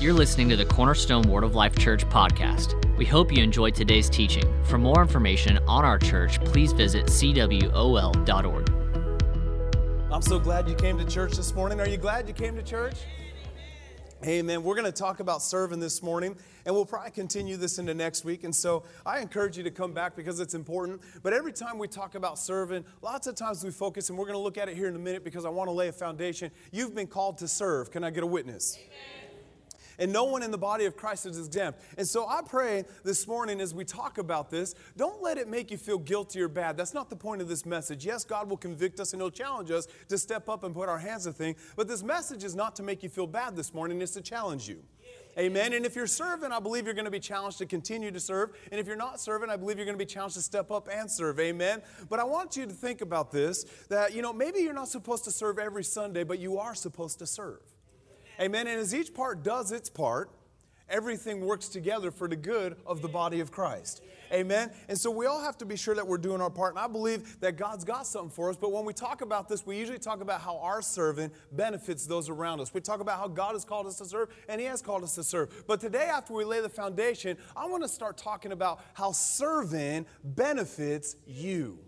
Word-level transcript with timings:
You're 0.00 0.14
listening 0.14 0.48
to 0.48 0.56
the 0.56 0.64
Cornerstone 0.64 1.24
Word 1.28 1.44
of 1.44 1.54
Life 1.54 1.76
Church 1.76 2.08
podcast. 2.08 2.96
We 2.96 3.04
hope 3.04 3.30
you 3.30 3.42
enjoyed 3.42 3.74
today's 3.74 4.08
teaching. 4.08 4.44
For 4.64 4.78
more 4.78 5.02
information 5.02 5.58
on 5.68 5.84
our 5.84 5.98
church, 5.98 6.42
please 6.42 6.72
visit 6.72 7.04
cwol.org. 7.04 8.70
I'm 10.10 10.22
so 10.22 10.38
glad 10.38 10.70
you 10.70 10.74
came 10.74 10.96
to 10.96 11.04
church 11.04 11.32
this 11.32 11.54
morning. 11.54 11.80
Are 11.80 11.86
you 11.86 11.98
glad 11.98 12.26
you 12.26 12.32
came 12.32 12.56
to 12.56 12.62
church? 12.62 12.94
Amen. 14.24 14.62
We're 14.62 14.74
going 14.74 14.86
to 14.86 14.92
talk 14.92 15.20
about 15.20 15.42
serving 15.42 15.80
this 15.80 16.02
morning, 16.02 16.34
and 16.64 16.74
we'll 16.74 16.86
probably 16.86 17.10
continue 17.10 17.58
this 17.58 17.78
into 17.78 17.92
next 17.92 18.24
week. 18.24 18.44
And 18.44 18.56
so 18.56 18.84
I 19.04 19.18
encourage 19.20 19.58
you 19.58 19.64
to 19.64 19.70
come 19.70 19.92
back 19.92 20.16
because 20.16 20.40
it's 20.40 20.54
important. 20.54 21.02
But 21.22 21.34
every 21.34 21.52
time 21.52 21.76
we 21.76 21.88
talk 21.88 22.14
about 22.14 22.38
serving, 22.38 22.86
lots 23.02 23.26
of 23.26 23.34
times 23.34 23.62
we 23.62 23.70
focus, 23.70 24.08
and 24.08 24.18
we're 24.18 24.24
going 24.24 24.38
to 24.38 24.42
look 24.42 24.56
at 24.56 24.66
it 24.70 24.78
here 24.78 24.88
in 24.88 24.96
a 24.96 24.98
minute 24.98 25.24
because 25.24 25.44
I 25.44 25.50
want 25.50 25.68
to 25.68 25.72
lay 25.72 25.88
a 25.88 25.92
foundation. 25.92 26.50
You've 26.72 26.94
been 26.94 27.06
called 27.06 27.36
to 27.38 27.48
serve. 27.48 27.90
Can 27.90 28.02
I 28.02 28.08
get 28.08 28.22
a 28.22 28.26
witness? 28.26 28.78
Amen 28.78 29.19
and 30.00 30.12
no 30.12 30.24
one 30.24 30.42
in 30.42 30.50
the 30.50 30.58
body 30.58 30.86
of 30.86 30.96
Christ 30.96 31.26
is 31.26 31.38
exempt. 31.38 31.80
And 31.96 32.08
so 32.08 32.26
I 32.26 32.40
pray 32.42 32.84
this 33.04 33.28
morning 33.28 33.60
as 33.60 33.72
we 33.72 33.84
talk 33.84 34.18
about 34.18 34.50
this, 34.50 34.74
don't 34.96 35.22
let 35.22 35.38
it 35.38 35.46
make 35.46 35.70
you 35.70 35.76
feel 35.76 35.98
guilty 35.98 36.40
or 36.40 36.48
bad. 36.48 36.76
That's 36.76 36.94
not 36.94 37.10
the 37.10 37.16
point 37.16 37.40
of 37.40 37.48
this 37.48 37.64
message. 37.64 38.04
Yes, 38.04 38.24
God 38.24 38.50
will 38.50 38.56
convict 38.56 38.98
us 38.98 39.12
and 39.12 39.22
He'll 39.22 39.30
challenge 39.30 39.70
us 39.70 39.86
to 40.08 40.18
step 40.18 40.48
up 40.48 40.64
and 40.64 40.74
put 40.74 40.88
our 40.88 40.98
hands 40.98 41.24
to 41.24 41.32
things, 41.32 41.58
but 41.76 41.86
this 41.86 42.02
message 42.02 42.42
is 42.42 42.56
not 42.56 42.74
to 42.76 42.82
make 42.82 43.02
you 43.02 43.08
feel 43.08 43.26
bad 43.26 43.54
this 43.54 43.72
morning, 43.72 44.00
it's 44.02 44.12
to 44.12 44.20
challenge 44.20 44.68
you. 44.68 44.82
Amen. 45.38 45.72
And 45.72 45.86
if 45.86 45.94
you're 45.94 46.06
serving, 46.06 46.50
I 46.50 46.58
believe 46.58 46.86
you're 46.86 46.94
going 46.94 47.04
to 47.04 47.10
be 47.10 47.20
challenged 47.20 47.58
to 47.58 47.66
continue 47.66 48.10
to 48.10 48.18
serve. 48.18 48.50
And 48.70 48.80
if 48.80 48.86
you're 48.86 48.96
not 48.96 49.20
serving, 49.20 49.48
I 49.48 49.56
believe 49.56 49.76
you're 49.76 49.86
going 49.86 49.98
to 49.98 50.04
be 50.04 50.10
challenged 50.10 50.36
to 50.36 50.42
step 50.42 50.70
up 50.70 50.88
and 50.92 51.10
serve. 51.10 51.38
Amen. 51.38 51.82
But 52.08 52.18
I 52.18 52.24
want 52.24 52.56
you 52.56 52.66
to 52.66 52.72
think 52.72 53.00
about 53.00 53.30
this 53.30 53.64
that, 53.88 54.12
you 54.12 54.22
know, 54.22 54.32
maybe 54.32 54.60
you're 54.60 54.74
not 54.74 54.88
supposed 54.88 55.24
to 55.24 55.30
serve 55.30 55.58
every 55.58 55.84
Sunday, 55.84 56.24
but 56.24 56.40
you 56.40 56.58
are 56.58 56.74
supposed 56.74 57.20
to 57.20 57.26
serve. 57.26 57.60
Amen. 58.40 58.66
And 58.66 58.80
as 58.80 58.94
each 58.94 59.12
part 59.12 59.42
does 59.42 59.70
its 59.70 59.90
part, 59.90 60.30
everything 60.88 61.44
works 61.44 61.68
together 61.68 62.10
for 62.10 62.26
the 62.26 62.36
good 62.36 62.76
of 62.86 63.02
the 63.02 63.08
body 63.08 63.40
of 63.40 63.50
Christ. 63.50 64.02
Amen. 64.32 64.70
And 64.88 64.96
so 64.96 65.10
we 65.10 65.26
all 65.26 65.42
have 65.42 65.58
to 65.58 65.66
be 65.66 65.76
sure 65.76 65.94
that 65.94 66.06
we're 66.06 66.18
doing 66.18 66.40
our 66.40 66.50
part. 66.50 66.74
And 66.74 66.78
I 66.78 66.86
believe 66.86 67.40
that 67.40 67.56
God's 67.56 67.84
got 67.84 68.06
something 68.06 68.30
for 68.30 68.48
us. 68.48 68.56
But 68.56 68.70
when 68.72 68.84
we 68.84 68.92
talk 68.92 69.22
about 69.22 69.48
this, 69.48 69.66
we 69.66 69.76
usually 69.76 69.98
talk 69.98 70.20
about 70.20 70.40
how 70.40 70.58
our 70.58 70.82
serving 70.82 71.32
benefits 71.52 72.06
those 72.06 72.28
around 72.28 72.60
us. 72.60 72.72
We 72.72 72.80
talk 72.80 73.00
about 73.00 73.18
how 73.18 73.28
God 73.28 73.54
has 73.54 73.64
called 73.64 73.86
us 73.86 73.98
to 73.98 74.04
serve, 74.04 74.28
and 74.48 74.60
He 74.60 74.66
has 74.68 74.82
called 74.82 75.02
us 75.02 75.16
to 75.16 75.24
serve. 75.24 75.64
But 75.66 75.80
today, 75.80 76.04
after 76.04 76.32
we 76.32 76.44
lay 76.44 76.60
the 76.60 76.68
foundation, 76.68 77.36
I 77.56 77.66
want 77.66 77.82
to 77.82 77.88
start 77.88 78.16
talking 78.16 78.52
about 78.52 78.80
how 78.94 79.12
serving 79.12 80.06
benefits 80.22 81.16
you. 81.26 81.78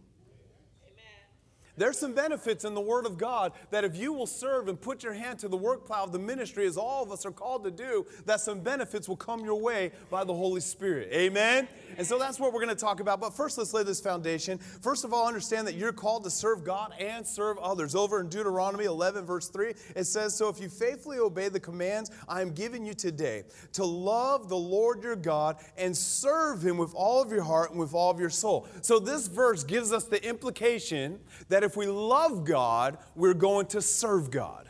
There's 1.76 1.98
some 1.98 2.12
benefits 2.12 2.64
in 2.64 2.74
the 2.74 2.80
Word 2.80 3.06
of 3.06 3.16
God 3.16 3.52
that 3.70 3.82
if 3.82 3.96
you 3.96 4.12
will 4.12 4.26
serve 4.26 4.68
and 4.68 4.80
put 4.80 5.02
your 5.02 5.14
hand 5.14 5.38
to 5.38 5.48
the 5.48 5.56
work 5.56 5.86
plow 5.86 6.04
of 6.04 6.12
the 6.12 6.18
ministry, 6.18 6.66
as 6.66 6.76
all 6.76 7.02
of 7.02 7.10
us 7.10 7.24
are 7.24 7.30
called 7.30 7.64
to 7.64 7.70
do, 7.70 8.06
that 8.26 8.40
some 8.40 8.60
benefits 8.60 9.08
will 9.08 9.16
come 9.16 9.40
your 9.44 9.60
way 9.60 9.92
by 10.10 10.22
the 10.24 10.34
Holy 10.34 10.60
Spirit. 10.60 11.08
Amen? 11.12 11.66
And 11.96 12.06
so 12.06 12.18
that's 12.18 12.38
what 12.38 12.52
we're 12.52 12.62
going 12.62 12.74
to 12.74 12.80
talk 12.80 13.00
about. 13.00 13.20
But 13.20 13.34
first, 13.34 13.56
let's 13.56 13.72
lay 13.72 13.82
this 13.82 14.00
foundation. 14.00 14.58
First 14.58 15.04
of 15.04 15.12
all, 15.14 15.26
understand 15.26 15.66
that 15.66 15.74
you're 15.74 15.92
called 15.92 16.24
to 16.24 16.30
serve 16.30 16.64
God 16.64 16.92
and 16.98 17.26
serve 17.26 17.58
others. 17.58 17.94
Over 17.94 18.20
in 18.20 18.28
Deuteronomy 18.28 18.84
11, 18.84 19.24
verse 19.24 19.48
3, 19.48 19.74
it 19.96 20.04
says, 20.04 20.36
So 20.36 20.48
if 20.48 20.60
you 20.60 20.68
faithfully 20.68 21.18
obey 21.18 21.48
the 21.48 21.60
commands 21.60 22.10
I 22.28 22.42
am 22.42 22.52
giving 22.52 22.84
you 22.84 22.94
today, 22.94 23.44
to 23.74 23.84
love 23.84 24.48
the 24.48 24.56
Lord 24.56 25.02
your 25.02 25.16
God 25.16 25.56
and 25.76 25.96
serve 25.96 26.64
him 26.64 26.76
with 26.76 26.94
all 26.94 27.22
of 27.22 27.30
your 27.30 27.42
heart 27.42 27.70
and 27.70 27.80
with 27.80 27.94
all 27.94 28.10
of 28.10 28.20
your 28.20 28.30
soul. 28.30 28.66
So 28.82 28.98
this 28.98 29.26
verse 29.26 29.64
gives 29.64 29.92
us 29.92 30.04
the 30.04 30.22
implication 30.26 31.20
that 31.48 31.61
that 31.62 31.66
if 31.66 31.76
we 31.76 31.86
love 31.86 32.44
God, 32.44 32.98
we're 33.14 33.34
going 33.34 33.66
to 33.66 33.80
serve 33.80 34.32
God. 34.32 34.68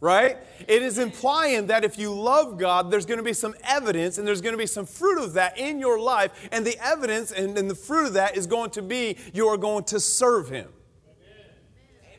Right? 0.00 0.38
It 0.66 0.80
is 0.80 0.96
implying 0.96 1.66
that 1.66 1.84
if 1.84 1.98
you 1.98 2.14
love 2.14 2.56
God, 2.56 2.90
there's 2.90 3.04
going 3.04 3.18
to 3.18 3.24
be 3.24 3.34
some 3.34 3.54
evidence 3.62 4.16
and 4.16 4.26
there's 4.26 4.40
going 4.40 4.54
to 4.54 4.58
be 4.58 4.66
some 4.66 4.86
fruit 4.86 5.22
of 5.22 5.34
that 5.34 5.58
in 5.58 5.78
your 5.78 6.00
life. 6.00 6.48
And 6.50 6.64
the 6.64 6.78
evidence 6.82 7.32
and, 7.32 7.58
and 7.58 7.68
the 7.68 7.74
fruit 7.74 8.06
of 8.06 8.12
that 8.14 8.34
is 8.34 8.46
going 8.46 8.70
to 8.70 8.82
be 8.82 9.18
you 9.34 9.46
are 9.48 9.58
going 9.58 9.84
to 9.84 10.00
serve 10.00 10.48
Him. 10.48 10.70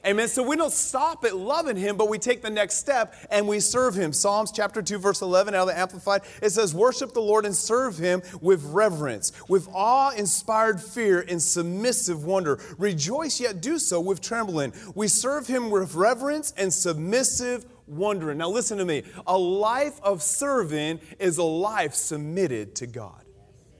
Amen. 0.06 0.28
So 0.28 0.42
we 0.42 0.56
don't 0.56 0.74
stop 0.74 1.24
at 1.26 1.36
loving 1.36 1.78
him, 1.78 1.96
but 1.96 2.10
we 2.10 2.18
take 2.18 2.42
the 2.42 2.50
next 2.50 2.78
step 2.78 3.14
and 3.30 3.48
we 3.48 3.60
serve 3.60 3.94
him. 3.94 4.14
Psalms 4.14 4.52
chapter 4.52 4.82
2, 4.82 4.98
verse 4.98 5.22
11 5.22 5.54
out 5.54 5.62
of 5.62 5.68
the 5.68 5.78
Amplified, 5.78 6.22
it 6.42 6.50
says, 6.50 6.74
Worship 6.74 7.14
the 7.14 7.22
Lord 7.22 7.46
and 7.46 7.56
serve 7.56 7.98
him 7.98 8.24
with 8.42 8.64
reverence, 8.66 9.32
with 9.48 9.68
awe 9.72 10.10
inspired 10.12 10.82
fear 10.82 11.24
and 11.28 11.42
submissive 11.42 12.24
wonder. 12.24 12.60
Rejoice, 12.80 13.40
yet 13.40 13.62
do 13.62 13.78
so 13.78 14.00
with 14.00 14.22
trembling. 14.22 14.74
We 14.96 15.08
serve 15.08 15.46
him 15.46 15.70
with 15.70 15.94
reverence 15.94 16.52
and 16.58 16.74
submissive 16.74 17.66
wondering. 17.86 18.40
Now 18.40 18.50
listen 18.50 18.80
to 18.80 18.86
me. 18.86 19.04
A 19.28 19.38
life 19.38 20.00
of 20.02 20.24
serving 20.24 21.00
is 21.20 21.38
a 21.38 21.44
life 21.44 21.94
submitted 21.94 22.76
to 22.78 22.88
God. 22.88 23.24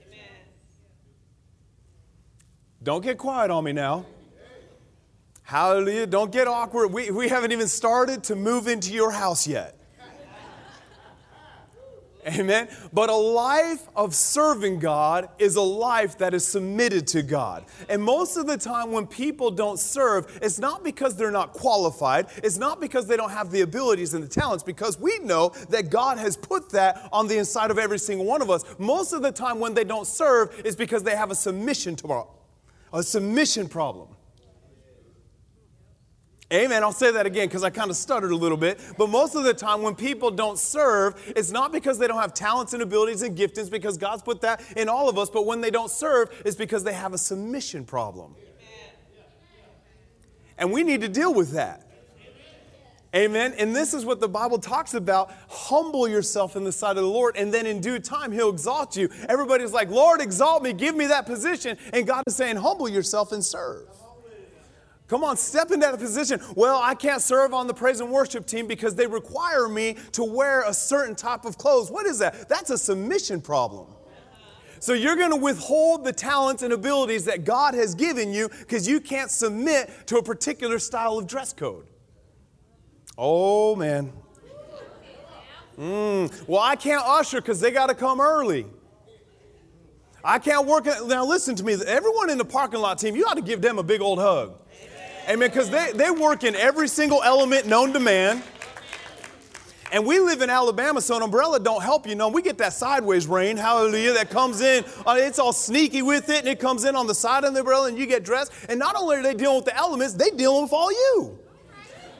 Amen. 0.06 0.20
Don't 2.80 3.02
get 3.02 3.18
quiet 3.18 3.50
on 3.50 3.64
me 3.64 3.72
now. 3.72 4.06
Hallelujah. 5.52 6.06
Don't 6.06 6.32
get 6.32 6.48
awkward. 6.48 6.94
We, 6.94 7.10
we 7.10 7.28
haven't 7.28 7.52
even 7.52 7.68
started 7.68 8.24
to 8.24 8.34
move 8.34 8.68
into 8.68 8.90
your 8.90 9.10
house 9.10 9.46
yet. 9.46 9.76
Amen. 12.26 12.68
But 12.90 13.10
a 13.10 13.14
life 13.14 13.86
of 13.94 14.14
serving 14.14 14.78
God 14.78 15.28
is 15.38 15.56
a 15.56 15.60
life 15.60 16.16
that 16.16 16.32
is 16.32 16.46
submitted 16.46 17.06
to 17.08 17.22
God. 17.22 17.66
And 17.90 18.02
most 18.02 18.38
of 18.38 18.46
the 18.46 18.56
time, 18.56 18.92
when 18.92 19.06
people 19.06 19.50
don't 19.50 19.78
serve, 19.78 20.38
it's 20.40 20.58
not 20.58 20.82
because 20.82 21.16
they're 21.16 21.30
not 21.30 21.52
qualified, 21.52 22.28
it's 22.42 22.56
not 22.56 22.80
because 22.80 23.06
they 23.06 23.18
don't 23.18 23.28
have 23.28 23.50
the 23.50 23.60
abilities 23.60 24.14
and 24.14 24.24
the 24.24 24.28
talents, 24.28 24.64
because 24.64 24.98
we 24.98 25.18
know 25.18 25.50
that 25.68 25.90
God 25.90 26.16
has 26.16 26.34
put 26.34 26.70
that 26.70 27.10
on 27.12 27.28
the 27.28 27.36
inside 27.36 27.70
of 27.70 27.78
every 27.78 27.98
single 27.98 28.24
one 28.24 28.40
of 28.40 28.48
us. 28.48 28.64
Most 28.78 29.12
of 29.12 29.20
the 29.20 29.32
time, 29.32 29.60
when 29.60 29.74
they 29.74 29.84
don't 29.84 30.06
serve, 30.06 30.62
is 30.64 30.76
because 30.76 31.02
they 31.02 31.14
have 31.14 31.30
a 31.30 31.34
submission 31.34 31.94
to 31.96 32.24
a 32.94 33.02
submission 33.02 33.68
problem. 33.68 34.08
Amen. 36.52 36.82
I'll 36.82 36.92
say 36.92 37.10
that 37.10 37.24
again 37.24 37.48
because 37.48 37.64
I 37.64 37.70
kind 37.70 37.90
of 37.90 37.96
stuttered 37.96 38.30
a 38.30 38.36
little 38.36 38.58
bit. 38.58 38.78
But 38.98 39.08
most 39.08 39.34
of 39.34 39.44
the 39.44 39.54
time, 39.54 39.80
when 39.80 39.94
people 39.94 40.30
don't 40.30 40.58
serve, 40.58 41.32
it's 41.34 41.50
not 41.50 41.72
because 41.72 41.98
they 41.98 42.06
don't 42.06 42.20
have 42.20 42.34
talents 42.34 42.74
and 42.74 42.82
abilities 42.82 43.22
and 43.22 43.36
giftings, 43.36 43.70
because 43.70 43.96
God's 43.96 44.22
put 44.22 44.42
that 44.42 44.62
in 44.76 44.88
all 44.88 45.08
of 45.08 45.16
us. 45.16 45.30
But 45.30 45.46
when 45.46 45.62
they 45.62 45.70
don't 45.70 45.90
serve, 45.90 46.28
it's 46.44 46.56
because 46.56 46.84
they 46.84 46.92
have 46.92 47.14
a 47.14 47.18
submission 47.18 47.86
problem. 47.86 48.34
And 50.58 50.70
we 50.70 50.82
need 50.82 51.00
to 51.00 51.08
deal 51.08 51.32
with 51.32 51.52
that. 51.52 51.88
Amen. 53.14 53.54
And 53.58 53.74
this 53.74 53.92
is 53.94 54.04
what 54.04 54.20
the 54.20 54.28
Bible 54.28 54.58
talks 54.58 54.94
about. 54.94 55.32
Humble 55.48 56.06
yourself 56.08 56.56
in 56.56 56.64
the 56.64 56.72
sight 56.72 56.96
of 56.96 57.02
the 57.02 57.08
Lord, 57.08 57.36
and 57.36 57.52
then 57.52 57.66
in 57.66 57.80
due 57.80 57.98
time, 57.98 58.30
He'll 58.30 58.50
exalt 58.50 58.96
you. 58.96 59.08
Everybody's 59.28 59.72
like, 59.72 59.90
Lord, 59.90 60.20
exalt 60.20 60.62
me, 60.62 60.72
give 60.72 60.94
me 60.96 61.06
that 61.06 61.26
position. 61.26 61.78
And 61.92 62.06
God 62.06 62.24
is 62.26 62.36
saying, 62.36 62.56
humble 62.56 62.88
yourself 62.88 63.32
and 63.32 63.44
serve. 63.44 63.86
Come 65.12 65.24
on, 65.24 65.36
step 65.36 65.70
into 65.70 65.86
that 65.86 65.98
position. 65.98 66.40
Well, 66.56 66.80
I 66.82 66.94
can't 66.94 67.20
serve 67.20 67.52
on 67.52 67.66
the 67.66 67.74
praise 67.74 68.00
and 68.00 68.10
worship 68.10 68.46
team 68.46 68.66
because 68.66 68.94
they 68.94 69.06
require 69.06 69.68
me 69.68 69.98
to 70.12 70.24
wear 70.24 70.62
a 70.62 70.72
certain 70.72 71.14
type 71.14 71.44
of 71.44 71.58
clothes. 71.58 71.90
What 71.90 72.06
is 72.06 72.18
that? 72.20 72.48
That's 72.48 72.70
a 72.70 72.78
submission 72.78 73.42
problem. 73.42 73.88
So 74.80 74.94
you're 74.94 75.16
going 75.16 75.28
to 75.28 75.36
withhold 75.36 76.06
the 76.06 76.14
talents 76.14 76.62
and 76.62 76.72
abilities 76.72 77.26
that 77.26 77.44
God 77.44 77.74
has 77.74 77.94
given 77.94 78.32
you 78.32 78.48
because 78.48 78.88
you 78.88 79.00
can't 79.00 79.30
submit 79.30 79.90
to 80.06 80.16
a 80.16 80.22
particular 80.22 80.78
style 80.78 81.18
of 81.18 81.26
dress 81.26 81.52
code. 81.52 81.84
Oh, 83.18 83.76
man. 83.76 84.14
Mm. 85.78 86.48
Well, 86.48 86.62
I 86.62 86.74
can't 86.74 87.02
usher 87.04 87.42
because 87.42 87.60
they 87.60 87.70
got 87.70 87.90
to 87.90 87.94
come 87.94 88.18
early. 88.18 88.64
I 90.24 90.38
can't 90.38 90.66
work. 90.66 90.86
Now, 90.86 91.26
listen 91.26 91.54
to 91.56 91.64
me. 91.64 91.74
Everyone 91.86 92.30
in 92.30 92.38
the 92.38 92.46
parking 92.46 92.80
lot 92.80 92.98
team, 92.98 93.14
you 93.14 93.26
ought 93.26 93.36
to 93.36 93.42
give 93.42 93.60
them 93.60 93.78
a 93.78 93.82
big 93.82 94.00
old 94.00 94.18
hug. 94.18 94.60
Amen. 95.28 95.48
Because 95.48 95.70
they, 95.70 95.92
they 95.92 96.10
work 96.10 96.44
in 96.44 96.54
every 96.56 96.88
single 96.88 97.22
element 97.22 97.66
known 97.66 97.92
to 97.92 98.00
man. 98.00 98.42
And 99.92 100.06
we 100.06 100.18
live 100.20 100.40
in 100.40 100.48
Alabama, 100.48 101.02
so 101.02 101.16
an 101.16 101.22
umbrella 101.22 101.60
don't 101.60 101.82
help 101.82 102.06
you. 102.06 102.14
No, 102.14 102.28
we 102.28 102.40
get 102.40 102.56
that 102.58 102.72
sideways 102.72 103.26
rain, 103.26 103.58
hallelujah, 103.58 104.14
that 104.14 104.30
comes 104.30 104.62
in. 104.62 104.84
Uh, 105.06 105.16
it's 105.18 105.38
all 105.38 105.52
sneaky 105.52 106.00
with 106.00 106.30
it, 106.30 106.38
and 106.38 106.48
it 106.48 106.58
comes 106.58 106.86
in 106.86 106.96
on 106.96 107.06
the 107.06 107.14
side 107.14 107.44
of 107.44 107.52
the 107.52 107.60
umbrella, 107.60 107.88
and 107.88 107.98
you 107.98 108.06
get 108.06 108.24
dressed. 108.24 108.52
And 108.70 108.78
not 108.78 108.96
only 108.96 109.16
are 109.16 109.22
they 109.22 109.34
dealing 109.34 109.56
with 109.56 109.66
the 109.66 109.76
elements, 109.76 110.14
they 110.14 110.30
dealing 110.30 110.62
with 110.62 110.72
all 110.72 110.90
you. 110.90 111.38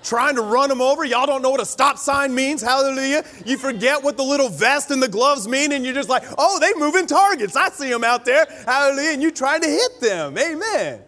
Trying 0.04 0.34
to 0.34 0.42
run 0.42 0.68
them 0.68 0.82
over. 0.82 1.02
Y'all 1.04 1.24
don't 1.24 1.40
know 1.40 1.48
what 1.48 1.62
a 1.62 1.66
stop 1.66 1.96
sign 1.96 2.34
means, 2.34 2.60
hallelujah. 2.60 3.24
You 3.46 3.56
forget 3.56 4.02
what 4.02 4.18
the 4.18 4.22
little 4.22 4.50
vest 4.50 4.90
and 4.90 5.02
the 5.02 5.08
gloves 5.08 5.48
mean, 5.48 5.72
and 5.72 5.82
you're 5.82 5.94
just 5.94 6.10
like, 6.10 6.24
oh, 6.36 6.58
they 6.60 6.74
moving 6.74 7.06
targets. 7.06 7.56
I 7.56 7.70
see 7.70 7.88
them 7.88 8.04
out 8.04 8.26
there, 8.26 8.44
hallelujah, 8.66 9.12
and 9.12 9.22
you 9.22 9.30
trying 9.30 9.62
to 9.62 9.68
hit 9.68 9.98
them. 9.98 10.36
Amen. 10.36 11.00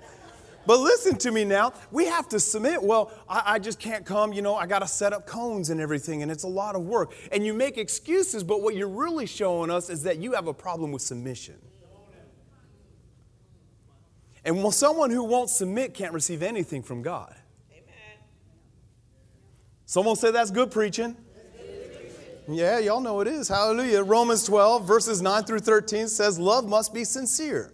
But 0.66 0.80
listen 0.80 1.16
to 1.18 1.30
me 1.30 1.44
now. 1.44 1.72
We 1.90 2.06
have 2.06 2.28
to 2.30 2.40
submit. 2.40 2.82
Well, 2.82 3.12
I, 3.28 3.42
I 3.54 3.58
just 3.58 3.78
can't 3.78 4.04
come. 4.04 4.32
You 4.32 4.42
know, 4.42 4.54
I 4.54 4.66
got 4.66 4.80
to 4.80 4.88
set 4.88 5.12
up 5.12 5.26
cones 5.26 5.70
and 5.70 5.80
everything, 5.80 6.22
and 6.22 6.30
it's 6.30 6.44
a 6.44 6.48
lot 6.48 6.74
of 6.74 6.82
work. 6.82 7.12
And 7.32 7.44
you 7.44 7.52
make 7.52 7.78
excuses, 7.78 8.42
but 8.42 8.62
what 8.62 8.74
you're 8.74 8.88
really 8.88 9.26
showing 9.26 9.70
us 9.70 9.90
is 9.90 10.02
that 10.04 10.18
you 10.18 10.32
have 10.32 10.46
a 10.46 10.54
problem 10.54 10.92
with 10.92 11.02
submission. 11.02 11.56
And 14.44 14.58
well, 14.58 14.72
someone 14.72 15.10
who 15.10 15.24
won't 15.24 15.48
submit 15.48 15.94
can't 15.94 16.12
receive 16.12 16.42
anything 16.42 16.82
from 16.82 17.02
God. 17.02 17.34
Amen. 17.72 18.18
Someone 19.86 20.16
say 20.16 20.30
that's 20.30 20.50
good 20.50 20.70
preaching. 20.70 21.16
Yeah, 22.46 22.78
y'all 22.78 23.00
know 23.00 23.20
it 23.20 23.28
is. 23.28 23.48
Hallelujah. 23.48 24.02
Romans 24.02 24.44
12, 24.44 24.86
verses 24.86 25.22
9 25.22 25.44
through 25.44 25.60
13 25.60 26.08
says, 26.08 26.38
Love 26.38 26.68
must 26.68 26.92
be 26.92 27.04
sincere. 27.04 27.72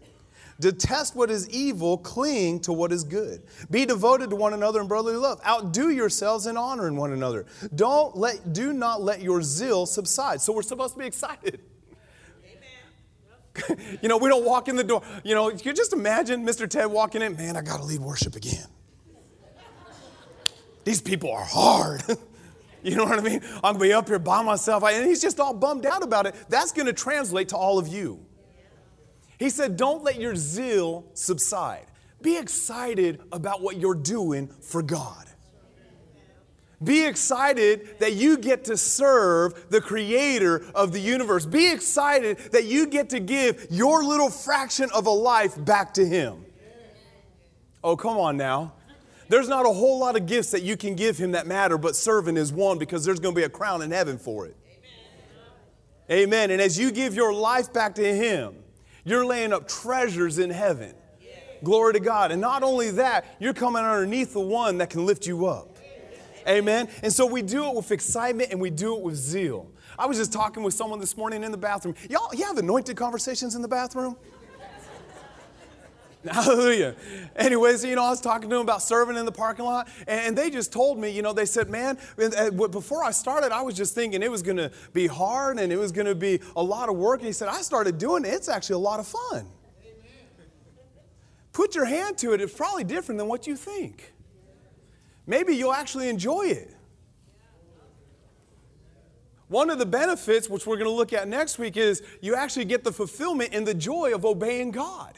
Detest 0.61 1.17
what 1.17 1.31
is 1.31 1.49
evil, 1.49 1.99
cling 1.99 2.61
to 2.61 2.73
what 2.73 2.93
is 2.93 3.03
good. 3.03 3.43
Be 3.71 3.87
devoted 3.87 4.31
to 4.31 4.37
one 4.37 4.53
another 4.53 4.81
in 4.81 4.89
brotherly 4.89 5.17
love. 5.17 5.41
Outdo 5.47 5.89
yourselves 5.89 6.47
in 6.47 6.57
honoring 6.57 6.97
one 6.97 7.13
another. 7.13 7.47
Don't 7.75 8.17
let, 8.17 8.53
do 8.53 8.73
not 8.73 9.03
let 9.03 9.23
your 9.23 9.43
zeal 9.43 9.87
subside. 9.87 10.41
So 10.41 10.53
we're 10.53 10.63
supposed 10.63 10.95
to 10.95 11.01
be 11.01 11.07
excited. 11.07 11.61
you 14.03 14.09
know, 14.09 14.19
we 14.19 14.29
don't 14.29 14.45
walk 14.45 14.69
in 14.69 14.77
the 14.77 14.85
door. 14.85 15.03
You 15.25 15.35
know, 15.35 15.51
you 15.51 15.73
just 15.73 15.93
imagine 15.93 16.47
Mr. 16.47 16.69
Ted 16.69 16.87
walking 16.87 17.23
in, 17.23 17.37
man, 17.37 17.57
I 17.57 17.63
got 17.63 17.79
to 17.79 17.85
lead 17.85 18.01
worship 18.01 18.37
again. 18.37 18.67
These 20.85 21.01
people 21.01 21.33
are 21.33 21.45
hard. 21.45 22.03
you 22.83 22.97
know 22.97 23.05
what 23.05 23.19
I 23.19 23.23
mean? 23.23 23.41
I'm 23.63 23.75
to 23.75 23.81
be 23.81 23.93
up 23.93 24.09
here 24.09 24.19
by 24.19 24.43
myself. 24.43 24.83
And 24.85 25.07
he's 25.07 25.21
just 25.21 25.41
all 25.41 25.55
bummed 25.55 25.87
out 25.87 26.03
about 26.03 26.27
it. 26.27 26.35
That's 26.49 26.73
to 26.87 26.93
translate 26.93 27.51
to 27.51 27.57
all 27.57 27.79
of 27.79 27.89
you. 27.89 28.25
He 29.41 29.49
said, 29.49 29.77
Don't 29.77 30.05
let 30.05 30.21
your 30.21 30.37
zeal 30.37 31.07
subside. 31.15 31.87
Be 32.23 32.37
excited 32.37 33.23
about 33.33 33.63
what 33.63 33.79
you're 33.79 33.95
doing 33.95 34.49
for 34.61 34.83
God. 34.83 35.27
Be 36.85 37.07
excited 37.07 37.99
that 38.01 38.13
you 38.13 38.37
get 38.37 38.65
to 38.67 38.77
serve 38.77 39.71
the 39.71 39.81
creator 39.81 40.65
of 40.75 40.93
the 40.93 41.01
universe. 41.01 41.47
Be 41.47 41.73
excited 41.73 42.37
that 42.53 42.65
you 42.65 42.87
get 42.87 43.11
to 43.11 43.21
give 43.21 43.67
your 43.71 44.05
little 44.05 44.31
fraction 44.31 44.91
of 44.95 45.07
a 45.07 45.11
life 45.11 45.63
back 45.65 45.95
to 45.95 46.07
Him. 46.07 46.45
Oh, 47.83 47.97
come 47.97 48.19
on 48.19 48.37
now. 48.37 48.75
There's 49.29 49.49
not 49.49 49.65
a 49.65 49.73
whole 49.73 49.99
lot 49.99 50.17
of 50.17 50.27
gifts 50.27 50.51
that 50.51 50.63
you 50.63 50.77
can 50.77 50.97
give 50.97 51.17
Him 51.17 51.33
that 51.33 51.47
matter, 51.47 51.79
but 51.79 51.97
serving 51.97 52.37
is 52.37 52.53
one 52.53 52.79
because 52.79 53.07
there's 53.07 53.21
going 53.21 53.35
to 53.35 53.39
be 53.39 53.45
a 53.45 53.51
crown 53.51 53.81
in 53.81 53.91
heaven 53.91 54.19
for 54.19 54.47
it. 54.47 54.57
Amen. 56.11 56.51
And 56.51 56.61
as 56.61 56.79
you 56.79 56.91
give 56.91 57.15
your 57.15 57.33
life 57.33 57.73
back 57.73 57.95
to 57.95 58.17
Him, 58.17 58.60
you're 59.05 59.25
laying 59.25 59.53
up 59.53 59.69
treasures 59.69 60.39
in 60.39 60.51
heaven. 60.51 60.95
Glory 61.63 61.93
to 61.95 62.01
God. 62.01 62.33
And 62.33 62.41
not 62.41 62.63
only 62.63 62.91
that, 62.93 63.37
you're 63.39 63.53
coming 63.53 63.83
underneath 63.83 64.33
the 64.33 64.41
one 64.41 64.79
that 64.79 64.91
can 64.91 65.05
lift 65.05 65.27
you 65.27 65.47
up. 65.47 65.77
Amen. 66.49 66.89
And 67.03 67.13
so 67.13 67.27
we 67.27 67.43
do 67.43 67.67
it 67.67 67.75
with 67.75 67.91
excitement 67.91 68.51
and 68.51 68.61
we 68.61 68.71
do 68.71 68.97
it 68.97 69.03
with 69.03 69.15
zeal. 69.15 69.71
I 69.99 70.07
was 70.07 70.17
just 70.17 70.33
talking 70.33 70.63
with 70.63 70.73
someone 70.73 70.99
this 70.99 71.17
morning 71.17 71.45
in 71.45 71.51
the 71.53 71.59
bathroom. 71.59 71.95
Y'all, 72.09 72.35
you 72.35 72.45
have 72.47 72.57
anointed 72.57 72.97
conversations 72.97 73.55
in 73.55 73.63
the 73.63 73.69
bathroom? 73.69 74.17
Hallelujah. 76.31 76.97
Anyways, 77.35 77.83
you 77.83 77.95
know, 77.95 78.05
I 78.05 78.11
was 78.11 78.21
talking 78.21 78.51
to 78.51 78.57
them 78.57 78.63
about 78.63 78.83
serving 78.83 79.17
in 79.17 79.25
the 79.25 79.33
parking 79.33 79.65
lot, 79.65 79.89
and 80.07 80.37
they 80.37 80.51
just 80.51 80.71
told 80.71 80.99
me, 80.99 81.09
you 81.09 81.23
know, 81.23 81.33
they 81.33 81.47
said, 81.47 81.71
man, 81.71 81.97
before 82.71 83.03
I 83.03 83.11
started, 83.11 83.53
I 83.53 83.63
was 83.63 83.75
just 83.75 83.95
thinking 83.95 84.23
it 84.23 84.31
was 84.31 84.43
going 84.43 84.59
to 84.59 84.71
be 84.93 85.07
hard 85.07 85.59
and 85.59 85.73
it 85.73 85.79
was 85.79 85.93
going 85.93 86.07
to 86.07 86.15
be 86.15 86.41
a 86.57 86.63
lot 86.63 86.91
of 86.91 86.97
work. 86.97 87.21
And 87.21 87.27
he 87.27 87.33
said, 87.33 87.49
I 87.49 87.63
started 87.63 87.97
doing 87.97 88.27
it. 88.27 88.35
It's 88.35 88.51
actually 88.51 88.75
a 88.75 88.79
lot 88.79 89.01
of 89.01 89.07
fun. 89.07 89.47
Put 91.53 91.75
your 91.75 91.87
hand 91.87 92.19
to 92.19 92.33
it. 92.33 92.41
It's 92.41 92.55
probably 92.55 92.85
different 92.85 93.19
than 93.19 93.27
what 93.27 93.47
you 93.47 93.57
think. 93.57 94.13
Maybe 95.27 95.57
you'll 95.57 95.73
actually 95.73 96.09
enjoy 96.09 96.43
it. 96.43 96.77
One 99.49 99.69
of 99.71 99.79
the 99.79 99.87
benefits, 99.87 100.49
which 100.49 100.67
we're 100.67 100.77
going 100.77 100.89
to 100.89 100.95
look 100.95 101.13
at 101.13 101.27
next 101.27 101.59
week, 101.59 101.77
is 101.77 102.03
you 102.21 102.37
actually 102.37 102.67
get 102.67 102.85
the 102.85 102.93
fulfillment 102.93 103.51
and 103.53 103.67
the 103.67 103.75
joy 103.75 104.15
of 104.15 104.25
obeying 104.25 104.71
God. 104.71 105.15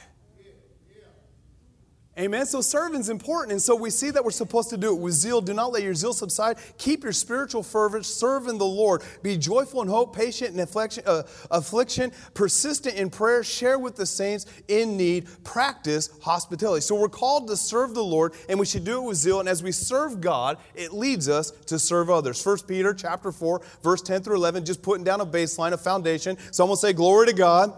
Amen. 2.23 2.47
So 2.47 2.61
serving's 2.61 3.09
important. 3.09 3.51
And 3.51 3.61
so 3.61 3.75
we 3.75 3.91
see 3.91 4.11
that 4.11 4.25
we're 4.25 4.31
supposed 4.31 4.71
to 4.71 4.77
do 4.77 4.95
it 4.95 5.01
with 5.01 5.13
zeal. 5.13 5.41
Do 5.41 5.53
not 5.53 5.73
let 5.73 5.83
your 5.83 5.93
zeal 5.93 6.13
subside. 6.13 6.57
Keep 6.79 7.03
your 7.03 7.13
spiritual 7.13 7.65
fervor. 7.65 8.01
Serve 8.05 8.47
in 8.47 8.59
the 8.59 8.65
Lord. 8.65 9.03
Be 9.25 9.37
joyful 9.37 9.83
in 9.83 9.89
hope, 9.89 10.15
patient 10.15 10.55
in 10.55 10.61
affliction, 10.61 11.03
uh, 11.05 11.25
affliction, 11.51 12.13
persistent 12.33 12.95
in 12.95 13.11
prayer. 13.11 13.43
Share 13.43 13.77
with 13.77 13.97
the 13.97 14.07
saints 14.07 14.47
in 14.69 14.97
need. 14.97 15.27
Practice 15.43 16.11
hospitality. 16.23 16.83
So 16.83 16.95
we're 16.95 17.09
called 17.09 17.49
to 17.49 17.57
serve 17.57 17.93
the 17.93 18.05
Lord, 18.05 18.35
and 18.49 18.57
we 18.57 18.67
should 18.67 18.85
do 18.85 19.03
it 19.03 19.09
with 19.09 19.17
zeal. 19.17 19.41
And 19.41 19.49
as 19.49 19.61
we 19.61 19.73
serve 19.73 20.21
God, 20.21 20.59
it 20.77 20.93
leads 20.93 21.29
us 21.29 21.51
to 21.67 21.77
serve 21.77 22.09
others. 22.09 22.45
1 22.47 22.59
Peter 22.69 22.95
chapter 22.95 23.33
4, 23.33 23.63
verse 23.83 24.01
10 24.01 24.23
through 24.23 24.37
11, 24.37 24.65
just 24.65 24.81
putting 24.81 25.03
down 25.03 25.21
a 25.21 25.27
baseline, 25.27 25.73
a 25.73 25.77
foundation. 25.77 26.39
Someone 26.53 26.77
say, 26.77 26.93
Glory 26.93 27.27
to 27.27 27.33
God 27.33 27.73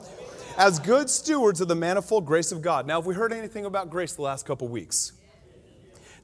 as 0.57 0.79
good 0.79 1.11
stewards 1.11 1.61
of 1.61 1.69
the 1.69 1.75
manifold 1.75 2.27
grace 2.27 2.53
of 2.53 2.63
God. 2.63 2.87
Now, 2.87 3.01
have 3.01 3.07
we 3.07 3.15
heard 3.15 3.33
anything 3.33 3.65
about 3.65 3.91
grace 3.91 4.15
the 4.15 4.23
last 4.23 4.47
couple 4.47 4.69
weeks? 4.69 5.13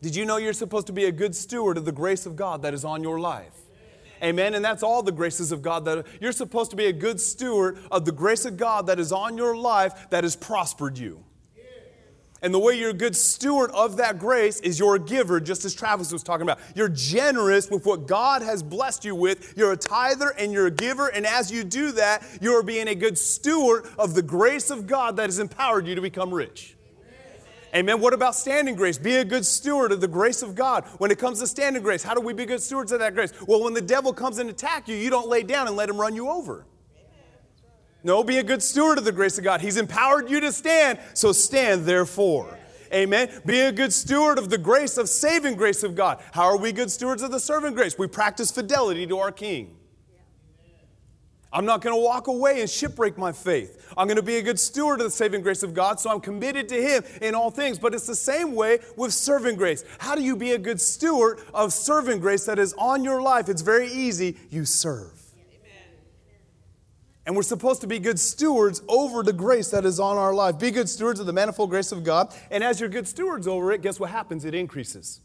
Did 0.03 0.17
you 0.17 0.25
know 0.25 0.39
you're 0.39 0.53
supposed 0.53 0.87
to 0.87 0.93
be 0.93 1.05
a 1.05 1.13
good 1.13 1.37
steward 1.37 1.77
of 1.77 1.85
the 1.85 1.93
grace 1.93 2.27
of 2.27 2.37
God 2.37 2.63
that 2.63 2.73
is 2.73 2.85
on 2.85 3.03
your 3.03 3.21
life? 3.21 3.53
Amen. 4.23 4.55
And 4.55 4.65
that's 4.65 4.83
all 4.83 5.03
the 5.03 5.13
graces 5.13 5.53
of 5.53 5.63
God 5.63 5.85
that 5.87 6.07
you're 6.21 6.33
supposed 6.33 6.71
to 6.71 6.77
be 6.77 6.87
a 6.87 6.93
good 6.93 7.21
steward 7.21 7.79
of 7.91 8.05
the 8.05 8.13
grace 8.13 8.45
of 8.45 8.57
God 8.57 8.87
that 8.87 8.99
is 8.99 9.13
on 9.13 9.37
your 9.37 9.57
life 9.57 10.09
that 10.11 10.25
has 10.25 10.37
prospered 10.37 10.99
you. 10.99 11.25
And 12.43 12.55
the 12.55 12.59
way 12.59 12.79
you're 12.79 12.91
a 12.91 12.95
good 12.95 13.15
steward 13.15 13.71
of 13.73 13.99
that 13.99 14.19
grace 14.19 14.61
is 14.61 14.79
you're 14.79 14.95
a 14.95 15.01
giver, 15.01 15.41
just 15.41 15.65
as 15.65 15.75
Travis 15.75 16.13
was 16.13 16.23
talking 16.23 16.43
about. 16.43 16.59
You're 16.75 16.89
generous 16.89 17.71
with 17.71 17.85
what 17.85 18.07
God 18.07 18.41
has 18.43 18.63
blessed 18.63 19.05
you 19.05 19.15
with. 19.15 19.57
You're 19.57 19.73
a 19.73 19.77
tither 19.77 20.31
and 20.31 20.53
you're 20.53 20.67
a 20.67 20.71
giver. 20.71 21.09
And 21.09 21.27
as 21.27 21.53
you 21.53 21.65
do 21.65 21.93
that, 21.93 22.25
you're 22.41 22.63
being 22.63 22.89
a 22.89 22.95
good 22.95 23.19
steward 23.19 23.87
of 23.99 24.15
the 24.15 24.23
grace 24.23 24.71
of 24.71 24.87
God 24.87 25.17
that 25.17 25.27
has 25.27 25.39
empowered 25.39 25.87
you 25.87 25.95
to 25.95 26.01
become 26.01 26.33
rich. 26.33 26.77
Amen. 27.75 28.01
What 28.01 28.15
about 28.15 28.35
standing 28.35 28.75
grace? 28.75 28.99
Be 28.99 29.17
a 29.17 29.25
good 29.25 29.47
steward 29.47 29.93
of 29.93 30.01
the 30.01 30.09
grace 30.09 30.43
of 30.43 30.55
God. 30.55 30.85
When 30.99 31.11
it 31.11 31.19
comes 31.19 31.39
to 31.41 31.47
standing 31.47 31.83
grace, 31.83 32.03
how 32.03 32.15
do 32.15 32.21
we 32.21 32.33
be 32.33 32.45
good 32.45 32.61
stewards 32.61 32.91
of 32.91 32.99
that 32.99 33.15
grace? 33.15 33.33
Well, 33.47 33.63
when 33.63 33.75
the 33.75 33.81
devil 33.81 34.13
comes 34.13 34.39
and 34.39 34.51
attack 34.51 34.89
you, 34.89 34.97
you 34.97 35.09
don't 35.09 35.29
lay 35.29 35.43
down 35.43 35.69
and 35.69 35.77
let 35.77 35.89
him 35.89 36.01
run 36.01 36.17
you 36.17 36.29
over. 36.29 36.67
No, 38.03 38.25
be 38.25 38.39
a 38.39 38.43
good 38.43 38.63
steward 38.63 38.99
of 38.99 39.05
the 39.05 39.13
grace 39.13 39.37
of 39.39 39.45
God. 39.45 39.61
He's 39.61 39.77
empowered 39.77 40.31
you 40.31 40.41
to 40.41 40.53
stand, 40.53 40.99
so 41.15 41.33
stand 41.33 41.85
therefore. 41.85 42.59
Amen. 42.93 43.31
Be 43.47 43.61
a 43.61 43.73
good 43.73 43.93
steward 43.93 44.39
of 44.39 44.51
the 44.51 44.59
grace 44.59 44.99
of 44.99 45.09
saving 45.09 45.55
grace 45.57 45.83
of 45.83 45.95
God. 45.95 46.21
How 46.33 46.45
are 46.45 46.57
we 46.57 46.73
good 46.73 46.91
stewards 46.91 47.23
of 47.23 47.31
the 47.31 47.39
servant 47.39 47.77
grace? 47.77 47.97
We 47.97 48.09
practice 48.09 48.51
fidelity 48.51 49.07
to 49.07 49.19
our 49.19 49.31
King. 49.31 49.77
I'm 51.53 51.65
not 51.65 51.81
going 51.81 51.95
to 51.95 52.01
walk 52.01 52.29
away 52.29 52.61
and 52.61 52.71
shipwreck 52.71 53.19
my 53.19 53.33
faith. 53.33 53.93
I'm 53.97 54.07
going 54.07 54.17
to 54.17 54.23
be 54.23 54.37
a 54.37 54.43
good 54.43 54.59
steward 54.59 55.01
of 55.01 55.07
the 55.07 55.11
saving 55.11 55.43
grace 55.43 55.65
of 55.65 55.75
God, 55.75 55.99
so 55.99 56.11
I'm 56.11 56.21
committed 56.21 56.69
to 56.69 56.81
Him 56.81 57.03
in 57.21 57.35
all 57.35 57.51
things. 57.51 57.79
But 57.79 57.93
it's 57.93 58.07
the 58.07 58.15
same 58.15 58.55
way 58.55 58.79
with 58.97 59.13
serving 59.13 59.57
grace. 59.57 59.85
How 59.99 60.15
do 60.15 60.23
you 60.23 60.37
be 60.37 60.53
a 60.53 60.59
good 60.59 60.81
steward 60.81 61.41
of 61.53 61.73
serving 61.73 62.21
grace 62.21 62.45
that 62.47 62.59
is 62.59 62.73
on 62.75 63.03
your 63.03 63.21
life? 63.21 63.49
It's 63.49 63.63
very 63.63 63.89
easy. 63.89 64.37
You 64.51 64.65
serve. 64.65 65.20
And 67.31 67.37
we're 67.37 67.45
supposed 67.45 67.81
to 67.83 67.87
be 67.87 68.01
good 68.01 68.19
stewards 68.19 68.83
over 68.89 69.23
the 69.23 69.33
grace 69.33 69.71
that 69.71 69.85
is 69.85 70.01
on 70.01 70.17
our 70.17 70.35
life. 70.35 70.59
Be 70.59 70.73
good 70.73 70.89
stewards 70.89 71.21
of 71.21 71.27
the 71.27 71.33
manifold 71.33 71.71
grace 71.71 71.93
of 71.93 72.03
God. 72.03 72.35
And 72.51 72.65
as 72.65 72.81
you're 72.81 72.89
good 72.89 73.07
stewards 73.07 73.47
over 73.47 73.71
it, 73.71 73.83
guess 73.83 74.01
what 74.01 74.11
happens? 74.11 74.45
It 74.45 74.53
increases. 74.53 75.21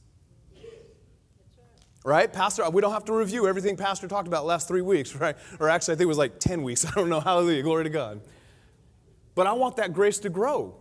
Right? 2.03 2.31
Pastor, 2.31 2.69
we 2.69 2.79
don't 2.79 2.93
have 2.93 3.05
to 3.05 3.13
review 3.13 3.47
everything 3.47 3.75
Pastor 3.75 4.07
talked 4.07 4.27
about 4.27 4.45
last 4.45 4.67
three 4.67 4.83
weeks, 4.83 5.15
right? 5.19 5.35
Or 5.59 5.67
actually, 5.67 5.93
I 5.93 5.97
think 5.97 6.03
it 6.03 6.09
was 6.09 6.19
like 6.19 6.39
10 6.39 6.61
weeks. 6.61 6.85
I 6.91 6.91
don't 6.91 7.09
know. 7.09 7.21
Hallelujah. 7.21 7.63
Glory 7.63 7.85
to 7.85 7.89
God. 7.89 8.21
But 9.33 9.47
I 9.47 9.53
want 9.53 9.77
that 9.77 9.91
grace 9.91 10.19
to 10.19 10.29
grow. 10.29 10.75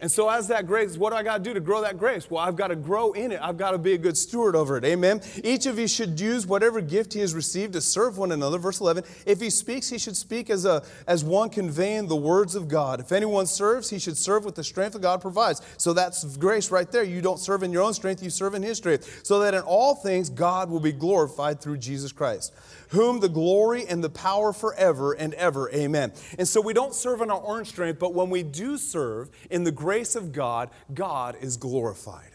And 0.00 0.10
so, 0.10 0.28
as 0.28 0.48
that 0.48 0.66
grace, 0.66 0.96
what 0.96 1.10
do 1.10 1.16
I 1.16 1.22
got 1.22 1.38
to 1.38 1.42
do 1.42 1.52
to 1.52 1.60
grow 1.60 1.82
that 1.82 1.98
grace? 1.98 2.30
Well, 2.30 2.42
I've 2.42 2.56
got 2.56 2.68
to 2.68 2.76
grow 2.76 3.12
in 3.12 3.32
it. 3.32 3.40
I've 3.42 3.58
got 3.58 3.72
to 3.72 3.78
be 3.78 3.92
a 3.92 3.98
good 3.98 4.16
steward 4.16 4.56
over 4.56 4.78
it. 4.78 4.84
Amen. 4.84 5.20
Each 5.44 5.66
of 5.66 5.78
you 5.78 5.86
should 5.86 6.18
use 6.18 6.46
whatever 6.46 6.80
gift 6.80 7.12
he 7.12 7.20
has 7.20 7.34
received 7.34 7.74
to 7.74 7.80
serve 7.80 8.16
one 8.16 8.32
another. 8.32 8.58
Verse 8.58 8.80
11. 8.80 9.04
If 9.26 9.40
he 9.40 9.50
speaks, 9.50 9.88
he 9.90 9.98
should 9.98 10.16
speak 10.16 10.48
as, 10.48 10.64
a, 10.64 10.82
as 11.06 11.22
one 11.22 11.50
conveying 11.50 12.06
the 12.08 12.16
words 12.16 12.54
of 12.54 12.66
God. 12.66 13.00
If 13.00 13.12
anyone 13.12 13.46
serves, 13.46 13.90
he 13.90 13.98
should 13.98 14.16
serve 14.16 14.44
with 14.44 14.54
the 14.54 14.64
strength 14.64 14.94
that 14.94 15.02
God 15.02 15.20
provides. 15.20 15.60
So, 15.76 15.92
that's 15.92 16.36
grace 16.38 16.70
right 16.70 16.90
there. 16.90 17.04
You 17.04 17.20
don't 17.20 17.38
serve 17.38 17.62
in 17.62 17.70
your 17.70 17.82
own 17.82 17.92
strength, 17.92 18.22
you 18.22 18.30
serve 18.30 18.54
in 18.54 18.62
his 18.62 18.78
strength. 18.78 19.20
So 19.24 19.40
that 19.40 19.54
in 19.54 19.60
all 19.60 19.94
things, 19.94 20.30
God 20.30 20.70
will 20.70 20.80
be 20.80 20.92
glorified 20.92 21.60
through 21.60 21.78
Jesus 21.78 22.12
Christ 22.12 22.54
whom 22.90 23.20
the 23.20 23.28
glory 23.28 23.86
and 23.86 24.02
the 24.02 24.10
power 24.10 24.52
forever 24.52 25.12
and 25.12 25.32
ever. 25.34 25.70
Amen. 25.70 26.12
And 26.38 26.46
so 26.46 26.60
we 26.60 26.72
don't 26.72 26.94
serve 26.94 27.20
in 27.20 27.30
our 27.30 27.42
own 27.44 27.64
strength, 27.64 27.98
but 27.98 28.14
when 28.14 28.30
we 28.30 28.42
do 28.42 28.76
serve 28.76 29.30
in 29.48 29.64
the 29.64 29.70
grace 29.70 29.89
of 30.16 30.32
God, 30.32 30.70
God 30.94 31.36
is 31.40 31.56
glorified. 31.56 32.30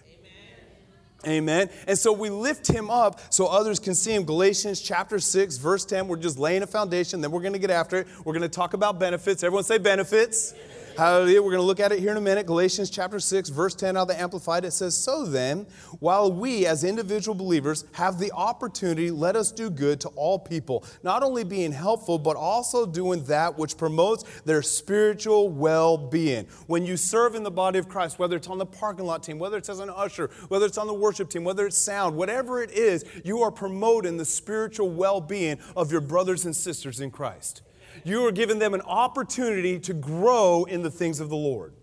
Amen. 1.27 1.69
And 1.87 1.97
so 1.97 2.13
we 2.13 2.29
lift 2.29 2.67
him 2.67 2.89
up 2.89 3.19
so 3.33 3.47
others 3.47 3.79
can 3.79 3.95
see 3.95 4.13
him. 4.13 4.25
Galatians 4.25 4.79
chapter 4.81 5.19
6, 5.19 5.57
verse 5.57 5.83
10. 5.85 6.07
We're 6.07 6.17
just 6.17 6.37
laying 6.37 6.61
a 6.61 6.67
foundation, 6.67 7.21
then 7.21 7.31
we're 7.31 7.41
going 7.41 7.53
to 7.53 7.59
get 7.59 7.71
after 7.71 8.01
it. 8.01 8.07
We're 8.23 8.33
going 8.33 8.43
to 8.43 8.49
talk 8.49 8.73
about 8.73 8.99
benefits. 8.99 9.43
Everyone 9.43 9.63
say 9.63 9.77
benefits. 9.77 10.51
benefits. 10.51 10.74
Hallelujah. 10.97 11.41
We're 11.41 11.51
going 11.51 11.61
to 11.61 11.67
look 11.67 11.81
at 11.81 11.91
it 11.91 11.99
here 11.99 12.11
in 12.11 12.15
a 12.17 12.21
minute. 12.21 12.45
Galatians 12.45 12.89
chapter 12.89 13.19
6, 13.19 13.49
verse 13.49 13.75
10 13.75 13.97
out 13.97 14.03
of 14.03 14.07
the 14.07 14.17
Amplified. 14.17 14.63
It 14.63 14.71
says, 14.71 14.95
So 14.95 15.25
then, 15.25 15.67
while 15.99 16.31
we 16.31 16.65
as 16.65 16.85
individual 16.85 17.35
believers 17.35 17.83
have 17.91 18.17
the 18.17 18.31
opportunity, 18.31 19.11
let 19.11 19.35
us 19.35 19.51
do 19.51 19.69
good 19.69 19.99
to 20.01 20.07
all 20.15 20.39
people, 20.39 20.85
not 21.03 21.21
only 21.21 21.43
being 21.43 21.73
helpful, 21.73 22.17
but 22.17 22.37
also 22.37 22.85
doing 22.85 23.25
that 23.25 23.57
which 23.57 23.75
promotes 23.75 24.23
their 24.45 24.61
spiritual 24.61 25.49
well 25.49 25.97
being. 25.97 26.47
When 26.67 26.85
you 26.85 26.95
serve 26.95 27.35
in 27.35 27.43
the 27.43 27.51
body 27.51 27.77
of 27.77 27.89
Christ, 27.89 28.17
whether 28.17 28.37
it's 28.37 28.47
on 28.47 28.57
the 28.57 28.65
parking 28.65 29.05
lot 29.05 29.21
team, 29.21 29.37
whether 29.37 29.57
it's 29.57 29.67
as 29.67 29.79
an 29.79 29.89
usher, 29.89 30.29
whether 30.47 30.65
it's 30.65 30.77
on 30.77 30.87
the 30.87 30.93
worship 30.93 31.29
team, 31.29 31.43
whether 31.43 31.67
it's 31.67 31.77
sound, 31.77 32.15
whatever 32.15 32.63
it 32.63 32.71
is, 32.71 33.03
you 33.25 33.41
are 33.41 33.51
promoting 33.51 34.15
the 34.15 34.23
spiritual 34.23 34.89
well 34.89 35.19
being 35.19 35.59
of 35.75 35.91
your 35.91 35.99
brothers 35.99 36.45
and 36.45 36.55
sisters 36.55 37.01
in 37.01 37.11
Christ 37.11 37.63
you 38.03 38.25
are 38.25 38.31
giving 38.31 38.59
them 38.59 38.73
an 38.73 38.81
opportunity 38.81 39.79
to 39.79 39.93
grow 39.93 40.65
in 40.65 40.83
the 40.83 40.91
things 40.91 41.19
of 41.19 41.29
the 41.29 41.35
Lord. 41.35 41.73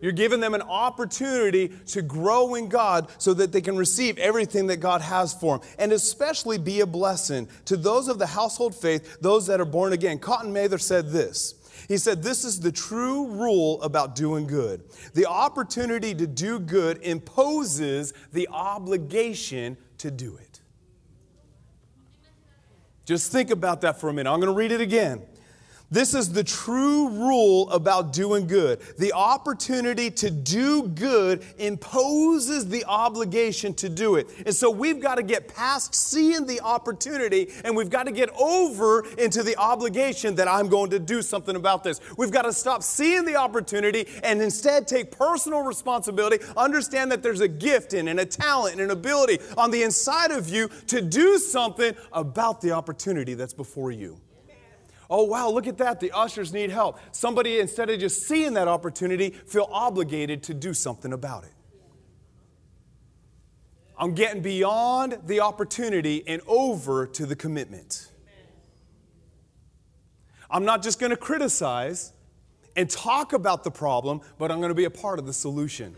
You're 0.00 0.12
giving 0.12 0.40
them 0.40 0.54
an 0.54 0.62
opportunity 0.62 1.68
to 1.86 2.02
grow 2.02 2.54
in 2.54 2.68
God 2.68 3.10
so 3.18 3.34
that 3.34 3.52
they 3.52 3.60
can 3.60 3.76
receive 3.76 4.16
everything 4.18 4.68
that 4.68 4.76
God 4.76 5.00
has 5.00 5.34
for 5.34 5.58
them. 5.58 5.68
And 5.78 5.92
especially 5.92 6.58
be 6.58 6.80
a 6.80 6.86
blessing 6.86 7.48
to 7.64 7.76
those 7.76 8.08
of 8.08 8.18
the 8.18 8.26
household 8.26 8.74
faith, 8.74 9.18
those 9.20 9.46
that 9.48 9.60
are 9.60 9.64
born 9.64 9.92
again. 9.92 10.18
Cotton 10.18 10.52
Mather 10.52 10.78
said 10.78 11.10
this. 11.10 11.54
He 11.88 11.96
said, 11.96 12.22
This 12.22 12.44
is 12.44 12.60
the 12.60 12.72
true 12.72 13.28
rule 13.28 13.80
about 13.82 14.14
doing 14.14 14.46
good. 14.46 14.82
The 15.14 15.26
opportunity 15.26 16.14
to 16.14 16.26
do 16.26 16.58
good 16.58 16.98
imposes 17.02 18.12
the 18.32 18.48
obligation 18.52 19.76
to 19.98 20.10
do 20.10 20.36
it. 20.36 20.47
Just 23.08 23.32
think 23.32 23.48
about 23.48 23.80
that 23.80 23.98
for 23.98 24.10
a 24.10 24.12
minute. 24.12 24.30
I'm 24.30 24.38
going 24.38 24.52
to 24.52 24.54
read 24.54 24.70
it 24.70 24.82
again. 24.82 25.22
This 25.90 26.12
is 26.12 26.32
the 26.32 26.44
true 26.44 27.08
rule 27.08 27.70
about 27.70 28.12
doing 28.12 28.46
good. 28.46 28.80
The 28.98 29.14
opportunity 29.14 30.10
to 30.10 30.30
do 30.30 30.82
good 30.82 31.42
imposes 31.56 32.68
the 32.68 32.84
obligation 32.84 33.72
to 33.74 33.88
do 33.88 34.16
it. 34.16 34.28
And 34.44 34.54
so 34.54 34.70
we've 34.70 35.00
got 35.00 35.14
to 35.14 35.22
get 35.22 35.48
past 35.48 35.94
seeing 35.94 36.44
the 36.44 36.60
opportunity 36.60 37.50
and 37.64 37.74
we've 37.74 37.88
got 37.88 38.02
to 38.02 38.12
get 38.12 38.28
over 38.38 39.06
into 39.16 39.42
the 39.42 39.56
obligation 39.56 40.34
that 40.34 40.46
I'm 40.46 40.68
going 40.68 40.90
to 40.90 40.98
do 40.98 41.22
something 41.22 41.56
about 41.56 41.84
this. 41.84 42.02
We've 42.18 42.30
got 42.30 42.42
to 42.42 42.52
stop 42.52 42.82
seeing 42.82 43.24
the 43.24 43.36
opportunity 43.36 44.06
and 44.22 44.42
instead 44.42 44.86
take 44.86 45.10
personal 45.10 45.62
responsibility, 45.62 46.44
understand 46.54 47.10
that 47.12 47.22
there's 47.22 47.40
a 47.40 47.48
gift 47.48 47.94
in 47.94 48.08
and 48.08 48.20
a 48.20 48.26
talent 48.26 48.74
and 48.74 48.82
an 48.82 48.90
ability 48.90 49.38
on 49.56 49.70
the 49.70 49.82
inside 49.82 50.32
of 50.32 50.50
you 50.50 50.68
to 50.88 51.00
do 51.00 51.38
something 51.38 51.94
about 52.12 52.60
the 52.60 52.72
opportunity 52.72 53.32
that's 53.32 53.54
before 53.54 53.90
you. 53.90 54.20
Oh, 55.10 55.24
wow, 55.24 55.48
look 55.48 55.66
at 55.66 55.78
that. 55.78 56.00
The 56.00 56.12
ushers 56.12 56.52
need 56.52 56.70
help. 56.70 56.98
Somebody, 57.12 57.60
instead 57.60 57.88
of 57.88 57.98
just 57.98 58.26
seeing 58.26 58.52
that 58.54 58.68
opportunity, 58.68 59.30
feel 59.30 59.68
obligated 59.72 60.42
to 60.44 60.54
do 60.54 60.74
something 60.74 61.12
about 61.12 61.44
it. 61.44 61.54
I'm 63.96 64.14
getting 64.14 64.42
beyond 64.42 65.18
the 65.26 65.40
opportunity 65.40 66.22
and 66.26 66.40
over 66.46 67.06
to 67.06 67.26
the 67.26 67.34
commitment. 67.34 68.12
I'm 70.50 70.64
not 70.64 70.82
just 70.82 71.00
going 71.00 71.10
to 71.10 71.16
criticize 71.16 72.12
and 72.76 72.88
talk 72.88 73.32
about 73.32 73.64
the 73.64 73.70
problem, 73.70 74.20
but 74.38 74.52
I'm 74.52 74.58
going 74.58 74.70
to 74.70 74.74
be 74.74 74.84
a 74.84 74.90
part 74.90 75.18
of 75.18 75.26
the 75.26 75.32
solution. 75.32 75.96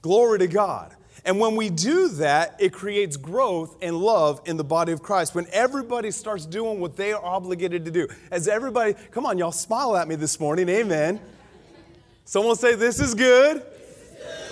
Glory 0.00 0.38
to 0.38 0.46
God. 0.46 0.94
And 1.24 1.38
when 1.38 1.54
we 1.54 1.70
do 1.70 2.08
that, 2.08 2.56
it 2.58 2.72
creates 2.72 3.16
growth 3.16 3.76
and 3.80 3.96
love 3.96 4.40
in 4.44 4.56
the 4.56 4.64
body 4.64 4.92
of 4.92 5.02
Christ. 5.02 5.34
When 5.34 5.46
everybody 5.52 6.10
starts 6.10 6.46
doing 6.46 6.80
what 6.80 6.96
they 6.96 7.12
are 7.12 7.24
obligated 7.24 7.84
to 7.84 7.90
do. 7.90 8.08
As 8.30 8.48
everybody, 8.48 8.94
come 9.10 9.26
on, 9.26 9.38
y'all 9.38 9.52
smile 9.52 9.96
at 9.96 10.08
me 10.08 10.16
this 10.16 10.40
morning. 10.40 10.68
Amen. 10.68 11.20
Someone 12.24 12.56
say, 12.56 12.74
This 12.74 13.00
is 13.00 13.14
good. 13.14 13.62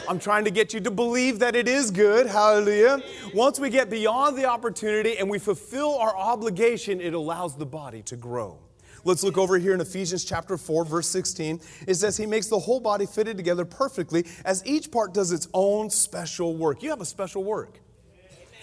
I'm 0.08 0.18
trying 0.18 0.44
to 0.44 0.50
get 0.50 0.74
you 0.74 0.80
to 0.80 0.90
believe 0.90 1.38
that 1.38 1.54
it 1.54 1.68
is 1.68 1.90
good. 1.90 2.26
Hallelujah. 2.26 3.00
Once 3.32 3.60
we 3.60 3.70
get 3.70 3.90
beyond 3.90 4.36
the 4.36 4.44
opportunity 4.44 5.16
and 5.18 5.30
we 5.30 5.38
fulfill 5.38 5.96
our 5.96 6.16
obligation, 6.16 7.00
it 7.00 7.14
allows 7.14 7.56
the 7.56 7.66
body 7.66 8.02
to 8.02 8.16
grow. 8.16 8.58
Let's 9.04 9.22
look 9.22 9.38
over 9.38 9.58
here 9.58 9.74
in 9.74 9.80
Ephesians 9.80 10.24
chapter 10.24 10.56
4, 10.56 10.84
verse 10.84 11.08
16. 11.08 11.60
It 11.86 11.94
says, 11.94 12.16
He 12.16 12.26
makes 12.26 12.48
the 12.48 12.58
whole 12.58 12.80
body 12.80 13.06
fitted 13.06 13.36
together 13.36 13.64
perfectly 13.64 14.26
as 14.44 14.64
each 14.66 14.90
part 14.90 15.14
does 15.14 15.32
its 15.32 15.48
own 15.54 15.90
special 15.90 16.56
work. 16.56 16.82
You 16.82 16.90
have 16.90 17.00
a 17.00 17.06
special 17.06 17.42
work. 17.44 17.80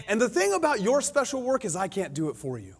And 0.08 0.22
the 0.22 0.30
thing 0.30 0.54
about 0.54 0.82
your 0.82 1.02
special 1.02 1.42
work 1.42 1.66
is, 1.66 1.76
I 1.76 1.88
can't 1.88 2.14
do 2.14 2.30
it 2.30 2.38
for 2.38 2.58
you. 2.58 2.76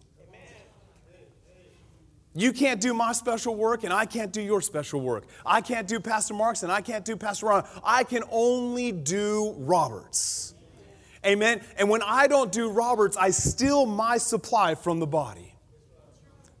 You 2.34 2.52
can't 2.52 2.80
do 2.80 2.94
my 2.94 3.12
special 3.12 3.56
work, 3.56 3.82
and 3.82 3.92
I 3.92 4.06
can't 4.06 4.32
do 4.32 4.40
your 4.40 4.60
special 4.60 5.00
work. 5.00 5.24
I 5.44 5.60
can't 5.60 5.88
do 5.88 5.98
Pastor 5.98 6.34
Mark's, 6.34 6.62
and 6.62 6.70
I 6.70 6.80
can't 6.80 7.04
do 7.04 7.16
Pastor 7.16 7.46
Ron. 7.46 7.66
I 7.82 8.04
can 8.04 8.22
only 8.30 8.92
do 8.92 9.54
Robert's. 9.58 10.54
Amen. 11.26 11.62
And 11.76 11.90
when 11.90 12.00
I 12.02 12.28
don't 12.28 12.52
do 12.52 12.70
Robert's, 12.70 13.16
I 13.16 13.30
steal 13.30 13.86
my 13.86 14.18
supply 14.18 14.76
from 14.76 15.00
the 15.00 15.06
body 15.06 15.47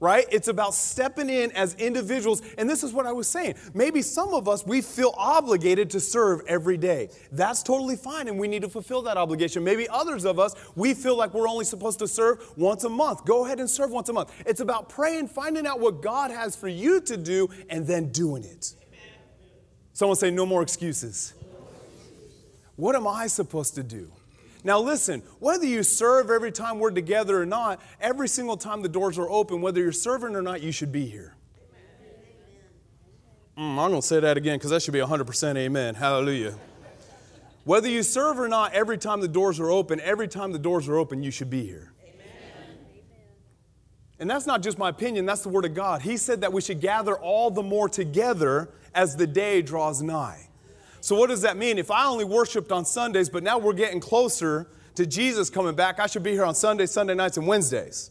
right? 0.00 0.26
It's 0.30 0.48
about 0.48 0.74
stepping 0.74 1.28
in 1.28 1.50
as 1.52 1.74
individuals. 1.74 2.42
And 2.56 2.68
this 2.70 2.82
is 2.84 2.92
what 2.92 3.06
I 3.06 3.12
was 3.12 3.28
saying. 3.28 3.54
Maybe 3.74 4.02
some 4.02 4.32
of 4.32 4.48
us, 4.48 4.64
we 4.66 4.80
feel 4.80 5.14
obligated 5.16 5.90
to 5.90 6.00
serve 6.00 6.42
every 6.46 6.76
day. 6.76 7.08
That's 7.32 7.62
totally 7.62 7.96
fine, 7.96 8.28
and 8.28 8.38
we 8.38 8.48
need 8.48 8.62
to 8.62 8.68
fulfill 8.68 9.02
that 9.02 9.16
obligation. 9.16 9.64
Maybe 9.64 9.88
others 9.88 10.24
of 10.24 10.38
us, 10.38 10.54
we 10.76 10.94
feel 10.94 11.16
like 11.16 11.34
we're 11.34 11.48
only 11.48 11.64
supposed 11.64 11.98
to 11.98 12.08
serve 12.08 12.38
once 12.56 12.84
a 12.84 12.88
month. 12.88 13.24
Go 13.24 13.44
ahead 13.44 13.60
and 13.60 13.68
serve 13.68 13.90
once 13.90 14.08
a 14.08 14.12
month. 14.12 14.32
It's 14.46 14.60
about 14.60 14.88
praying, 14.88 15.28
finding 15.28 15.66
out 15.66 15.80
what 15.80 16.00
God 16.02 16.30
has 16.30 16.54
for 16.54 16.68
you 16.68 17.00
to 17.02 17.16
do, 17.16 17.48
and 17.68 17.86
then 17.86 18.10
doing 18.12 18.44
it. 18.44 18.74
Someone 19.92 20.16
say, 20.16 20.30
no 20.30 20.46
more 20.46 20.62
excuses. 20.62 21.34
What 22.76 22.94
am 22.94 23.08
I 23.08 23.26
supposed 23.26 23.74
to 23.74 23.82
do? 23.82 24.12
Now, 24.68 24.80
listen, 24.80 25.22
whether 25.38 25.64
you 25.64 25.82
serve 25.82 26.30
every 26.30 26.52
time 26.52 26.78
we're 26.78 26.90
together 26.90 27.40
or 27.40 27.46
not, 27.46 27.80
every 28.02 28.28
single 28.28 28.58
time 28.58 28.82
the 28.82 28.88
doors 28.90 29.18
are 29.18 29.30
open, 29.30 29.62
whether 29.62 29.80
you're 29.80 29.92
serving 29.92 30.36
or 30.36 30.42
not, 30.42 30.60
you 30.60 30.72
should 30.72 30.92
be 30.92 31.06
here. 31.06 31.34
Mm, 33.56 33.78
I'm 33.78 33.88
going 33.88 33.94
to 33.94 34.06
say 34.06 34.20
that 34.20 34.36
again 34.36 34.58
because 34.58 34.68
that 34.68 34.82
should 34.82 34.92
be 34.92 34.98
100% 34.98 35.56
amen. 35.56 35.94
Hallelujah. 35.94 36.54
Whether 37.64 37.88
you 37.88 38.02
serve 38.02 38.38
or 38.38 38.46
not, 38.46 38.74
every 38.74 38.98
time 38.98 39.22
the 39.22 39.28
doors 39.28 39.58
are 39.58 39.70
open, 39.70 40.02
every 40.02 40.28
time 40.28 40.52
the 40.52 40.58
doors 40.58 40.86
are 40.86 40.98
open, 40.98 41.22
you 41.22 41.30
should 41.30 41.48
be 41.48 41.64
here. 41.64 41.94
And 44.18 44.28
that's 44.28 44.44
not 44.44 44.62
just 44.62 44.76
my 44.76 44.90
opinion, 44.90 45.24
that's 45.24 45.40
the 45.40 45.48
Word 45.48 45.64
of 45.64 45.72
God. 45.72 46.02
He 46.02 46.18
said 46.18 46.42
that 46.42 46.52
we 46.52 46.60
should 46.60 46.82
gather 46.82 47.16
all 47.16 47.50
the 47.50 47.62
more 47.62 47.88
together 47.88 48.68
as 48.94 49.16
the 49.16 49.26
day 49.26 49.62
draws 49.62 50.02
nigh. 50.02 50.47
So, 51.08 51.16
what 51.16 51.30
does 51.30 51.40
that 51.40 51.56
mean? 51.56 51.78
If 51.78 51.90
I 51.90 52.04
only 52.04 52.26
worshiped 52.26 52.70
on 52.70 52.84
Sundays, 52.84 53.30
but 53.30 53.42
now 53.42 53.56
we're 53.56 53.72
getting 53.72 53.98
closer 53.98 54.68
to 54.94 55.06
Jesus 55.06 55.48
coming 55.48 55.74
back, 55.74 55.98
I 55.98 56.06
should 56.06 56.22
be 56.22 56.32
here 56.32 56.44
on 56.44 56.54
Sundays, 56.54 56.90
Sunday 56.90 57.14
nights, 57.14 57.38
and 57.38 57.46
Wednesdays. 57.46 58.10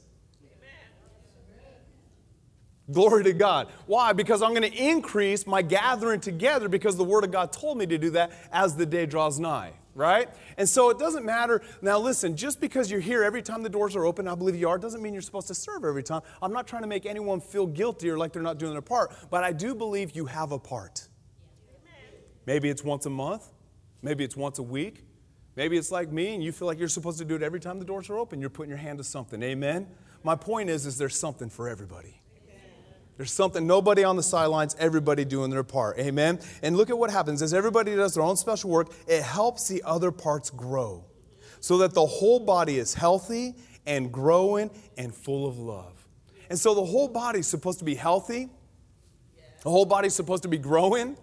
Glory 2.92 3.24
to 3.26 3.34
God. 3.34 3.68
Why? 3.86 4.14
Because 4.14 4.42
I'm 4.42 4.50
going 4.50 4.64
to 4.64 4.76
increase 4.76 5.46
my 5.46 5.62
gathering 5.62 6.20
together 6.20 6.68
because 6.68 6.98
the 6.98 7.04
Word 7.04 7.24
of 7.24 7.30
God 7.30 7.54
told 7.54 7.78
me 7.78 7.86
to 7.86 8.00
do 8.00 8.10
that 8.10 8.32
as 8.52 8.76
the 8.76 8.88
day 8.88 9.06
draws 9.06 9.40
nigh, 9.40 9.74
right? 9.94 10.28
And 10.58 10.68
so 10.68 10.90
it 10.90 10.98
doesn't 10.98 11.24
matter. 11.24 11.62
Now, 11.84 12.00
listen, 12.00 12.36
just 12.36 12.60
because 12.60 12.90
you're 12.90 13.00
here 13.00 13.24
every 13.24 13.44
time 13.44 13.62
the 13.62 13.70
doors 13.70 13.96
are 13.96 14.06
open, 14.06 14.28
I 14.28 14.34
believe 14.34 14.56
you 14.56 14.70
are, 14.70 14.80
doesn't 14.80 15.04
mean 15.04 15.14
you're 15.14 15.22
supposed 15.22 15.50
to 15.50 15.56
serve 15.56 15.86
every 15.86 16.02
time. 16.02 16.24
I'm 16.42 16.52
not 16.52 16.66
trying 16.66 16.82
to 16.82 16.88
make 16.88 17.06
anyone 17.06 17.42
feel 17.42 17.68
guilty 17.68 18.10
or 18.10 18.18
like 18.18 18.34
they're 18.34 18.42
not 18.42 18.58
doing 18.58 18.72
their 18.72 18.82
part, 18.82 19.14
but 19.30 19.44
I 19.44 19.52
do 19.52 19.76
believe 19.76 20.16
you 20.16 20.26
have 20.26 20.52
a 20.52 20.58
part. 20.58 21.07
Maybe 22.48 22.70
it's 22.70 22.84
once 22.84 23.06
a 23.06 23.10
month. 23.12 23.48
Maybe 24.02 24.24
it's 24.24 24.36
once 24.36 24.58
a 24.58 24.64
week. 24.64 25.04
Maybe 25.56 25.78
it's 25.78 25.92
like 25.92 26.12
me 26.12 26.34
and 26.34 26.44
you 26.44 26.52
feel 26.52 26.68
like 26.68 26.80
you're 26.80 26.88
supposed 26.88 27.20
to 27.20 27.26
do 27.26 27.36
it 27.36 27.44
every 27.44 27.60
time 27.60 27.78
the 27.78 27.86
doors 27.86 28.10
are 28.10 28.18
open. 28.18 28.40
You're 28.40 28.50
putting 28.50 28.70
your 28.70 28.78
hand 28.78 29.00
to 29.00 29.04
something. 29.04 29.44
Amen? 29.44 29.88
My 30.24 30.36
point 30.36 30.70
is, 30.70 30.86
is 30.86 30.98
there's 30.98 31.20
something 31.20 31.50
for 31.50 31.68
everybody. 31.68 32.22
There's 33.18 33.32
something, 33.32 33.66
nobody 33.66 34.04
on 34.04 34.16
the 34.16 34.24
sidelines, 34.24 34.76
everybody 34.80 35.26
doing 35.26 35.50
their 35.50 35.64
part. 35.64 35.98
Amen? 35.98 36.40
And 36.62 36.78
look 36.78 36.92
at 36.92 36.98
what 36.98 37.10
happens. 37.10 37.42
As 37.42 37.54
everybody 37.54 37.96
does 37.96 38.14
their 38.14 38.24
own 38.24 38.38
special 38.38 38.70
work, 38.70 38.94
it 39.08 39.24
helps 39.24 39.68
the 39.68 39.82
other 39.84 40.12
parts 40.12 40.52
grow 40.52 41.04
so 41.60 41.80
that 41.80 41.96
the 41.96 42.06
whole 42.06 42.40
body 42.40 42.78
is 42.78 42.94
healthy 42.94 43.56
and 43.88 44.12
growing 44.12 44.70
and 44.98 45.14
full 45.14 45.48
of 45.48 45.58
love. 45.58 46.08
And 46.52 46.58
so 46.60 46.76
the 46.76 46.86
whole 46.86 47.08
body's 47.08 47.48
supposed 47.48 47.80
to 47.80 47.86
be 47.86 47.96
healthy, 47.96 48.50
the 49.64 49.70
whole 49.72 49.86
body's 49.86 50.14
supposed 50.14 50.44
to 50.44 50.50
be 50.50 50.60
growing, 50.60 51.18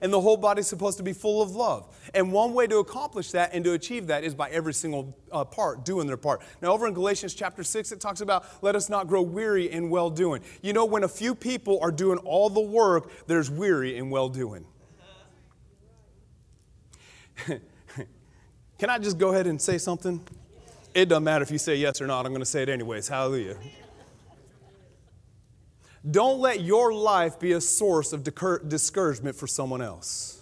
and 0.00 0.12
the 0.12 0.20
whole 0.20 0.36
body's 0.36 0.66
supposed 0.66 0.98
to 0.98 1.04
be 1.04 1.12
full 1.12 1.42
of 1.42 1.54
love. 1.54 1.94
And 2.14 2.32
one 2.32 2.54
way 2.54 2.66
to 2.66 2.78
accomplish 2.78 3.30
that 3.32 3.54
and 3.54 3.64
to 3.64 3.72
achieve 3.72 4.06
that 4.08 4.24
is 4.24 4.34
by 4.34 4.50
every 4.50 4.74
single 4.74 5.16
uh, 5.30 5.44
part 5.44 5.84
doing 5.84 6.06
their 6.06 6.16
part. 6.16 6.42
Now, 6.62 6.72
over 6.72 6.86
in 6.86 6.94
Galatians 6.94 7.34
chapter 7.34 7.62
6, 7.62 7.92
it 7.92 8.00
talks 8.00 8.20
about 8.20 8.44
let 8.62 8.74
us 8.76 8.88
not 8.88 9.06
grow 9.08 9.22
weary 9.22 9.70
in 9.70 9.90
well 9.90 10.10
doing. 10.10 10.42
You 10.62 10.72
know, 10.72 10.84
when 10.84 11.04
a 11.04 11.08
few 11.08 11.34
people 11.34 11.78
are 11.82 11.92
doing 11.92 12.18
all 12.18 12.50
the 12.50 12.60
work, 12.60 13.10
there's 13.26 13.50
weary 13.50 13.96
in 13.96 14.10
well 14.10 14.28
doing. 14.28 14.64
Can 17.46 18.88
I 18.88 18.98
just 18.98 19.18
go 19.18 19.30
ahead 19.30 19.46
and 19.46 19.60
say 19.60 19.78
something? 19.78 20.20
It 20.94 21.08
doesn't 21.08 21.24
matter 21.24 21.42
if 21.42 21.50
you 21.50 21.58
say 21.58 21.76
yes 21.76 22.00
or 22.00 22.06
not, 22.06 22.26
I'm 22.26 22.32
going 22.32 22.40
to 22.40 22.46
say 22.46 22.62
it 22.62 22.68
anyways. 22.68 23.08
Hallelujah. 23.08 23.56
Don't 26.08 26.40
let 26.40 26.60
your 26.60 26.92
life 26.94 27.38
be 27.38 27.52
a 27.52 27.60
source 27.60 28.12
of 28.12 28.24
discouragement 28.68 29.36
for 29.36 29.46
someone 29.46 29.82
else. 29.82 30.40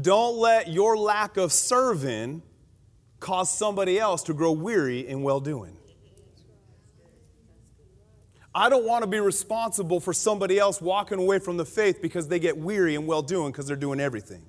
Don't 0.00 0.36
let 0.36 0.68
your 0.68 0.96
lack 0.96 1.36
of 1.36 1.52
serving 1.52 2.42
cause 3.20 3.52
somebody 3.56 3.98
else 3.98 4.22
to 4.24 4.34
grow 4.34 4.52
weary 4.52 5.06
in 5.06 5.22
well 5.22 5.40
doing. 5.40 5.76
I 8.54 8.68
don't 8.68 8.84
want 8.84 9.02
to 9.02 9.06
be 9.06 9.20
responsible 9.20 10.00
for 10.00 10.12
somebody 10.12 10.58
else 10.58 10.80
walking 10.80 11.18
away 11.18 11.38
from 11.38 11.58
the 11.58 11.64
faith 11.64 12.00
because 12.00 12.28
they 12.28 12.38
get 12.38 12.56
weary 12.56 12.94
in 12.94 13.06
well 13.06 13.22
doing 13.22 13.52
because 13.52 13.66
they're 13.66 13.76
doing 13.76 14.00
everything. 14.00 14.42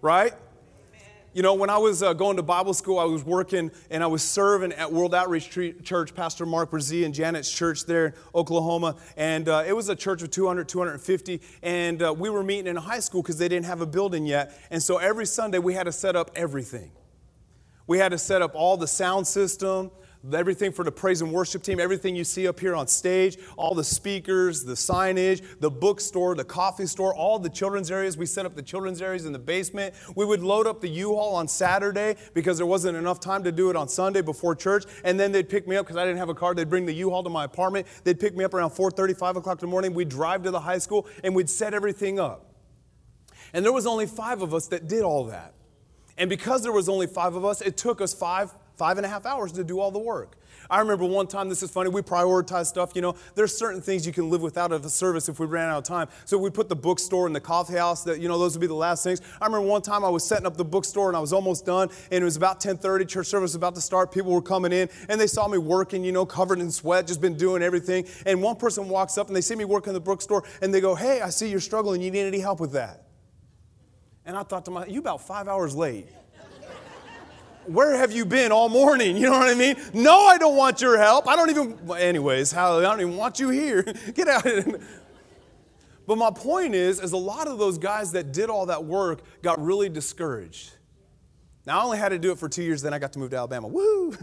Right? 0.00 0.32
You 1.32 1.42
know, 1.42 1.54
when 1.54 1.70
I 1.70 1.78
was 1.78 2.02
uh, 2.02 2.12
going 2.12 2.38
to 2.38 2.42
Bible 2.42 2.74
school, 2.74 2.98
I 2.98 3.04
was 3.04 3.22
working 3.22 3.70
and 3.88 4.02
I 4.02 4.08
was 4.08 4.20
serving 4.20 4.72
at 4.72 4.92
World 4.92 5.14
Outreach 5.14 5.48
Church, 5.48 6.12
Pastor 6.12 6.44
Mark 6.44 6.72
Brazee 6.72 7.04
and 7.04 7.14
Janet's 7.14 7.48
church 7.48 7.86
there 7.86 8.06
in 8.06 8.12
Oklahoma. 8.34 8.96
And 9.16 9.48
uh, 9.48 9.62
it 9.64 9.72
was 9.72 9.88
a 9.88 9.94
church 9.94 10.22
of 10.22 10.32
200, 10.32 10.68
250. 10.68 11.40
And 11.62 12.02
uh, 12.02 12.12
we 12.18 12.30
were 12.30 12.42
meeting 12.42 12.66
in 12.66 12.76
a 12.76 12.80
high 12.80 12.98
school 12.98 13.22
because 13.22 13.38
they 13.38 13.46
didn't 13.46 13.66
have 13.66 13.80
a 13.80 13.86
building 13.86 14.26
yet. 14.26 14.58
And 14.72 14.82
so 14.82 14.96
every 14.96 15.24
Sunday 15.24 15.60
we 15.60 15.72
had 15.72 15.84
to 15.84 15.92
set 15.92 16.16
up 16.16 16.32
everything. 16.34 16.90
We 17.86 17.98
had 17.98 18.10
to 18.10 18.18
set 18.18 18.42
up 18.42 18.56
all 18.56 18.76
the 18.76 18.88
sound 18.88 19.28
system, 19.28 19.92
everything 20.32 20.72
for 20.72 20.84
the 20.84 20.92
praise 20.92 21.22
and 21.22 21.32
worship 21.32 21.62
team, 21.62 21.80
everything 21.80 22.14
you 22.14 22.24
see 22.24 22.46
up 22.46 22.60
here 22.60 22.74
on 22.74 22.86
stage, 22.86 23.38
all 23.56 23.74
the 23.74 23.84
speakers, 23.84 24.64
the 24.64 24.74
signage, 24.74 25.42
the 25.60 25.70
bookstore, 25.70 26.34
the 26.34 26.44
coffee 26.44 26.86
store, 26.86 27.14
all 27.14 27.38
the 27.38 27.48
children's 27.48 27.90
areas. 27.90 28.16
We 28.16 28.26
set 28.26 28.44
up 28.44 28.54
the 28.54 28.62
children's 28.62 29.00
areas 29.00 29.24
in 29.24 29.32
the 29.32 29.38
basement. 29.38 29.94
We 30.14 30.24
would 30.24 30.42
load 30.42 30.66
up 30.66 30.80
the 30.80 30.88
U-Haul 30.88 31.34
on 31.34 31.48
Saturday 31.48 32.16
because 32.34 32.58
there 32.58 32.66
wasn't 32.66 32.96
enough 32.96 33.20
time 33.20 33.44
to 33.44 33.52
do 33.52 33.70
it 33.70 33.76
on 33.76 33.88
Sunday 33.88 34.20
before 34.20 34.54
church. 34.54 34.84
And 35.04 35.18
then 35.18 35.32
they'd 35.32 35.48
pick 35.48 35.66
me 35.66 35.76
up 35.76 35.86
because 35.86 35.96
I 35.96 36.04
didn't 36.04 36.18
have 36.18 36.28
a 36.28 36.34
car. 36.34 36.54
They'd 36.54 36.68
bring 36.68 36.86
the 36.86 36.94
U-Haul 36.94 37.22
to 37.24 37.30
my 37.30 37.44
apartment. 37.44 37.86
They'd 38.04 38.20
pick 38.20 38.36
me 38.36 38.44
up 38.44 38.54
around 38.54 38.70
4:30, 38.70 39.16
5 39.16 39.36
o'clock 39.36 39.62
in 39.62 39.68
the 39.68 39.70
morning. 39.70 39.94
We'd 39.94 40.08
drive 40.08 40.42
to 40.42 40.50
the 40.50 40.60
high 40.60 40.78
school 40.78 41.06
and 41.24 41.34
we'd 41.34 41.48
set 41.50 41.72
everything 41.74 42.20
up. 42.20 42.46
And 43.52 43.64
there 43.64 43.72
was 43.72 43.86
only 43.86 44.06
five 44.06 44.42
of 44.42 44.54
us 44.54 44.68
that 44.68 44.86
did 44.86 45.02
all 45.02 45.24
that. 45.24 45.54
And 46.16 46.28
because 46.28 46.62
there 46.62 46.72
was 46.72 46.88
only 46.88 47.06
five 47.06 47.34
of 47.34 47.44
us, 47.44 47.60
it 47.62 47.76
took 47.76 48.00
us 48.00 48.12
five 48.12 48.54
five 48.80 48.96
and 48.96 49.04
a 49.04 49.08
half 49.10 49.26
hours 49.26 49.52
to 49.52 49.62
do 49.62 49.78
all 49.78 49.90
the 49.90 49.98
work. 49.98 50.38
I 50.70 50.78
remember 50.78 51.04
one 51.04 51.26
time, 51.26 51.50
this 51.50 51.62
is 51.62 51.70
funny, 51.70 51.90
we 51.90 52.00
prioritize 52.00 52.64
stuff. 52.64 52.92
You 52.94 53.02
know, 53.02 53.14
there's 53.34 53.54
certain 53.54 53.82
things 53.82 54.06
you 54.06 54.12
can 54.12 54.30
live 54.30 54.40
without 54.40 54.72
of 54.72 54.86
a 54.86 54.88
service 54.88 55.28
if 55.28 55.38
we 55.38 55.44
ran 55.44 55.68
out 55.68 55.76
of 55.76 55.84
time. 55.84 56.08
So 56.24 56.38
we 56.38 56.48
put 56.48 56.70
the 56.70 56.76
bookstore 56.76 57.26
and 57.26 57.36
the 57.36 57.42
coffee 57.42 57.76
house, 57.76 58.04
that, 58.04 58.20
you 58.20 58.28
know, 58.28 58.38
those 58.38 58.54
would 58.54 58.62
be 58.62 58.66
the 58.66 58.72
last 58.72 59.04
things. 59.04 59.20
I 59.38 59.44
remember 59.44 59.68
one 59.68 59.82
time 59.82 60.02
I 60.02 60.08
was 60.08 60.26
setting 60.26 60.46
up 60.46 60.56
the 60.56 60.64
bookstore 60.64 61.08
and 61.08 61.16
I 61.16 61.20
was 61.20 61.34
almost 61.34 61.66
done, 61.66 61.90
and 62.10 62.22
it 62.22 62.24
was 62.24 62.36
about 62.36 62.58
10:30, 62.58 63.04
church 63.04 63.26
service 63.26 63.50
was 63.50 63.54
about 63.54 63.74
to 63.74 63.82
start. 63.82 64.12
People 64.12 64.32
were 64.32 64.40
coming 64.40 64.72
in, 64.72 64.88
and 65.10 65.20
they 65.20 65.26
saw 65.26 65.46
me 65.46 65.58
working, 65.58 66.02
you 66.02 66.12
know, 66.12 66.24
covered 66.24 66.58
in 66.58 66.70
sweat, 66.70 67.06
just 67.06 67.20
been 67.20 67.36
doing 67.36 67.62
everything. 67.62 68.06
And 68.24 68.40
one 68.40 68.56
person 68.56 68.88
walks 68.88 69.18
up 69.18 69.26
and 69.26 69.36
they 69.36 69.42
see 69.42 69.56
me 69.56 69.66
working 69.66 69.92
the 69.92 70.00
bookstore, 70.00 70.42
and 70.62 70.72
they 70.72 70.80
go, 70.80 70.94
Hey, 70.94 71.20
I 71.20 71.28
see 71.28 71.50
you're 71.50 71.60
struggling. 71.60 72.00
You 72.00 72.10
need 72.10 72.24
any 72.24 72.40
help 72.40 72.60
with 72.60 72.72
that? 72.72 73.08
And 74.24 74.38
I 74.38 74.42
thought 74.42 74.64
to 74.64 74.70
myself, 74.70 74.90
You 74.90 75.00
about 75.00 75.20
five 75.20 75.48
hours 75.48 75.76
late 75.76 76.06
where 77.66 77.96
have 77.96 78.12
you 78.12 78.24
been 78.24 78.52
all 78.52 78.68
morning? 78.68 79.16
You 79.20 79.26
know 79.26 79.38
what 79.38 79.48
I 79.48 79.54
mean? 79.54 79.76
No, 79.92 80.26
I 80.26 80.38
don't 80.38 80.56
want 80.56 80.80
your 80.80 80.96
help. 80.96 81.28
I 81.28 81.36
don't 81.36 81.50
even, 81.50 81.78
anyways, 81.98 82.52
how, 82.52 82.78
I 82.78 82.82
don't 82.82 83.00
even 83.00 83.16
want 83.16 83.38
you 83.38 83.50
here. 83.50 83.82
Get 84.14 84.28
out. 84.28 84.46
Of 84.46 84.64
here. 84.64 84.80
But 86.06 86.16
my 86.16 86.30
point 86.30 86.74
is, 86.74 87.00
is 87.00 87.12
a 87.12 87.16
lot 87.16 87.46
of 87.46 87.58
those 87.58 87.78
guys 87.78 88.12
that 88.12 88.32
did 88.32 88.50
all 88.50 88.66
that 88.66 88.84
work 88.84 89.20
got 89.42 89.62
really 89.62 89.88
discouraged. 89.88 90.72
Now, 91.66 91.80
I 91.80 91.84
only 91.84 91.98
had 91.98 92.08
to 92.08 92.18
do 92.18 92.32
it 92.32 92.38
for 92.38 92.48
two 92.48 92.62
years, 92.62 92.82
then 92.82 92.94
I 92.94 92.98
got 92.98 93.12
to 93.12 93.18
move 93.18 93.30
to 93.30 93.36
Alabama. 93.36 93.68
Woo! 93.68 94.16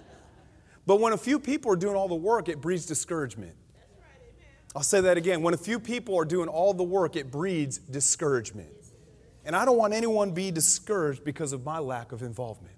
but 0.86 0.98
when 0.98 1.12
a 1.12 1.18
few 1.18 1.38
people 1.38 1.70
are 1.70 1.76
doing 1.76 1.94
all 1.94 2.08
the 2.08 2.14
work, 2.14 2.48
it 2.48 2.60
breeds 2.60 2.86
discouragement. 2.86 3.54
I'll 4.74 4.82
say 4.82 5.00
that 5.00 5.16
again. 5.16 5.42
When 5.42 5.52
a 5.52 5.58
few 5.58 5.78
people 5.78 6.18
are 6.18 6.24
doing 6.24 6.48
all 6.48 6.72
the 6.72 6.84
work, 6.84 7.16
it 7.16 7.30
breeds 7.30 7.78
discouragement. 7.78 8.70
And 9.44 9.56
I 9.56 9.64
don't 9.64 9.78
want 9.78 9.94
anyone 9.94 10.32
be 10.32 10.50
discouraged 10.50 11.24
because 11.24 11.52
of 11.52 11.64
my 11.64 11.78
lack 11.78 12.12
of 12.12 12.22
involvement. 12.22 12.74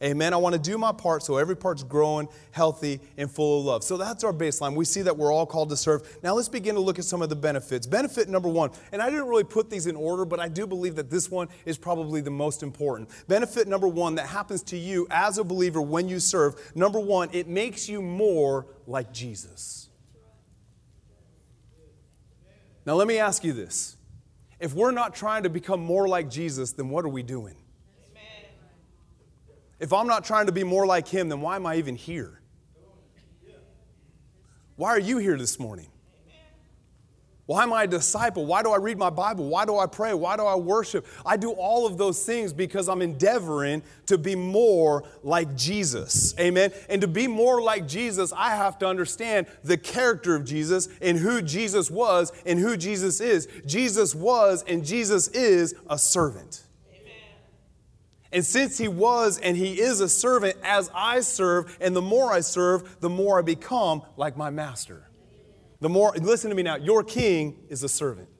Amen. 0.00 0.12
Amen. 0.12 0.34
I 0.34 0.38
want 0.38 0.54
to 0.54 0.60
do 0.60 0.78
my 0.78 0.92
part 0.92 1.22
so 1.22 1.36
every 1.36 1.56
part's 1.56 1.82
growing, 1.82 2.28
healthy, 2.52 3.00
and 3.18 3.30
full 3.30 3.60
of 3.60 3.66
love. 3.66 3.84
So 3.84 3.96
that's 3.96 4.24
our 4.24 4.32
baseline. 4.32 4.74
We 4.74 4.86
see 4.86 5.02
that 5.02 5.16
we're 5.16 5.32
all 5.32 5.46
called 5.46 5.68
to 5.70 5.76
serve. 5.76 6.18
Now 6.22 6.34
let's 6.34 6.48
begin 6.48 6.74
to 6.74 6.80
look 6.80 6.98
at 6.98 7.04
some 7.04 7.20
of 7.20 7.28
the 7.28 7.36
benefits. 7.36 7.86
Benefit 7.86 8.28
number 8.28 8.48
one, 8.48 8.70
and 8.92 9.02
I 9.02 9.10
didn't 9.10 9.26
really 9.26 9.44
put 9.44 9.68
these 9.68 9.86
in 9.86 9.94
order, 9.96 10.24
but 10.24 10.40
I 10.40 10.48
do 10.48 10.66
believe 10.66 10.96
that 10.96 11.10
this 11.10 11.30
one 11.30 11.48
is 11.66 11.76
probably 11.76 12.20
the 12.22 12.30
most 12.30 12.62
important. 12.62 13.10
Benefit 13.28 13.68
number 13.68 13.88
one 13.88 14.14
that 14.14 14.26
happens 14.26 14.62
to 14.64 14.78
you 14.78 15.06
as 15.10 15.38
a 15.38 15.44
believer 15.44 15.82
when 15.82 16.08
you 16.08 16.18
serve 16.18 16.72
number 16.74 16.98
one, 16.98 17.28
it 17.32 17.46
makes 17.46 17.88
you 17.88 18.00
more 18.00 18.66
like 18.86 19.12
Jesus. 19.12 19.90
Now 22.86 22.94
let 22.94 23.06
me 23.06 23.18
ask 23.18 23.44
you 23.44 23.52
this. 23.52 23.96
If 24.60 24.74
we're 24.74 24.92
not 24.92 25.14
trying 25.14 25.42
to 25.42 25.50
become 25.50 25.80
more 25.80 26.08
like 26.08 26.30
Jesus, 26.30 26.72
then 26.72 26.88
what 26.88 27.04
are 27.04 27.08
we 27.08 27.22
doing? 27.22 27.56
Amen. 28.10 28.50
If 29.80 29.92
I'm 29.92 30.06
not 30.06 30.24
trying 30.24 30.46
to 30.46 30.52
be 30.52 30.64
more 30.64 30.86
like 30.86 31.08
Him, 31.08 31.28
then 31.28 31.40
why 31.40 31.56
am 31.56 31.66
I 31.66 31.76
even 31.76 31.96
here? 31.96 32.40
Why 34.76 34.90
are 34.90 35.00
you 35.00 35.18
here 35.18 35.36
this 35.36 35.60
morning? 35.60 35.88
Why 37.46 37.62
am 37.62 37.74
I 37.74 37.82
a 37.82 37.86
disciple? 37.86 38.46
Why 38.46 38.62
do 38.62 38.70
I 38.70 38.78
read 38.78 38.96
my 38.96 39.10
Bible? 39.10 39.46
Why 39.48 39.66
do 39.66 39.76
I 39.76 39.86
pray? 39.86 40.14
Why 40.14 40.36
do 40.36 40.44
I 40.44 40.54
worship? 40.54 41.06
I 41.26 41.36
do 41.36 41.50
all 41.50 41.86
of 41.86 41.98
those 41.98 42.24
things 42.24 42.54
because 42.54 42.88
I'm 42.88 43.02
endeavoring 43.02 43.82
to 44.06 44.16
be 44.16 44.34
more 44.34 45.04
like 45.22 45.54
Jesus. 45.54 46.34
Amen. 46.40 46.72
And 46.88 47.02
to 47.02 47.06
be 47.06 47.26
more 47.26 47.60
like 47.60 47.86
Jesus, 47.86 48.32
I 48.34 48.56
have 48.56 48.78
to 48.78 48.86
understand 48.86 49.46
the 49.62 49.76
character 49.76 50.34
of 50.34 50.46
Jesus 50.46 50.88
and 51.02 51.18
who 51.18 51.42
Jesus 51.42 51.90
was 51.90 52.32
and 52.46 52.58
who 52.58 52.78
Jesus 52.78 53.20
is. 53.20 53.46
Jesus 53.66 54.14
was 54.14 54.64
and 54.66 54.82
Jesus 54.82 55.28
is 55.28 55.74
a 55.90 55.98
servant. 55.98 56.62
And 58.32 58.44
since 58.44 58.78
he 58.78 58.88
was 58.88 59.38
and 59.38 59.54
he 59.54 59.80
is 59.80 60.00
a 60.00 60.08
servant, 60.08 60.56
as 60.64 60.90
I 60.94 61.20
serve, 61.20 61.76
and 61.80 61.94
the 61.94 62.02
more 62.02 62.32
I 62.32 62.40
serve, 62.40 63.00
the 63.00 63.10
more 63.10 63.38
I 63.38 63.42
become 63.42 64.02
like 64.16 64.36
my 64.36 64.48
master. 64.48 65.08
The 65.84 65.90
more, 65.90 66.14
listen 66.18 66.48
to 66.48 66.56
me 66.56 66.62
now, 66.62 66.76
your 66.76 67.04
king 67.04 67.58
is 67.68 67.82
a 67.82 67.90
servant. 67.90 68.30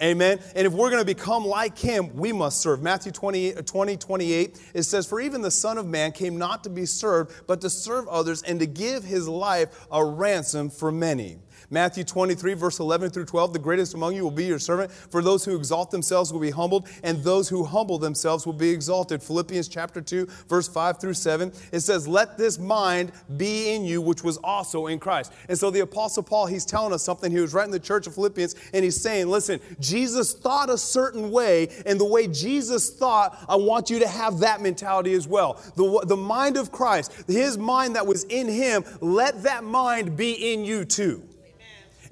Amen. 0.00 0.38
And 0.54 0.68
if 0.68 0.72
we're 0.72 0.88
going 0.88 1.00
to 1.00 1.04
become 1.04 1.44
like 1.44 1.76
him, 1.76 2.14
we 2.14 2.32
must 2.32 2.60
serve. 2.60 2.80
Matthew 2.80 3.10
20, 3.10 3.54
20, 3.54 3.96
28, 3.96 4.60
it 4.72 4.84
says, 4.84 5.04
For 5.04 5.20
even 5.20 5.42
the 5.42 5.50
Son 5.50 5.78
of 5.78 5.86
Man 5.88 6.12
came 6.12 6.38
not 6.38 6.62
to 6.62 6.70
be 6.70 6.86
served, 6.86 7.48
but 7.48 7.60
to 7.62 7.68
serve 7.68 8.06
others 8.06 8.40
and 8.44 8.60
to 8.60 8.66
give 8.66 9.02
his 9.02 9.26
life 9.26 9.84
a 9.90 10.04
ransom 10.04 10.70
for 10.70 10.92
many. 10.92 11.38
Matthew 11.72 12.04
23, 12.04 12.52
verse 12.52 12.80
11 12.80 13.10
through 13.12 13.24
12 13.24 13.54
The 13.54 13.58
greatest 13.58 13.94
among 13.94 14.14
you 14.14 14.24
will 14.24 14.30
be 14.30 14.44
your 14.44 14.58
servant. 14.58 14.92
For 14.92 15.22
those 15.22 15.42
who 15.42 15.56
exalt 15.56 15.90
themselves 15.90 16.30
will 16.30 16.38
be 16.38 16.50
humbled, 16.50 16.86
and 17.02 17.24
those 17.24 17.48
who 17.48 17.64
humble 17.64 17.98
themselves 17.98 18.44
will 18.44 18.52
be 18.52 18.68
exalted. 18.68 19.22
Philippians 19.22 19.68
chapter 19.68 20.02
2, 20.02 20.28
verse 20.50 20.68
5 20.68 21.00
through 21.00 21.14
7. 21.14 21.50
It 21.72 21.80
says, 21.80 22.06
Let 22.06 22.36
this 22.36 22.58
mind 22.58 23.12
be 23.38 23.74
in 23.74 23.86
you, 23.86 24.02
which 24.02 24.22
was 24.22 24.36
also 24.44 24.88
in 24.88 24.98
Christ. 24.98 25.32
And 25.48 25.58
so 25.58 25.70
the 25.70 25.80
Apostle 25.80 26.22
Paul, 26.22 26.44
he's 26.44 26.66
telling 26.66 26.92
us 26.92 27.02
something. 27.02 27.32
He 27.32 27.40
was 27.40 27.54
writing 27.54 27.72
the 27.72 27.80
church 27.80 28.06
of 28.06 28.14
Philippians, 28.14 28.54
and 28.74 28.84
he's 28.84 29.00
saying, 29.00 29.28
Listen, 29.28 29.58
Jesus 29.80 30.34
thought 30.34 30.68
a 30.68 30.76
certain 30.76 31.30
way, 31.30 31.68
and 31.86 31.98
the 31.98 32.04
way 32.04 32.26
Jesus 32.28 32.90
thought, 32.90 33.42
I 33.48 33.56
want 33.56 33.88
you 33.88 33.98
to 34.00 34.08
have 34.08 34.40
that 34.40 34.60
mentality 34.60 35.14
as 35.14 35.26
well. 35.26 35.54
The, 35.76 36.04
the 36.06 36.18
mind 36.18 36.58
of 36.58 36.70
Christ, 36.70 37.14
his 37.26 37.56
mind 37.56 37.96
that 37.96 38.06
was 38.06 38.24
in 38.24 38.46
him, 38.46 38.84
let 39.00 39.42
that 39.44 39.64
mind 39.64 40.18
be 40.18 40.52
in 40.52 40.66
you 40.66 40.84
too. 40.84 41.22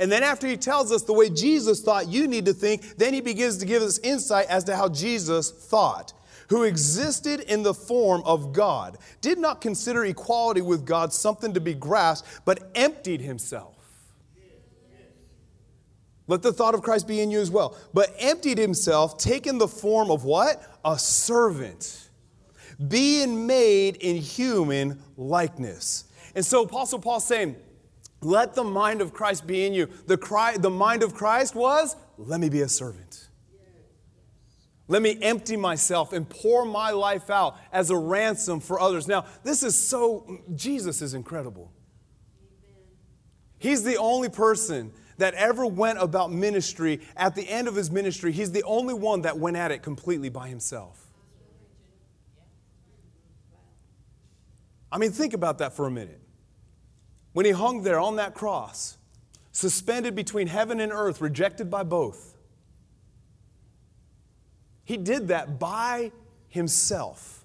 And 0.01 0.11
then 0.11 0.23
after 0.23 0.47
he 0.47 0.57
tells 0.57 0.91
us 0.91 1.03
the 1.03 1.13
way 1.13 1.29
Jesus 1.29 1.83
thought 1.83 2.09
you 2.09 2.27
need 2.27 2.47
to 2.47 2.55
think, 2.55 2.97
then 2.97 3.13
he 3.13 3.21
begins 3.21 3.59
to 3.59 3.67
give 3.67 3.83
us 3.83 3.99
insight 3.99 4.47
as 4.47 4.65
to 4.65 4.75
how 4.75 4.89
Jesus 4.89 5.51
thought. 5.51 6.15
Who 6.49 6.65
existed 6.65 7.41
in 7.41 7.63
the 7.63 7.75
form 7.75 8.23
of 8.25 8.53
God, 8.53 8.99
did 9.21 9.39
not 9.39 9.61
consider 9.61 10.05
equality 10.05 10.63
with 10.63 10.85
God 10.85 11.13
something 11.13 11.55
to 11.55 11.61
be 11.61 11.75
grasped, 11.75 12.27
but 12.45 12.71
emptied 12.75 13.21
himself. 13.21 13.77
Let 16.27 16.43
the 16.43 16.53
thought 16.53 16.75
of 16.75 16.83
Christ 16.83 17.07
be 17.07 17.21
in 17.21 17.31
you 17.31 17.41
as 17.41 17.51
well. 17.51 17.77
But 17.93 18.15
emptied 18.19 18.59
himself, 18.59 19.19
taking 19.19 19.59
the 19.59 19.69
form 19.69 20.11
of 20.11 20.25
what? 20.25 20.63
A 20.85 20.99
servant, 20.99 22.09
being 22.89 23.47
made 23.47 23.97
in 23.97 24.17
human 24.17 25.03
likeness. 25.17 26.05
And 26.35 26.45
so 26.45 26.63
Apostle 26.63 27.01
Paul 27.01 27.21
saying, 27.21 27.57
let 28.23 28.55
the 28.55 28.65
mind 28.65 29.01
of 29.01 29.13
Christ 29.13 29.47
be 29.47 29.67
in 29.67 29.73
you. 29.73 29.89
The, 30.07 30.17
cry, 30.17 30.57
the 30.57 30.71
mind 30.71 31.03
of 31.03 31.15
Christ 31.15 31.55
was, 31.55 31.97
let 32.19 32.41
me 32.41 32.49
be 32.49 32.61
a 32.61 32.69
servant. 32.69 33.29
Let 34.89 35.03
me 35.03 35.17
empty 35.23 35.57
myself 35.57 36.13
and 36.13 36.29
pour 36.29 36.65
my 36.65 36.91
life 36.91 37.31
out 37.31 37.57
as 37.73 37.91
a 37.91 37.97
ransom 37.97 38.59
for 38.59 38.81
others. 38.81 39.07
Now, 39.07 39.25
this 39.45 39.63
is 39.63 39.77
so, 39.77 40.41
Jesus 40.57 41.01
is 41.01 41.15
incredible. 41.15 41.71
He's 43.59 43.85
the 43.85 43.97
only 43.99 44.29
person 44.29 44.93
that 45.19 45.35
ever 45.35 45.65
went 45.65 46.03
about 46.03 46.33
ministry. 46.33 47.01
At 47.17 47.37
the 47.37 47.49
end 47.49 47.69
of 47.69 47.77
his 47.77 47.91
ministry, 47.91 48.33
he's 48.33 48.51
the 48.51 48.65
only 48.65 48.95
one 48.95 49.23
that 49.23 49.39
went 49.39 49.57
at 49.57 49.71
it 49.71 49.83
completely 49.83 50.29
by 50.29 50.49
himself. 50.49 51.07
I 54.91 54.99
mean, 54.99 55.13
think 55.13 55.35
about 55.35 55.59
that 55.59 55.75
for 55.75 55.87
a 55.87 55.91
minute. 55.91 56.20
When 57.33 57.47
he 57.47 57.53
hung 57.53 57.83
there 57.83 58.01
on 58.01 58.17
that 58.17 58.35
cross, 58.35 58.97
suspended 59.53 60.15
between 60.15 60.47
heaven 60.47 60.81
and 60.81 60.93
earth, 60.93 61.21
rejected 61.21 61.71
by 61.71 61.83
both. 61.83 62.37
He 64.85 64.97
did 64.97 65.29
that 65.29 65.59
by 65.59 66.13
himself. 66.49 67.45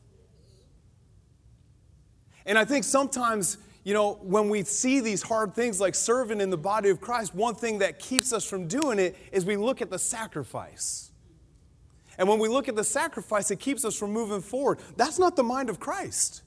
And 2.45 2.57
I 2.57 2.65
think 2.65 2.83
sometimes, 2.83 3.57
you 3.83 3.93
know, 3.93 4.13
when 4.21 4.49
we 4.49 4.63
see 4.63 4.99
these 4.99 5.21
hard 5.21 5.53
things 5.53 5.79
like 5.79 5.95
serving 5.95 6.41
in 6.41 6.49
the 6.49 6.57
body 6.57 6.89
of 6.89 7.01
Christ, 7.01 7.35
one 7.35 7.55
thing 7.55 7.79
that 7.79 7.99
keeps 7.99 8.33
us 8.33 8.45
from 8.45 8.67
doing 8.67 8.99
it 8.99 9.15
is 9.31 9.45
we 9.45 9.57
look 9.57 9.81
at 9.81 9.89
the 9.89 9.99
sacrifice. 9.99 11.11
And 12.17 12.29
when 12.29 12.39
we 12.39 12.47
look 12.47 12.69
at 12.69 12.75
the 12.75 12.83
sacrifice, 12.83 13.51
it 13.51 13.59
keeps 13.59 13.83
us 13.83 13.95
from 13.95 14.11
moving 14.11 14.41
forward. 14.41 14.79
That's 14.95 15.19
not 15.19 15.35
the 15.35 15.43
mind 15.43 15.69
of 15.69 15.79
Christ. 15.79 16.43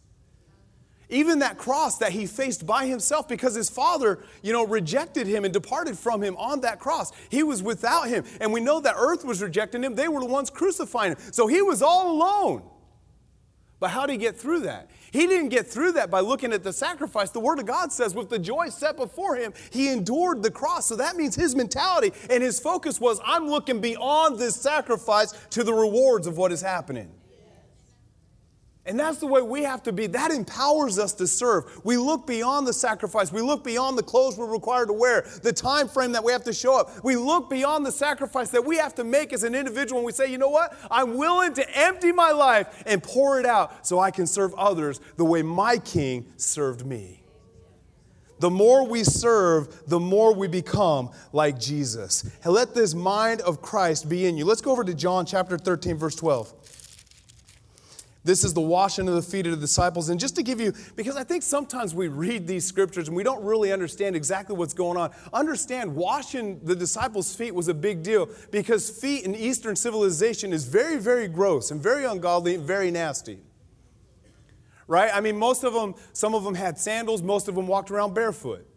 Even 1.11 1.38
that 1.38 1.57
cross 1.57 1.99
that 1.99 2.12
he 2.12 2.27
faced 2.27 2.66
by 2.66 2.87
himself 2.87 3.29
because 3.29 3.55
his 3.55 3.71
father, 3.71 4.18
you 4.42 4.53
know, 4.53 4.66
rejected 4.66 5.27
him 5.27 5.44
and 5.44 5.55
departed 5.55 5.99
from 5.99 6.23
him 6.23 6.37
on 6.37 6.61
that 6.61 6.79
cross. 6.79 7.12
He 7.31 7.42
was 7.42 7.62
without 7.62 8.09
him. 8.09 8.25
And 8.40 8.53
we 8.53 8.61
know 8.61 8.81
that 8.81 8.94
earth 8.99 9.25
was 9.25 9.40
rejecting 9.42 9.83
him. 9.83 9.94
They 9.94 10.09
were 10.09 10.21
the 10.21 10.27
ones 10.27 10.51
crucifying 10.51 11.12
him. 11.12 11.18
So 11.33 11.47
he 11.47 11.62
was 11.62 11.81
all 11.81 12.12
alone. 12.12 12.62
But 13.81 13.90
how 13.90 14.07
did 14.07 14.12
he 14.12 14.18
get 14.18 14.37
through 14.37 14.61
that? 14.61 14.90
He 15.12 15.27
didn't 15.27 15.51
get 15.51 15.66
through 15.66 15.92
that 15.92 16.11
by 16.11 16.21
looking 16.21 16.53
at 16.53 16.64
the 16.64 16.73
sacrifice. 16.73 17.31
The 17.31 17.40
Word 17.40 17.61
of 17.61 17.66
God 17.66 17.92
says, 17.92 18.14
with 18.14 18.29
the 18.29 18.38
joy 18.38 18.68
set 18.68 18.97
before 18.97 19.37
him, 19.37 19.55
he 19.71 19.90
endured 19.90 20.42
the 20.42 20.51
cross. 20.51 20.87
So 20.87 20.97
that 20.97 21.16
means 21.16 21.37
his 21.37 21.55
mentality 21.55 22.12
and 22.29 22.42
his 22.42 22.59
focus 22.59 23.01
was, 23.01 23.21
I'm 23.25 23.49
looking 23.49 23.81
beyond 23.81 24.38
this 24.38 24.57
sacrifice 24.57 25.33
to 25.51 25.62
the 25.62 25.73
rewards 25.73 26.27
of 26.27 26.37
what 26.37 26.51
is 26.51 26.61
happening. 26.61 27.11
And 28.87 28.99
that's 28.99 29.19
the 29.19 29.27
way 29.27 29.43
we 29.43 29.64
have 29.64 29.83
to 29.83 29.93
be. 29.93 30.07
That 30.07 30.31
empowers 30.31 30.99
us 30.99 31.12
to 31.14 31.27
serve. 31.27 31.85
We 31.85 31.99
look 31.99 32.27
beyond 32.27 32.67
the 32.67 32.73
sacrifice. 32.73 33.31
We 33.31 33.43
look 33.43 33.62
beyond 33.62 33.99
the 33.99 34.03
clothes 34.03 34.38
we're 34.38 34.51
required 34.51 34.87
to 34.87 34.95
wear, 34.95 35.27
the 35.43 35.53
time 35.53 35.88
frame 35.88 36.12
that 36.12 36.25
we 36.25 36.33
have 36.33 36.45
to 36.45 36.55
show 36.55 36.79
up. 36.81 37.05
We 37.05 37.14
look 37.17 37.51
beyond 37.51 37.85
the 37.85 37.93
sacrifice 37.93 38.49
that 38.51 38.64
we 38.64 38.79
have 38.79 38.95
to 38.95 39.05
make 39.05 39.35
as 39.35 39.43
an 39.43 39.55
individual 39.55 39.99
and 39.99 40.07
we 40.07 40.12
say, 40.12 40.33
you 40.33 40.38
know 40.38 40.49
what? 40.49 40.75
I'm 40.91 41.19
willing 41.19 41.53
to 41.55 41.79
empty 41.79 42.12
my 42.12 42.31
life 42.31 42.83
and 42.87 43.03
pour 43.03 43.38
it 43.38 43.45
out 43.45 43.87
so 43.87 43.99
I 43.99 44.11
can 44.11 44.27
serve 44.27 44.55
others 44.55 45.01
the 45.17 45.25
way 45.25 45.43
my 45.43 45.77
king 45.77 46.27
served 46.37 46.87
me. 46.87 47.23
The 48.41 48.51
more 48.51 48.87
we 48.87 49.05
serve, 49.05 49.83
the 49.88 50.01
more 50.01 50.33
we 50.35 50.49
become 50.49 51.11
like 51.33 51.59
Jesus. 51.59 52.31
Let 52.45 52.75
this 52.75 52.95
mind 52.95 53.41
of 53.43 53.61
Christ 53.61 54.09
be 54.09 54.27
in 54.27 54.37
you. 54.37 54.45
Let's 54.45 54.61
go 54.61 54.71
over 54.71 54.85
to 54.85 54.95
John 54.95 55.27
chapter 55.27 55.59
13, 55.59 55.97
verse 55.97 56.14
12. 56.14 56.55
This 58.29 58.45
is 58.45 58.53
the 58.53 58.61
washing 58.61 59.09
of 59.09 59.14
the 59.14 59.23
feet 59.23 59.47
of 59.47 59.53
the 59.53 59.59
disciples. 59.59 60.11
And 60.11 60.21
just 60.21 60.37
to 60.37 60.43
give 60.43 60.61
you, 60.61 60.75
because 60.97 61.17
I 61.17 61.25
think 61.25 61.43
sometimes 61.43 61.95
we 61.95 62.09
read 62.09 62.47
these 62.47 62.67
scriptures 62.67 63.09
and 63.09 63.17
we 63.17 63.23
don't 63.23 63.43
really 63.43 63.73
understand 63.73 64.14
exactly 64.14 64.55
what's 64.55 64.75
going 64.75 64.99
on. 64.99 65.12
Understand, 65.33 65.97
washing 65.97 66.61
the 66.62 66.77
disciples' 66.77 67.35
feet 67.35 67.55
was 67.55 67.69
a 67.69 67.75
big 67.75 68.03
deal 68.03 68.29
because 68.51 68.91
feet 68.91 69.25
in 69.25 69.35
Eastern 69.35 69.75
civilization 69.77 70.53
is 70.53 70.67
very, 70.67 70.99
very 70.99 71.27
gross 71.27 71.71
and 71.71 71.83
very 71.83 72.05
ungodly 72.05 72.57
and 72.57 72.64
very 72.64 72.91
nasty. 72.91 73.38
Right? 74.87 75.11
I 75.11 75.23
mean, 75.23 75.38
most 75.38 75.64
of 75.64 75.73
them, 75.73 75.95
some 76.12 76.35
of 76.35 76.45
them 76.45 76.55
had 76.55 76.79
sandals, 76.79 77.23
most 77.23 77.49
of 77.49 77.55
them 77.55 77.67
walked 77.67 77.91
around 77.91 78.12
barefoot. 78.12 78.69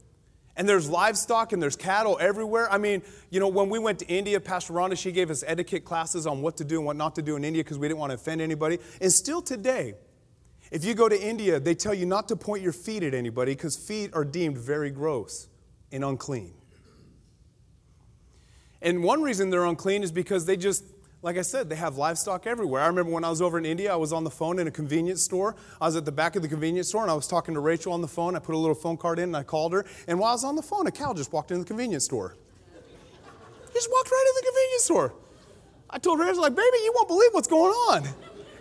And 0.57 0.67
there's 0.67 0.89
livestock 0.89 1.53
and 1.53 1.61
there's 1.61 1.75
cattle 1.75 2.17
everywhere. 2.19 2.71
I 2.71 2.77
mean, 2.77 3.01
you 3.29 3.39
know, 3.39 3.47
when 3.47 3.69
we 3.69 3.79
went 3.79 3.99
to 3.99 4.07
India, 4.07 4.39
Pastor 4.39 4.73
Rhonda, 4.73 4.97
she 4.97 5.11
gave 5.11 5.31
us 5.31 5.43
etiquette 5.47 5.85
classes 5.85 6.27
on 6.27 6.41
what 6.41 6.57
to 6.57 6.65
do 6.65 6.77
and 6.77 6.85
what 6.85 6.97
not 6.97 7.15
to 7.15 7.21
do 7.21 7.35
in 7.35 7.43
India 7.43 7.63
because 7.63 7.79
we 7.79 7.87
didn't 7.87 7.99
want 7.99 8.11
to 8.11 8.15
offend 8.15 8.41
anybody. 8.41 8.79
And 8.99 9.11
still 9.11 9.41
today, 9.41 9.95
if 10.71 10.85
you 10.85 10.93
go 10.93 11.09
to 11.09 11.21
India, 11.21 11.59
they 11.59 11.75
tell 11.75 11.93
you 11.93 12.05
not 12.05 12.27
to 12.29 12.35
point 12.35 12.63
your 12.63 12.73
feet 12.73 13.03
at 13.03 13.13
anybody 13.13 13.53
because 13.53 13.75
feet 13.75 14.11
are 14.13 14.25
deemed 14.25 14.57
very 14.57 14.89
gross 14.89 15.47
and 15.91 16.03
unclean. 16.03 16.53
And 18.81 19.03
one 19.03 19.21
reason 19.21 19.49
they're 19.51 19.65
unclean 19.65 20.03
is 20.03 20.11
because 20.11 20.45
they 20.45 20.57
just 20.57 20.83
like 21.23 21.37
I 21.37 21.41
said, 21.41 21.69
they 21.69 21.75
have 21.75 21.97
livestock 21.97 22.47
everywhere. 22.47 22.81
I 22.81 22.87
remember 22.87 23.11
when 23.11 23.23
I 23.23 23.29
was 23.29 23.41
over 23.41 23.57
in 23.57 23.65
India, 23.65 23.93
I 23.93 23.95
was 23.95 24.11
on 24.11 24.23
the 24.23 24.31
phone 24.31 24.57
in 24.57 24.67
a 24.67 24.71
convenience 24.71 25.23
store. 25.23 25.55
I 25.79 25.85
was 25.85 25.95
at 25.95 26.05
the 26.05 26.11
back 26.11 26.35
of 26.35 26.41
the 26.41 26.47
convenience 26.47 26.89
store 26.89 27.03
and 27.03 27.11
I 27.11 27.13
was 27.13 27.27
talking 27.27 27.53
to 27.53 27.59
Rachel 27.59 27.93
on 27.93 28.01
the 28.01 28.07
phone. 28.07 28.35
I 28.35 28.39
put 28.39 28.55
a 28.55 28.57
little 28.57 28.75
phone 28.75 28.97
card 28.97 29.19
in 29.19 29.25
and 29.25 29.37
I 29.37 29.43
called 29.43 29.73
her. 29.73 29.85
And 30.07 30.19
while 30.19 30.31
I 30.31 30.33
was 30.33 30.43
on 30.43 30.55
the 30.55 30.63
phone, 30.63 30.87
a 30.87 30.91
cow 30.91 31.13
just 31.13 31.31
walked 31.31 31.51
into 31.51 31.63
the 31.63 31.67
convenience 31.67 32.05
store. 32.05 32.35
He 33.67 33.73
just 33.73 33.89
walked 33.91 34.11
right 34.11 34.25
in 34.29 34.35
the 34.35 34.51
convenience 34.51 34.83
store. 34.83 35.13
I 35.89 35.99
told 35.99 36.19
her, 36.19 36.25
I 36.25 36.29
was 36.29 36.39
like, 36.39 36.55
baby, 36.55 36.77
you 36.83 36.91
won't 36.95 37.07
believe 37.07 37.29
what's 37.33 37.47
going 37.47 37.71
on. 37.71 38.03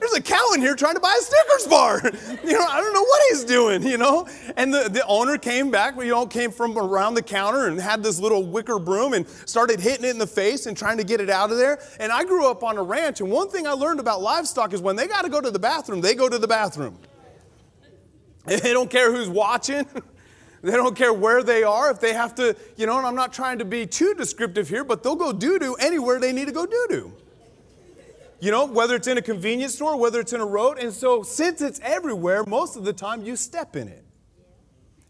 There's 0.01 0.15
a 0.15 0.23
cow 0.23 0.53
in 0.55 0.63
here 0.63 0.75
trying 0.75 0.95
to 0.95 1.01
buy 1.01 1.15
a 1.19 1.23
Snickers 1.23 1.67
bar. 1.67 2.01
you 2.45 2.53
know, 2.55 2.67
I 2.67 2.81
don't 2.81 2.95
know 2.95 3.03
what 3.03 3.23
he's 3.29 3.45
doing, 3.45 3.83
you 3.83 3.99
know. 3.99 4.27
And 4.57 4.73
the, 4.73 4.89
the 4.89 5.05
owner 5.07 5.37
came 5.37 5.71
back, 5.71 5.95
you 5.97 6.07
know, 6.07 6.27
came 6.27 6.51
from 6.51 6.79
around 6.79 7.15
the 7.15 7.23
counter 7.23 7.67
and 7.67 7.79
had 7.79 8.03
this 8.03 8.19
little 8.19 8.43
wicker 8.43 8.79
broom 8.79 9.13
and 9.13 9.29
started 9.45 9.79
hitting 9.79 10.07
it 10.07 10.11
in 10.11 10.19
the 10.19 10.27
face 10.27 10.65
and 10.65 10.75
trying 10.75 10.97
to 10.97 11.05
get 11.05 11.21
it 11.21 11.29
out 11.29 11.51
of 11.51 11.59
there. 11.59 11.81
And 12.01 12.11
I 12.11 12.25
grew 12.25 12.51
up 12.51 12.63
on 12.63 12.79
a 12.79 12.83
ranch, 12.83 13.21
and 13.21 13.31
one 13.31 13.51
thing 13.51 13.67
I 13.67 13.73
learned 13.73 14.01
about 14.01 14.23
livestock 14.23 14.73
is 14.73 14.81
when 14.81 14.97
they 14.97 15.07
got 15.07 15.23
to 15.23 15.29
go 15.29 15.41
to 15.41 15.51
the 15.51 15.59
bathroom, 15.59 16.01
they 16.01 16.15
go 16.15 16.29
to 16.29 16.39
the 16.39 16.49
bathroom. 16.49 16.99
They 18.47 18.73
don't 18.73 18.91
care 18.91 19.13
who's 19.13 19.29
watching. 19.29 19.87
They 20.63 20.73
don't 20.73 20.95
care 20.95 21.15
where 21.15 21.43
they 21.43 21.63
are. 21.63 21.91
If 21.91 22.01
they 22.01 22.13
have 22.13 22.35
to, 22.35 22.55
you 22.77 22.85
know, 22.85 22.99
and 22.99 23.07
I'm 23.07 23.15
not 23.15 23.33
trying 23.33 23.59
to 23.61 23.65
be 23.65 23.87
too 23.87 24.13
descriptive 24.13 24.69
here, 24.69 24.85
but 24.85 25.03
they'll 25.03 25.17
go 25.17 25.33
doo 25.33 25.59
doo 25.59 25.75
anywhere 25.77 26.21
they 26.21 26.33
need 26.33 26.49
to 26.49 26.53
go 26.53 26.67
doo 26.67 26.87
doo. 26.91 27.13
You 28.41 28.51
know, 28.51 28.65
whether 28.65 28.97
it's 28.97 29.07
in 29.07 29.19
a 29.19 29.23
convenience 29.23 29.75
store, 29.75 29.99
whether 29.99 30.19
it's 30.19 30.33
in 30.33 30.41
a 30.41 30.47
road. 30.47 30.79
And 30.79 30.93
so, 30.93 31.23
since 31.23 31.61
it's 31.61 31.79
everywhere, 31.81 32.45
most 32.45 32.75
of 32.77 32.85
the 32.85 32.93
time 32.93 33.23
you 33.23 33.37
step 33.37 33.77
in 33.77 33.87
it. 33.89 34.05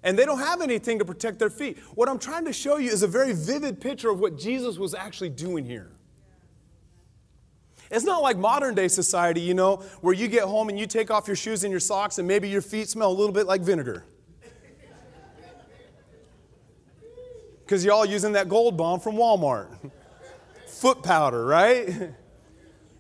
And 0.03 0.19
they 0.19 0.25
don't 0.25 0.39
have 0.39 0.63
anything 0.63 0.99
to 0.99 1.05
protect 1.05 1.39
their 1.39 1.51
feet. 1.51 1.79
What 1.95 2.09
I'm 2.09 2.19
trying 2.19 2.47
to 2.47 2.53
show 2.53 2.79
you 2.79 2.91
is 2.91 3.03
a 3.03 3.07
very 3.07 3.33
vivid 3.33 3.81
picture 3.81 4.11
of 4.11 4.19
what 4.19 4.37
Jesus 4.37 4.79
was 4.79 4.95
actually 4.95 5.29
doing 5.29 5.65
here. 5.65 5.93
It's 7.91 8.05
not 8.05 8.23
like 8.23 8.39
modern 8.39 8.75
day 8.75 8.89
society, 8.89 9.41
you 9.41 9.55
know, 9.55 9.77
where 10.01 10.15
you 10.15 10.29
get 10.29 10.45
home 10.45 10.69
and 10.69 10.79
you 10.79 10.87
take 10.87 11.11
off 11.11 11.27
your 11.27 11.37
shoes 11.37 11.65
and 11.65 11.71
your 11.71 11.81
socks 11.81 12.19
and 12.19 12.27
maybe 12.27 12.49
your 12.49 12.63
feet 12.63 12.89
smell 12.89 13.11
a 13.11 13.13
little 13.13 13.33
bit 13.33 13.47
like 13.47 13.61
vinegar. 13.61 14.05
Because 17.65 17.85
you're 17.85 17.95
all 17.95 18.07
using 18.07 18.33
that 18.33 18.49
Gold 18.49 18.77
Bond 18.77 19.03
from 19.03 19.17
Walmart. 19.17 19.69
Foot 20.67 21.03
powder, 21.03 21.45
right? 21.45 22.13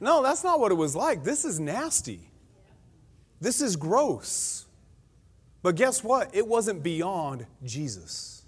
No, 0.01 0.23
that's 0.23 0.43
not 0.43 0.59
what 0.59 0.73
it 0.73 0.77
was 0.77 0.97
like. 0.97 1.23
This 1.23 1.45
is 1.45 1.61
nasty. 1.61 2.31
This 3.41 3.61
is 3.61 3.77
gross. 3.77 4.67
But 5.63 5.77
guess 5.77 6.03
what? 6.03 6.35
It 6.35 6.47
wasn't 6.47 6.83
beyond 6.83 7.47
Jesus. 7.63 8.43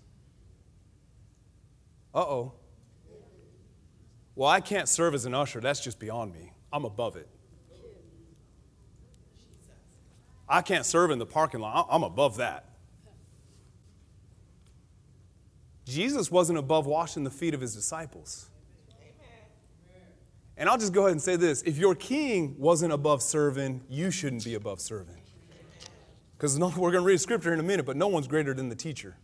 Uh 2.14 2.20
oh. 2.20 2.52
Well, 4.34 4.48
I 4.48 4.60
can't 4.60 4.88
serve 4.88 5.14
as 5.14 5.26
an 5.26 5.34
usher. 5.34 5.60
That's 5.60 5.80
just 5.80 5.98
beyond 5.98 6.32
me. 6.32 6.52
I'm 6.72 6.86
above 6.86 7.16
it. 7.16 7.28
I 10.48 10.62
can't 10.62 10.86
serve 10.86 11.10
in 11.10 11.18
the 11.18 11.26
parking 11.26 11.60
lot. 11.60 11.86
I'm 11.90 12.02
above 12.02 12.38
that. 12.38 12.66
Jesus 15.84 16.30
wasn't 16.30 16.58
above 16.58 16.86
washing 16.86 17.24
the 17.24 17.30
feet 17.30 17.54
of 17.54 17.60
his 17.60 17.74
disciples. 17.74 18.48
And 20.56 20.68
I'll 20.68 20.78
just 20.78 20.92
go 20.92 21.02
ahead 21.02 21.12
and 21.12 21.22
say 21.22 21.36
this 21.36 21.62
if 21.62 21.78
your 21.78 21.94
king 21.94 22.54
wasn't 22.58 22.92
above 22.92 23.22
serving, 23.22 23.82
you 23.88 24.10
shouldn't 24.10 24.44
be 24.44 24.54
above 24.54 24.80
serving. 24.80 25.16
Because 26.36 26.58
we're 26.58 26.70
going 26.70 26.92
to 26.92 27.00
read 27.00 27.20
scripture 27.20 27.52
in 27.52 27.60
a 27.60 27.62
minute, 27.62 27.86
but 27.86 27.96
no 27.96 28.08
one's 28.08 28.28
greater 28.28 28.54
than 28.54 28.68
the 28.68 28.74
teacher. 28.74 29.16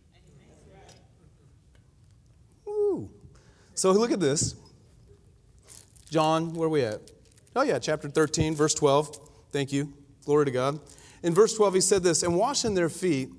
Woo. 2.65 3.09
So 3.75 3.91
look 3.91 4.11
at 4.11 4.19
this. 4.19 4.55
John, 6.09 6.53
where 6.53 6.67
are 6.67 6.69
we 6.69 6.83
at? 6.83 7.01
Oh, 7.55 7.61
yeah, 7.61 7.77
chapter 7.77 8.09
13, 8.09 8.55
verse 8.55 8.73
12. 8.73 9.17
Thank 9.51 9.71
you. 9.71 9.93
Glory 10.25 10.45
to 10.45 10.51
God. 10.51 10.79
In 11.23 11.33
verse 11.33 11.53
12, 11.55 11.75
he 11.75 11.81
said 11.81 12.03
this 12.03 12.23
And 12.23 12.35
washing 12.35 12.73
their 12.73 12.89
feet, 12.89 13.29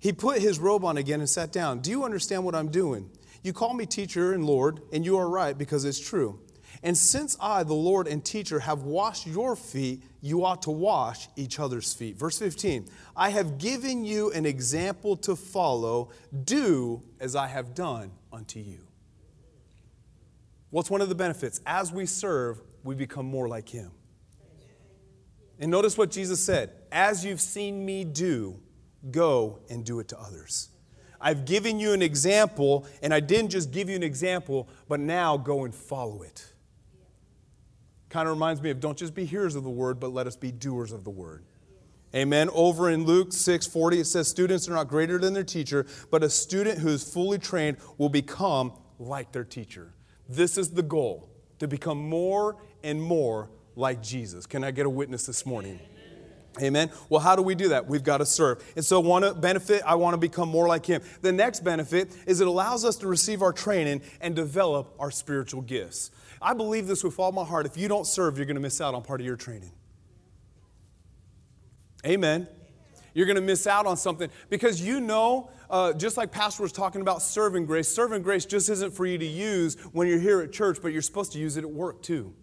he 0.00 0.12
put 0.12 0.40
his 0.40 0.58
robe 0.58 0.84
on 0.84 0.96
again 0.96 1.20
and 1.20 1.28
sat 1.28 1.52
down. 1.52 1.80
Do 1.80 1.90
you 1.90 2.04
understand 2.04 2.44
what 2.44 2.54
I'm 2.54 2.70
doing? 2.70 3.10
You 3.42 3.52
call 3.52 3.74
me 3.74 3.86
teacher 3.86 4.32
and 4.32 4.44
Lord, 4.44 4.80
and 4.92 5.04
you 5.04 5.16
are 5.16 5.28
right 5.28 5.56
because 5.56 5.84
it's 5.84 6.00
true. 6.00 6.40
And 6.82 6.96
since 6.96 7.36
I, 7.40 7.64
the 7.64 7.74
Lord 7.74 8.06
and 8.06 8.24
teacher, 8.24 8.60
have 8.60 8.82
washed 8.82 9.26
your 9.26 9.56
feet, 9.56 10.02
you 10.20 10.44
ought 10.44 10.62
to 10.62 10.70
wash 10.70 11.28
each 11.36 11.58
other's 11.58 11.92
feet. 11.92 12.16
Verse 12.16 12.38
15 12.38 12.88
I 13.16 13.30
have 13.30 13.58
given 13.58 14.04
you 14.04 14.30
an 14.32 14.46
example 14.46 15.16
to 15.18 15.34
follow. 15.34 16.10
Do 16.44 17.02
as 17.20 17.34
I 17.34 17.48
have 17.48 17.74
done 17.74 18.12
unto 18.32 18.60
you. 18.60 18.86
What's 20.70 20.90
one 20.90 21.00
of 21.00 21.08
the 21.08 21.14
benefits? 21.14 21.60
As 21.66 21.92
we 21.92 22.06
serve, 22.06 22.60
we 22.84 22.94
become 22.94 23.26
more 23.26 23.48
like 23.48 23.68
Him. 23.68 23.90
And 25.58 25.70
notice 25.70 25.98
what 25.98 26.10
Jesus 26.10 26.44
said 26.44 26.70
As 26.92 27.24
you've 27.24 27.40
seen 27.40 27.84
me 27.84 28.04
do, 28.04 28.60
go 29.10 29.60
and 29.68 29.84
do 29.84 29.98
it 30.00 30.08
to 30.08 30.20
others. 30.20 30.68
I've 31.20 31.44
given 31.44 31.80
you 31.80 31.92
an 31.92 32.02
example, 32.02 32.86
and 33.02 33.12
I 33.12 33.18
didn't 33.18 33.50
just 33.50 33.72
give 33.72 33.88
you 33.88 33.96
an 33.96 34.04
example, 34.04 34.68
but 34.88 35.00
now 35.00 35.36
go 35.36 35.64
and 35.64 35.74
follow 35.74 36.22
it. 36.22 36.52
Kind 38.08 38.28
of 38.28 38.34
reminds 38.34 38.62
me 38.62 38.70
of 38.70 38.80
don't 38.80 38.96
just 38.96 39.14
be 39.14 39.24
hearers 39.24 39.54
of 39.54 39.64
the 39.64 39.70
word, 39.70 40.00
but 40.00 40.12
let 40.12 40.26
us 40.26 40.36
be 40.36 40.50
doers 40.50 40.92
of 40.92 41.04
the 41.04 41.10
word. 41.10 41.44
Amen. 42.14 42.48
Over 42.54 42.88
in 42.88 43.04
Luke 43.04 43.32
6 43.32 43.66
40, 43.66 44.00
it 44.00 44.04
says, 44.06 44.28
Students 44.28 44.68
are 44.68 44.72
not 44.72 44.88
greater 44.88 45.18
than 45.18 45.34
their 45.34 45.44
teacher, 45.44 45.86
but 46.10 46.22
a 46.22 46.30
student 46.30 46.78
who 46.78 46.88
is 46.88 47.02
fully 47.02 47.38
trained 47.38 47.76
will 47.98 48.08
become 48.08 48.72
like 48.98 49.32
their 49.32 49.44
teacher. 49.44 49.92
This 50.28 50.56
is 50.56 50.70
the 50.70 50.82
goal 50.82 51.28
to 51.58 51.68
become 51.68 51.98
more 51.98 52.56
and 52.82 53.00
more 53.00 53.50
like 53.76 54.02
Jesus. 54.02 54.46
Can 54.46 54.64
I 54.64 54.70
get 54.70 54.86
a 54.86 54.90
witness 54.90 55.26
this 55.26 55.44
morning? 55.44 55.78
Amen. 56.60 56.90
Well, 57.08 57.20
how 57.20 57.36
do 57.36 57.42
we 57.42 57.54
do 57.54 57.68
that? 57.68 57.86
We've 57.86 58.02
got 58.02 58.18
to 58.18 58.26
serve. 58.26 58.64
And 58.74 58.84
so, 58.84 59.00
one 59.00 59.40
benefit, 59.40 59.82
I 59.86 59.94
want 59.94 60.14
to 60.14 60.18
become 60.18 60.48
more 60.48 60.66
like 60.66 60.86
Him. 60.86 61.02
The 61.22 61.30
next 61.30 61.60
benefit 61.60 62.16
is 62.26 62.40
it 62.40 62.48
allows 62.48 62.84
us 62.84 62.96
to 62.96 63.06
receive 63.06 63.42
our 63.42 63.52
training 63.52 64.02
and 64.20 64.34
develop 64.34 64.94
our 64.98 65.10
spiritual 65.10 65.62
gifts. 65.62 66.10
I 66.40 66.54
believe 66.54 66.86
this 66.86 67.02
with 67.02 67.18
all 67.18 67.32
my 67.32 67.44
heart. 67.44 67.66
If 67.66 67.76
you 67.76 67.88
don't 67.88 68.06
serve, 68.06 68.36
you're 68.36 68.46
going 68.46 68.56
to 68.56 68.60
miss 68.60 68.80
out 68.80 68.94
on 68.94 69.02
part 69.02 69.20
of 69.20 69.26
your 69.26 69.36
training. 69.36 69.72
Amen. 72.06 72.46
You're 73.14 73.26
going 73.26 73.36
to 73.36 73.42
miss 73.42 73.66
out 73.66 73.86
on 73.86 73.96
something 73.96 74.30
because 74.48 74.80
you 74.80 75.00
know, 75.00 75.50
uh, 75.68 75.92
just 75.92 76.16
like 76.16 76.30
Pastor 76.30 76.62
was 76.62 76.72
talking 76.72 77.00
about 77.00 77.20
serving 77.22 77.66
grace, 77.66 77.88
serving 77.88 78.22
grace 78.22 78.46
just 78.46 78.68
isn't 78.68 78.94
for 78.94 79.06
you 79.06 79.18
to 79.18 79.26
use 79.26 79.74
when 79.92 80.06
you're 80.06 80.20
here 80.20 80.40
at 80.40 80.52
church, 80.52 80.78
but 80.80 80.92
you're 80.92 81.02
supposed 81.02 81.32
to 81.32 81.38
use 81.38 81.56
it 81.56 81.64
at 81.64 81.70
work 81.70 82.02
too. 82.02 82.34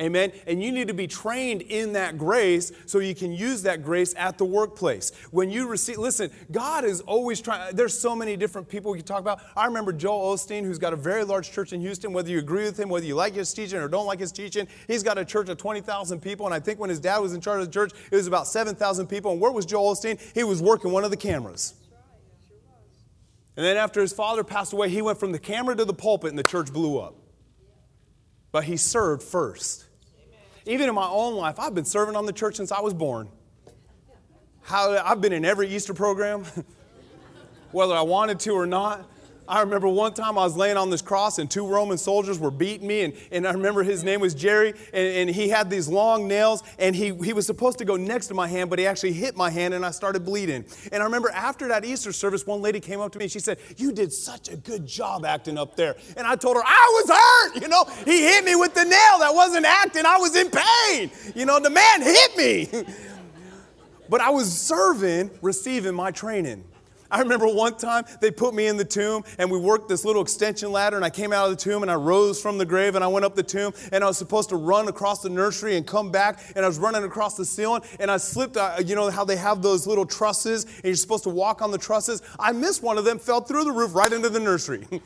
Amen. 0.00 0.32
And 0.48 0.60
you 0.60 0.72
need 0.72 0.88
to 0.88 0.94
be 0.94 1.06
trained 1.06 1.62
in 1.62 1.92
that 1.92 2.18
grace 2.18 2.72
so 2.84 2.98
you 2.98 3.14
can 3.14 3.30
use 3.30 3.62
that 3.62 3.84
grace 3.84 4.12
at 4.18 4.38
the 4.38 4.44
workplace. 4.44 5.12
When 5.30 5.50
you 5.50 5.68
receive, 5.68 5.98
listen, 5.98 6.32
God 6.50 6.84
is 6.84 7.00
always 7.02 7.40
trying, 7.40 7.76
there's 7.76 7.96
so 7.96 8.16
many 8.16 8.36
different 8.36 8.68
people 8.68 8.90
we 8.90 8.98
can 8.98 9.06
talk 9.06 9.20
about. 9.20 9.40
I 9.56 9.66
remember 9.66 9.92
Joel 9.92 10.34
Osteen, 10.34 10.64
who's 10.64 10.78
got 10.78 10.92
a 10.92 10.96
very 10.96 11.22
large 11.22 11.52
church 11.52 11.72
in 11.72 11.80
Houston, 11.80 12.12
whether 12.12 12.28
you 12.28 12.40
agree 12.40 12.64
with 12.64 12.78
him, 12.78 12.88
whether 12.88 13.06
you 13.06 13.14
like 13.14 13.34
his 13.34 13.54
teaching 13.54 13.78
or 13.78 13.86
don't 13.86 14.06
like 14.06 14.18
his 14.18 14.32
teaching, 14.32 14.66
he's 14.88 15.04
got 15.04 15.16
a 15.16 15.24
church 15.24 15.48
of 15.48 15.58
20,000 15.58 16.20
people. 16.20 16.44
And 16.44 16.54
I 16.54 16.58
think 16.58 16.80
when 16.80 16.90
his 16.90 16.98
dad 16.98 17.18
was 17.18 17.32
in 17.32 17.40
charge 17.40 17.60
of 17.60 17.66
the 17.66 17.72
church, 17.72 17.92
it 18.10 18.16
was 18.16 18.26
about 18.26 18.48
7,000 18.48 19.06
people. 19.06 19.30
And 19.30 19.40
where 19.40 19.52
was 19.52 19.64
Joel 19.64 19.94
Osteen? 19.94 20.20
He 20.34 20.42
was 20.42 20.60
working 20.60 20.90
one 20.90 21.04
of 21.04 21.12
the 21.12 21.16
cameras. 21.16 21.74
And 23.56 23.64
then 23.64 23.76
after 23.76 24.00
his 24.00 24.12
father 24.12 24.42
passed 24.42 24.72
away, 24.72 24.88
he 24.88 25.02
went 25.02 25.20
from 25.20 25.30
the 25.30 25.38
camera 25.38 25.76
to 25.76 25.84
the 25.84 25.94
pulpit 25.94 26.30
and 26.30 26.38
the 26.38 26.42
church 26.42 26.72
blew 26.72 26.98
up 26.98 27.14
but 28.54 28.62
he 28.62 28.76
served 28.76 29.20
first. 29.20 29.83
Even 30.66 30.88
in 30.88 30.94
my 30.94 31.06
own 31.06 31.34
life, 31.34 31.58
I've 31.58 31.74
been 31.74 31.84
serving 31.84 32.16
on 32.16 32.26
the 32.26 32.32
church 32.32 32.56
since 32.56 32.72
I 32.72 32.80
was 32.80 32.94
born. 32.94 33.28
How, 34.62 34.96
I've 35.04 35.20
been 35.20 35.32
in 35.32 35.44
every 35.44 35.68
Easter 35.68 35.92
program, 35.92 36.44
whether 37.72 37.94
I 37.94 38.00
wanted 38.00 38.40
to 38.40 38.52
or 38.52 38.66
not. 38.66 39.06
I 39.46 39.60
remember 39.60 39.88
one 39.88 40.14
time 40.14 40.38
I 40.38 40.44
was 40.44 40.56
laying 40.56 40.76
on 40.76 40.90
this 40.90 41.02
cross 41.02 41.38
and 41.38 41.50
two 41.50 41.66
Roman 41.66 41.98
soldiers 41.98 42.38
were 42.38 42.50
beating 42.50 42.86
me. 42.86 43.02
And, 43.02 43.14
and 43.30 43.46
I 43.46 43.52
remember 43.52 43.82
his 43.82 44.02
name 44.02 44.20
was 44.20 44.34
Jerry, 44.34 44.74
and, 44.92 45.06
and 45.06 45.30
he 45.30 45.48
had 45.48 45.68
these 45.68 45.88
long 45.88 46.26
nails, 46.26 46.62
and 46.78 46.96
he, 46.96 47.14
he 47.16 47.32
was 47.32 47.46
supposed 47.46 47.78
to 47.78 47.84
go 47.84 47.96
next 47.96 48.28
to 48.28 48.34
my 48.34 48.48
hand, 48.48 48.70
but 48.70 48.78
he 48.78 48.86
actually 48.86 49.12
hit 49.12 49.36
my 49.36 49.50
hand, 49.50 49.74
and 49.74 49.84
I 49.84 49.90
started 49.90 50.24
bleeding. 50.24 50.64
And 50.92 51.02
I 51.02 51.06
remember 51.06 51.30
after 51.30 51.68
that 51.68 51.84
Easter 51.84 52.12
service, 52.12 52.46
one 52.46 52.62
lady 52.62 52.80
came 52.80 53.00
up 53.00 53.12
to 53.12 53.18
me 53.18 53.26
and 53.26 53.32
she 53.32 53.40
said, 53.40 53.58
You 53.76 53.92
did 53.92 54.12
such 54.12 54.48
a 54.48 54.56
good 54.56 54.86
job 54.86 55.24
acting 55.24 55.58
up 55.58 55.76
there. 55.76 55.96
And 56.16 56.26
I 56.26 56.36
told 56.36 56.56
her, 56.56 56.62
I 56.64 57.02
was 57.04 57.10
hurt. 57.10 57.62
You 57.62 57.68
know, 57.68 57.84
he 58.04 58.22
hit 58.22 58.44
me 58.44 58.54
with 58.54 58.74
the 58.74 58.84
nail. 58.84 59.18
That 59.18 59.32
wasn't 59.34 59.66
acting, 59.66 60.06
I 60.06 60.16
was 60.16 60.34
in 60.36 60.50
pain. 60.50 61.10
You 61.34 61.46
know, 61.46 61.60
the 61.60 61.70
man 61.70 62.02
hit 62.02 62.36
me. 62.36 62.84
but 64.08 64.20
I 64.20 64.30
was 64.30 64.52
serving, 64.52 65.30
receiving 65.42 65.94
my 65.94 66.10
training. 66.10 66.64
I 67.14 67.20
remember 67.20 67.46
one 67.46 67.76
time 67.76 68.04
they 68.20 68.32
put 68.32 68.54
me 68.54 68.66
in 68.66 68.76
the 68.76 68.84
tomb 68.84 69.22
and 69.38 69.48
we 69.48 69.56
worked 69.56 69.88
this 69.88 70.04
little 70.04 70.20
extension 70.20 70.72
ladder 70.72 70.96
and 70.96 71.04
I 71.04 71.10
came 71.10 71.32
out 71.32 71.44
of 71.48 71.56
the 71.56 71.62
tomb 71.62 71.82
and 71.82 71.90
I 71.90 71.94
rose 71.94 72.42
from 72.42 72.58
the 72.58 72.66
grave 72.66 72.96
and 72.96 73.04
I 73.04 73.06
went 73.06 73.24
up 73.24 73.36
the 73.36 73.42
tomb 73.44 73.72
and 73.92 74.02
I 74.02 74.08
was 74.08 74.18
supposed 74.18 74.48
to 74.48 74.56
run 74.56 74.88
across 74.88 75.22
the 75.22 75.28
nursery 75.28 75.76
and 75.76 75.86
come 75.86 76.10
back 76.10 76.40
and 76.56 76.64
I 76.64 76.68
was 76.68 76.80
running 76.80 77.04
across 77.04 77.36
the 77.36 77.44
ceiling 77.44 77.82
and 78.00 78.10
I 78.10 78.16
slipped, 78.16 78.56
uh, 78.56 78.78
you 78.84 78.96
know 78.96 79.10
how 79.10 79.24
they 79.24 79.36
have 79.36 79.62
those 79.62 79.86
little 79.86 80.04
trusses 80.04 80.64
and 80.64 80.86
you're 80.86 80.96
supposed 80.96 81.22
to 81.22 81.30
walk 81.30 81.62
on 81.62 81.70
the 81.70 81.78
trusses? 81.78 82.20
I 82.36 82.50
missed 82.50 82.82
one 82.82 82.98
of 82.98 83.04
them, 83.04 83.20
fell 83.20 83.40
through 83.40 83.62
the 83.62 83.70
roof 83.70 83.94
right 83.94 84.12
into 84.12 84.28
the 84.28 84.40
nursery. 84.40 84.84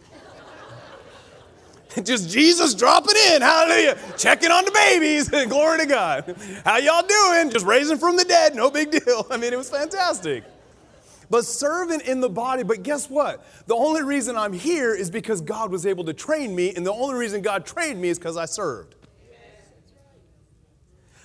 Just 2.05 2.31
Jesus 2.31 2.73
dropping 2.73 3.17
in, 3.33 3.43
hallelujah, 3.43 3.99
checking 4.17 4.51
on 4.51 4.65
the 4.65 4.71
babies, 4.71 5.29
glory 5.49 5.81
to 5.81 5.87
God. 5.87 6.37
How 6.65 6.79
y'all 6.79 7.07
doing? 7.07 7.51
Just 7.51 7.67
raising 7.67 7.99
from 7.99 8.17
the 8.17 8.25
dead, 8.25 8.55
no 8.55 8.71
big 8.71 8.93
deal. 8.93 9.27
I 9.31 9.37
mean, 9.37 9.53
it 9.53 9.59
was 9.59 9.69
fantastic 9.69 10.45
but 11.31 11.45
servant 11.45 12.03
in 12.03 12.21
the 12.21 12.29
body. 12.29 12.63
But 12.63 12.83
guess 12.83 13.09
what? 13.09 13.45
The 13.67 13.75
only 13.75 14.03
reason 14.03 14.37
I'm 14.37 14.53
here 14.53 14.95
is 14.95 15.11
because 15.11 15.41
God 15.41 15.71
was 15.71 15.87
able 15.87 16.05
to 16.05 16.13
train 16.13 16.55
me, 16.55 16.75
and 16.75 16.87
the 16.87 16.93
only 16.93 17.15
reason 17.15 17.43
God 17.43 17.67
trained 17.67 18.01
me 18.01 18.09
is 18.09 18.19
because 18.19 18.37
I 18.37 18.47
served. 18.47 18.95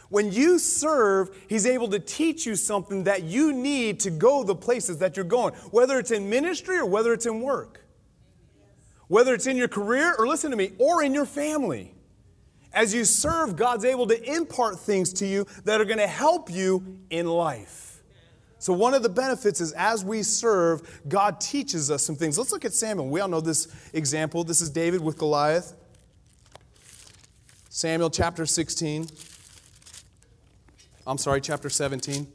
When 0.09 0.31
you 0.31 0.59
serve, 0.59 1.35
He's 1.47 1.65
able 1.65 1.87
to 1.87 1.99
teach 1.99 2.45
you 2.45 2.55
something 2.55 3.05
that 3.05 3.23
you 3.23 3.51
need 3.51 3.99
to 4.01 4.11
go 4.11 4.43
the 4.43 4.53
places 4.53 4.99
that 4.99 5.17
you're 5.17 5.25
going, 5.25 5.55
whether 5.71 5.97
it's 5.97 6.11
in 6.11 6.29
ministry 6.29 6.77
or 6.77 6.85
whether 6.85 7.13
it's 7.13 7.25
in 7.25 7.41
work, 7.41 7.83
whether 9.07 9.33
it's 9.33 9.47
in 9.47 9.57
your 9.57 9.67
career 9.67 10.13
or 10.17 10.27
listen 10.27 10.51
to 10.51 10.57
me, 10.57 10.73
or 10.77 11.01
in 11.01 11.15
your 11.15 11.25
family. 11.25 11.95
As 12.73 12.93
you 12.93 13.05
serve, 13.05 13.55
God's 13.55 13.85
able 13.85 14.05
to 14.05 14.31
impart 14.31 14.79
things 14.79 15.13
to 15.13 15.25
you 15.25 15.47
that 15.65 15.81
are 15.81 15.85
going 15.85 15.97
to 15.97 16.07
help 16.07 16.51
you 16.51 16.99
in 17.09 17.25
life. 17.27 17.82
So, 18.63 18.71
one 18.71 18.93
of 18.93 19.03
the 19.03 19.09
benefits 19.09 19.59
is 19.59 19.73
as 19.73 20.05
we 20.05 20.23
serve, 20.23 21.01
God 21.09 21.41
teaches 21.41 21.91
us 21.91 22.01
some 22.01 22.15
things. 22.15 22.37
Let's 22.37 22.53
look 22.53 22.63
at 22.63 22.71
Samuel. 22.71 23.09
We 23.09 23.19
all 23.19 23.27
know 23.27 23.41
this 23.41 23.67
example. 23.91 24.45
This 24.45 24.61
is 24.61 24.69
David 24.69 25.01
with 25.01 25.17
Goliath. 25.17 25.73
Samuel 27.67 28.09
chapter 28.09 28.45
16. 28.45 29.09
I'm 31.05 31.17
sorry, 31.17 31.41
chapter 31.41 31.69
17. 31.69 32.25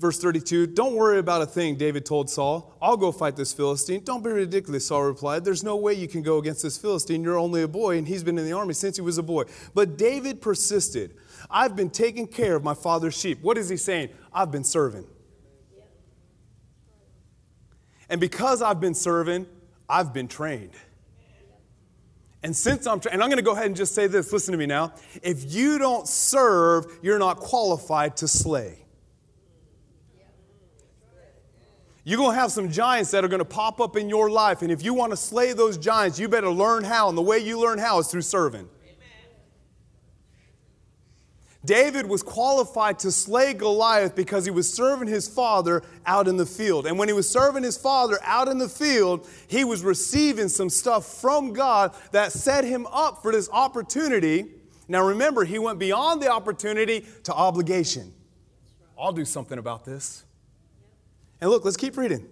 Verse 0.00 0.18
32 0.18 0.66
Don't 0.68 0.94
worry 0.94 1.18
about 1.18 1.42
a 1.42 1.46
thing, 1.46 1.76
David 1.76 2.06
told 2.06 2.30
Saul. 2.30 2.74
I'll 2.80 2.96
go 2.96 3.12
fight 3.12 3.36
this 3.36 3.52
Philistine. 3.52 4.02
Don't 4.02 4.24
be 4.24 4.30
ridiculous, 4.30 4.86
Saul 4.86 5.02
replied. 5.02 5.44
There's 5.44 5.62
no 5.62 5.76
way 5.76 5.92
you 5.92 6.08
can 6.08 6.22
go 6.22 6.38
against 6.38 6.62
this 6.62 6.78
Philistine. 6.78 7.22
You're 7.22 7.38
only 7.38 7.62
a 7.62 7.68
boy, 7.68 7.98
and 7.98 8.08
he's 8.08 8.24
been 8.24 8.38
in 8.38 8.46
the 8.46 8.54
army 8.54 8.72
since 8.72 8.96
he 8.96 9.02
was 9.02 9.18
a 9.18 9.22
boy. 9.22 9.44
But 9.74 9.98
David 9.98 10.40
persisted. 10.40 11.14
I've 11.50 11.76
been 11.76 11.90
taking 11.90 12.26
care 12.26 12.56
of 12.56 12.64
my 12.64 12.72
father's 12.72 13.16
sheep. 13.18 13.42
What 13.42 13.58
is 13.58 13.68
he 13.68 13.76
saying? 13.76 14.08
I've 14.32 14.50
been 14.50 14.64
serving. 14.64 15.06
And 18.08 18.20
because 18.20 18.62
I've 18.62 18.80
been 18.80 18.94
serving, 18.94 19.46
I've 19.86 20.14
been 20.14 20.28
trained. 20.28 20.72
And 22.42 22.56
since 22.56 22.86
I'm 22.86 23.00
and 23.12 23.22
I'm 23.22 23.28
going 23.28 23.36
to 23.36 23.42
go 23.42 23.52
ahead 23.52 23.66
and 23.66 23.76
just 23.76 23.94
say 23.94 24.06
this 24.06 24.32
listen 24.32 24.52
to 24.52 24.58
me 24.58 24.64
now. 24.64 24.94
If 25.22 25.52
you 25.52 25.78
don't 25.78 26.08
serve, 26.08 26.86
you're 27.02 27.18
not 27.18 27.36
qualified 27.36 28.16
to 28.18 28.28
slay. 28.28 28.86
You're 32.10 32.16
going 32.16 32.34
to 32.34 32.40
have 32.40 32.50
some 32.50 32.72
giants 32.72 33.12
that 33.12 33.24
are 33.24 33.28
going 33.28 33.38
to 33.38 33.44
pop 33.44 33.80
up 33.80 33.96
in 33.96 34.08
your 34.08 34.28
life. 34.30 34.62
And 34.62 34.72
if 34.72 34.82
you 34.82 34.94
want 34.94 35.12
to 35.12 35.16
slay 35.16 35.52
those 35.52 35.78
giants, 35.78 36.18
you 36.18 36.28
better 36.28 36.50
learn 36.50 36.82
how. 36.82 37.08
And 37.08 37.16
the 37.16 37.22
way 37.22 37.38
you 37.38 37.60
learn 37.60 37.78
how 37.78 38.00
is 38.00 38.08
through 38.08 38.22
serving. 38.22 38.68
David 41.64 42.08
was 42.08 42.24
qualified 42.24 42.98
to 43.00 43.12
slay 43.12 43.54
Goliath 43.54 44.16
because 44.16 44.44
he 44.44 44.50
was 44.50 44.74
serving 44.74 45.06
his 45.06 45.28
father 45.28 45.84
out 46.04 46.26
in 46.26 46.36
the 46.36 46.46
field. 46.46 46.84
And 46.88 46.98
when 46.98 47.06
he 47.06 47.12
was 47.12 47.30
serving 47.30 47.62
his 47.62 47.76
father 47.76 48.18
out 48.24 48.48
in 48.48 48.58
the 48.58 48.68
field, 48.68 49.28
he 49.46 49.62
was 49.62 49.84
receiving 49.84 50.48
some 50.48 50.68
stuff 50.68 51.06
from 51.20 51.52
God 51.52 51.94
that 52.10 52.32
set 52.32 52.64
him 52.64 52.88
up 52.88 53.22
for 53.22 53.30
this 53.30 53.48
opportunity. 53.52 54.46
Now 54.88 55.06
remember, 55.06 55.44
he 55.44 55.60
went 55.60 55.78
beyond 55.78 56.20
the 56.20 56.32
opportunity 56.32 57.06
to 57.22 57.32
obligation. 57.32 58.12
I'll 58.98 59.12
do 59.12 59.24
something 59.24 59.60
about 59.60 59.84
this. 59.84 60.24
And 61.40 61.50
look, 61.50 61.64
let's 61.64 61.76
keep 61.76 61.96
reading. 61.96 62.26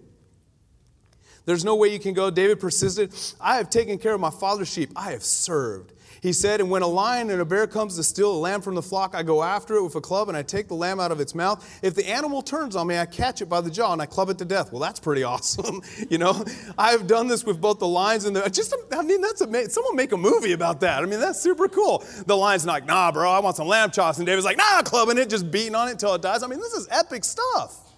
There's 1.45 1.65
no 1.65 1.75
way 1.75 1.87
you 1.91 1.99
can 1.99 2.13
go. 2.13 2.29
David 2.29 2.59
persisted. 2.59 3.13
I 3.41 3.55
have 3.55 3.69
taken 3.69 3.97
care 3.97 4.13
of 4.13 4.21
my 4.21 4.29
father's 4.29 4.71
sheep. 4.71 4.91
I 4.95 5.11
have 5.11 5.23
served. 5.23 5.93
He 6.21 6.33
said, 6.33 6.59
And 6.59 6.69
when 6.69 6.81
a 6.81 6.87
lion 6.87 7.29
and 7.29 7.41
a 7.41 7.45
bear 7.45 7.65
comes 7.65 7.95
to 7.95 8.03
steal 8.03 8.31
a 8.31 8.37
lamb 8.37 8.61
from 8.61 8.75
the 8.75 8.81
flock, 8.81 9.15
I 9.15 9.23
go 9.23 9.41
after 9.41 9.75
it 9.75 9.83
with 9.83 9.95
a 9.95 10.01
club 10.01 10.27
and 10.27 10.37
I 10.37 10.43
take 10.43 10.67
the 10.67 10.75
lamb 10.75 10.99
out 10.99 11.11
of 11.11 11.19
its 11.19 11.33
mouth. 11.33 11.79
If 11.81 11.95
the 11.95 12.07
animal 12.07 12.41
turns 12.41 12.75
on 12.75 12.87
me, 12.87 12.97
I 12.97 13.05
catch 13.05 13.41
it 13.41 13.47
by 13.47 13.61
the 13.61 13.71
jaw 13.71 13.93
and 13.93 14.01
I 14.01 14.05
club 14.05 14.29
it 14.29 14.37
to 14.39 14.45
death. 14.45 14.71
Well, 14.71 14.81
that's 14.81 14.99
pretty 14.99 15.23
awesome. 15.29 15.81
you 16.09 16.17
know, 16.17 16.43
I've 16.77 17.07
done 17.07 17.27
this 17.27 17.43
with 17.45 17.59
both 17.59 17.79
the 17.79 17.87
lions 17.87 18.25
and 18.25 18.35
the. 18.35 18.47
Just, 18.49 18.75
I 18.91 19.01
mean, 19.01 19.21
that's 19.21 19.41
amazing. 19.41 19.71
Someone 19.71 19.95
make 19.95 20.11
a 20.11 20.17
movie 20.17 20.51
about 20.51 20.81
that. 20.81 21.01
I 21.01 21.05
mean, 21.05 21.19
that's 21.19 21.41
super 21.41 21.67
cool. 21.67 22.03
The 22.25 22.35
lion's 22.35 22.65
like, 22.65 22.85
Nah, 22.85 23.11
bro, 23.11 23.31
I 23.31 23.39
want 23.39 23.55
some 23.55 23.67
lamb 23.67 23.91
chops. 23.91 24.17
And 24.17 24.27
David's 24.27 24.45
like, 24.45 24.57
Nah, 24.57 24.81
clubbing 24.81 25.17
it, 25.17 25.29
just 25.29 25.49
beating 25.49 25.75
on 25.75 25.87
it 25.87 25.91
until 25.93 26.13
it 26.15 26.21
dies. 26.21 26.43
I 26.43 26.47
mean, 26.47 26.59
this 26.59 26.73
is 26.73 26.87
epic 26.91 27.23
stuff 27.23 27.88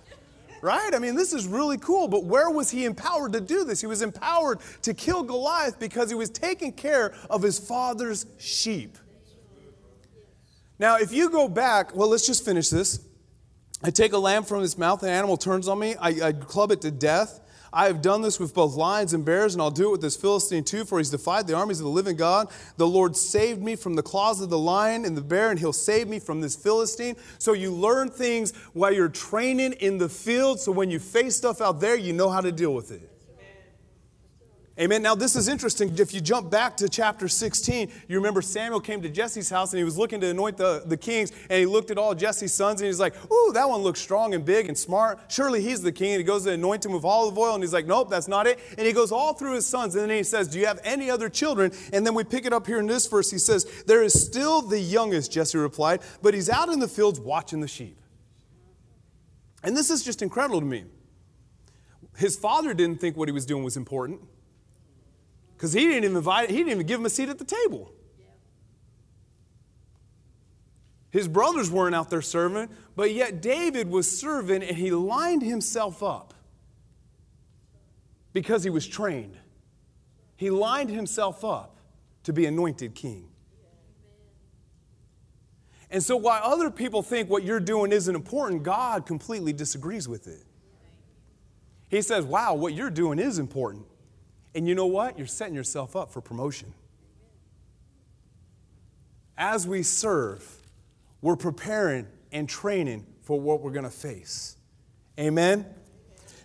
right? 0.62 0.93
I 0.93 1.00
mean, 1.00 1.15
this 1.15 1.34
is 1.34 1.47
really 1.47 1.78
cool, 1.78 2.08
but 2.08 2.24
where 2.24 2.50
was 2.50 2.69
he 2.69 2.86
empowered 2.86 3.34
to 3.34 3.41
do 3.41 3.63
this? 3.63 3.82
He 3.82 3.88
was 3.88 4.02
empowered 4.02 4.60
to 4.84 4.93
kill 4.93 5.24
Goliath 5.24 5.80
because 5.80 6.10
he 6.10 6.15
was 6.15 6.30
taking 6.30 6.71
care 6.71 7.13
of 7.30 7.41
his 7.41 7.60
father's 7.60 8.26
sheep. 8.38 8.97
Now, 10.80 10.97
if 10.97 11.12
you 11.12 11.30
go 11.30 11.47
back, 11.47 11.95
well, 11.95 12.10
let's 12.10 12.26
just 12.26 12.43
finish 12.43 12.69
this. 12.69 13.00
I 13.84 13.89
take 13.89 14.13
a 14.13 14.17
lamb 14.17 14.43
from 14.43 14.63
its 14.63 14.78
mouth, 14.78 15.02
the 15.02 15.10
animal 15.10 15.38
turns 15.38 15.67
on 15.67 15.80
me, 15.80 15.95
I, 15.95 16.10
I 16.28 16.34
club 16.34 16.71
it 16.71 16.82
to 16.82 16.91
death. 16.91 17.39
I 17.74 17.88
have 17.88 18.02
done 18.02 18.22
this 18.22 18.40
with 18.40 18.54
both 18.54 18.76
lions 18.76 19.14
and 19.14 19.24
bears, 19.24 19.54
and 19.54 19.62
I'll 19.62 19.72
do 19.72 19.90
it 19.90 19.92
with 19.92 20.02
this 20.02 20.18
Philistine 20.18 20.64
too, 20.64 20.86
for 20.86 20.98
he's 20.98 21.10
defied 21.10 21.48
the 21.48 21.56
armies 21.56 21.80
of 21.80 21.86
the 21.86 21.92
living 21.92 22.16
God. 22.16 22.50
The 22.78 22.88
Lord 22.88 23.16
saved 23.16 23.62
me 23.62 23.76
from 23.76 23.96
the 23.96 24.04
claws 24.04 24.42
of 24.42 24.50
the 24.50 24.58
lion 24.58 25.06
and 25.06 25.16
the 25.16 25.22
bear, 25.22 25.52
and 25.52 25.60
he'll 25.60 25.74
save 25.74 26.08
me 26.08 26.20
from 26.20 26.42
this 26.42 26.56
Philistine. 26.56 27.16
So 27.38 27.54
you 27.54 27.72
learn 27.72 28.10
things 28.10 28.52
while 28.74 28.94
you're 28.94 29.10
training 29.10 29.74
in 29.74 29.98
the 29.98 30.10
field, 30.10 30.60
so 30.60 30.72
when 30.72 30.90
you 30.90 31.00
face 31.00 31.36
stuff 31.36 31.62
out 31.62 31.80
there, 31.80 31.96
you 31.96 32.14
know 32.14 32.30
how 32.30 32.42
to 32.42 32.52
deal 32.52 32.74
with 32.74 32.92
it. 32.92 33.11
Amen. 34.82 35.04
Now, 35.04 35.13
this 35.13 35.36
is 35.36 35.48
interesting. 35.48 35.96
If 36.00 36.12
you 36.12 36.22
jump 36.22 36.50
back 36.50 36.76
to 36.78 36.89
chapter 36.89 37.28
16, 37.28 37.91
you 38.08 38.15
remember 38.17 38.41
Samuel 38.41 38.80
came 38.80 39.00
to 39.04 39.10
Jesse's 39.10 39.48
house 39.48 39.74
and 39.74 39.78
he 39.78 39.84
was 39.84 39.96
looking 39.96 40.20
to 40.22 40.30
anoint 40.30 40.58
the, 40.58 40.82
the 40.84 40.98
kings, 40.98 41.32
and 41.52 41.60
he 41.60 41.67
looked 41.67 41.91
at 41.91 42.00
all 42.00 42.15
Jesse's 42.15 42.52
sons 42.52 42.82
and 42.82 42.88
he's 42.88 43.00
like, 43.00 43.13
Ooh, 43.32 43.52
that 43.54 43.70
one 43.70 43.82
looks 43.82 44.00
strong 44.02 44.34
and 44.34 44.44
big 44.44 44.67
and 44.70 44.76
smart. 44.76 45.20
Surely 45.28 45.62
he's 45.62 45.84
the 45.84 45.91
king. 45.91 46.13
And 46.13 46.17
he 46.17 46.24
goes 46.24 46.46
to 46.46 46.54
anoint 46.54 46.84
him 46.84 46.94
with 46.94 47.06
olive 47.06 47.38
oil, 47.38 47.54
and 47.54 47.63
he's 47.63 47.74
like, 47.74 47.86
Nope, 47.86 48.10
that's 48.10 48.28
not 48.28 48.48
it. 48.48 48.58
And 48.76 48.88
he 48.88 48.91
goes 48.91 49.12
all 49.12 49.36
through 49.36 49.54
his 49.54 49.67
sons, 49.67 49.94
and 49.94 50.10
then 50.10 50.17
he 50.17 50.24
says, 50.24 50.48
Do 50.48 50.58
you 50.58 50.65
have 50.65 50.80
any 50.84 51.12
other 51.12 51.30
children? 51.30 51.72
And 51.94 52.04
then 52.04 52.15
we 52.15 52.24
pick 52.24 52.48
it 52.48 52.54
up 52.54 52.65
here 52.65 52.80
in 52.80 52.88
this 52.88 53.06
verse. 53.06 53.30
He 53.30 53.38
says, 53.38 53.84
There 53.86 54.02
is 54.02 54.20
still 54.20 54.63
the 54.63 54.80
youngest, 54.80 55.32
Jesse 55.32 55.60
replied, 55.60 56.02
but 56.24 56.34
he's 56.34 56.50
out 56.50 56.70
in 56.70 56.80
the 56.80 56.88
fields 56.88 57.20
watching 57.20 57.62
the 57.62 57.67
sheep. 57.67 58.00
And 59.63 59.78
this 59.78 59.91
is 59.91 60.02
just 60.02 60.24
incredible 60.24 60.60
to 60.60 60.65
me. 60.65 60.86
His 62.17 62.36
father 62.36 62.74
didn't 62.74 63.00
think 63.00 63.15
what 63.15 63.28
he 63.28 63.32
was 63.32 63.46
doing 63.46 63.63
was 63.63 63.78
important. 63.78 64.22
Because 65.62 65.74
he 65.74 65.82
didn't 65.82 66.06
even 66.06 66.17
invite, 66.17 66.50
he 66.50 66.58
didn't 66.58 66.71
even 66.71 66.88
give 66.88 67.00
him 67.00 67.06
a 67.06 67.10
seat 67.12 67.30
at 67.30 67.38
the 67.38 67.45
table. 67.45 67.93
His 71.12 71.28
brothers 71.28 71.69
weren't 71.69 71.93
out 71.93 72.10
there 72.10 72.24
serving, 72.24 72.67
but 72.95 73.13
yet 73.13 73.43
David 73.43 73.88
was 73.88 74.19
serving 74.19 74.63
and 74.63 74.76
he 74.76 74.89
lined 74.89 75.43
himself 75.43 76.02
up 76.02 76.34
because 78.34 78.63
he 78.63 78.71
was 78.71 78.88
trained. 78.88 79.38
He 80.36 80.50
lined 80.50 80.89
himself 80.89 81.45
up 81.45 81.78
to 82.24 82.34
be 82.34 82.47
anointed 82.47 82.95
king. 82.95 83.28
And 85.91 86.02
so, 86.02 86.17
while 86.17 86.41
other 86.43 86.71
people 86.71 87.04
think 87.04 87.30
what 87.30 87.43
you're 87.43 87.60
doing 87.60 87.91
isn't 87.91 88.15
important, 88.15 88.63
God 88.63 89.06
completely 89.06 89.54
disagrees 89.54 90.08
with 90.08 90.26
it. 90.26 90.43
He 91.88 92.02
says, 92.02 92.26
Wow, 92.26 92.56
what 92.56 92.74
you're 92.74 92.89
doing 92.89 93.19
is 93.19 93.38
important. 93.38 93.86
And 94.54 94.68
you 94.68 94.76
know 94.76 94.86
what? 94.86 95.18
You're 95.18 95.28
setting 95.28 95.56
yourself 95.56 95.96
up 95.96 96.12
for 96.12 96.22
promotion. 96.22 96.74
As 99.38 99.66
we 99.66 99.82
serve, 99.84 100.46
we're 101.22 101.36
preparing 101.36 102.08
and 102.32 102.48
training 102.48 103.06
for 103.24 103.40
what 103.40 103.62
we're 103.62 103.72
going 103.72 103.86
to 103.86 103.90
face. 103.90 104.58
Amen? 105.20 105.66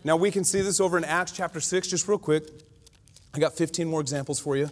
Now, 0.05 0.17
we 0.17 0.31
can 0.31 0.45
see 0.45 0.61
this 0.61 0.81
over 0.81 0.97
in 0.97 1.05
Acts 1.05 1.33
chapter 1.33 1.61
6, 1.61 1.89
just 1.89 2.07
real 2.07 2.19
quick. 2.19 2.49
I 3.35 3.39
got 3.39 3.55
15 3.55 3.87
more 3.87 4.01
examples 4.01 4.39
for 4.39 4.57
you. 4.57 4.71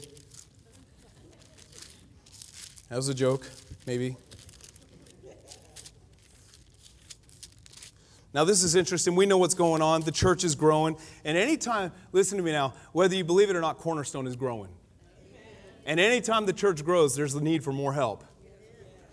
That 2.88 2.96
was 2.96 3.08
a 3.08 3.14
joke, 3.14 3.50
maybe. 3.86 4.16
Now, 8.34 8.44
this 8.44 8.64
is 8.64 8.74
interesting. 8.74 9.14
We 9.14 9.26
know 9.26 9.38
what's 9.38 9.54
going 9.54 9.80
on. 9.80 10.02
The 10.02 10.10
church 10.10 10.42
is 10.42 10.56
growing. 10.56 10.96
And 11.24 11.38
anytime, 11.38 11.92
listen 12.12 12.36
to 12.36 12.44
me 12.44 12.50
now, 12.50 12.74
whether 12.92 13.14
you 13.14 13.24
believe 13.24 13.48
it 13.48 13.54
or 13.54 13.60
not, 13.60 13.78
Cornerstone 13.78 14.26
is 14.26 14.34
growing. 14.34 14.70
And 15.86 16.00
anytime 16.00 16.44
the 16.44 16.52
church 16.52 16.84
grows, 16.84 17.14
there's 17.14 17.32
the 17.32 17.40
need 17.40 17.62
for 17.62 17.72
more 17.72 17.92
help 17.92 18.24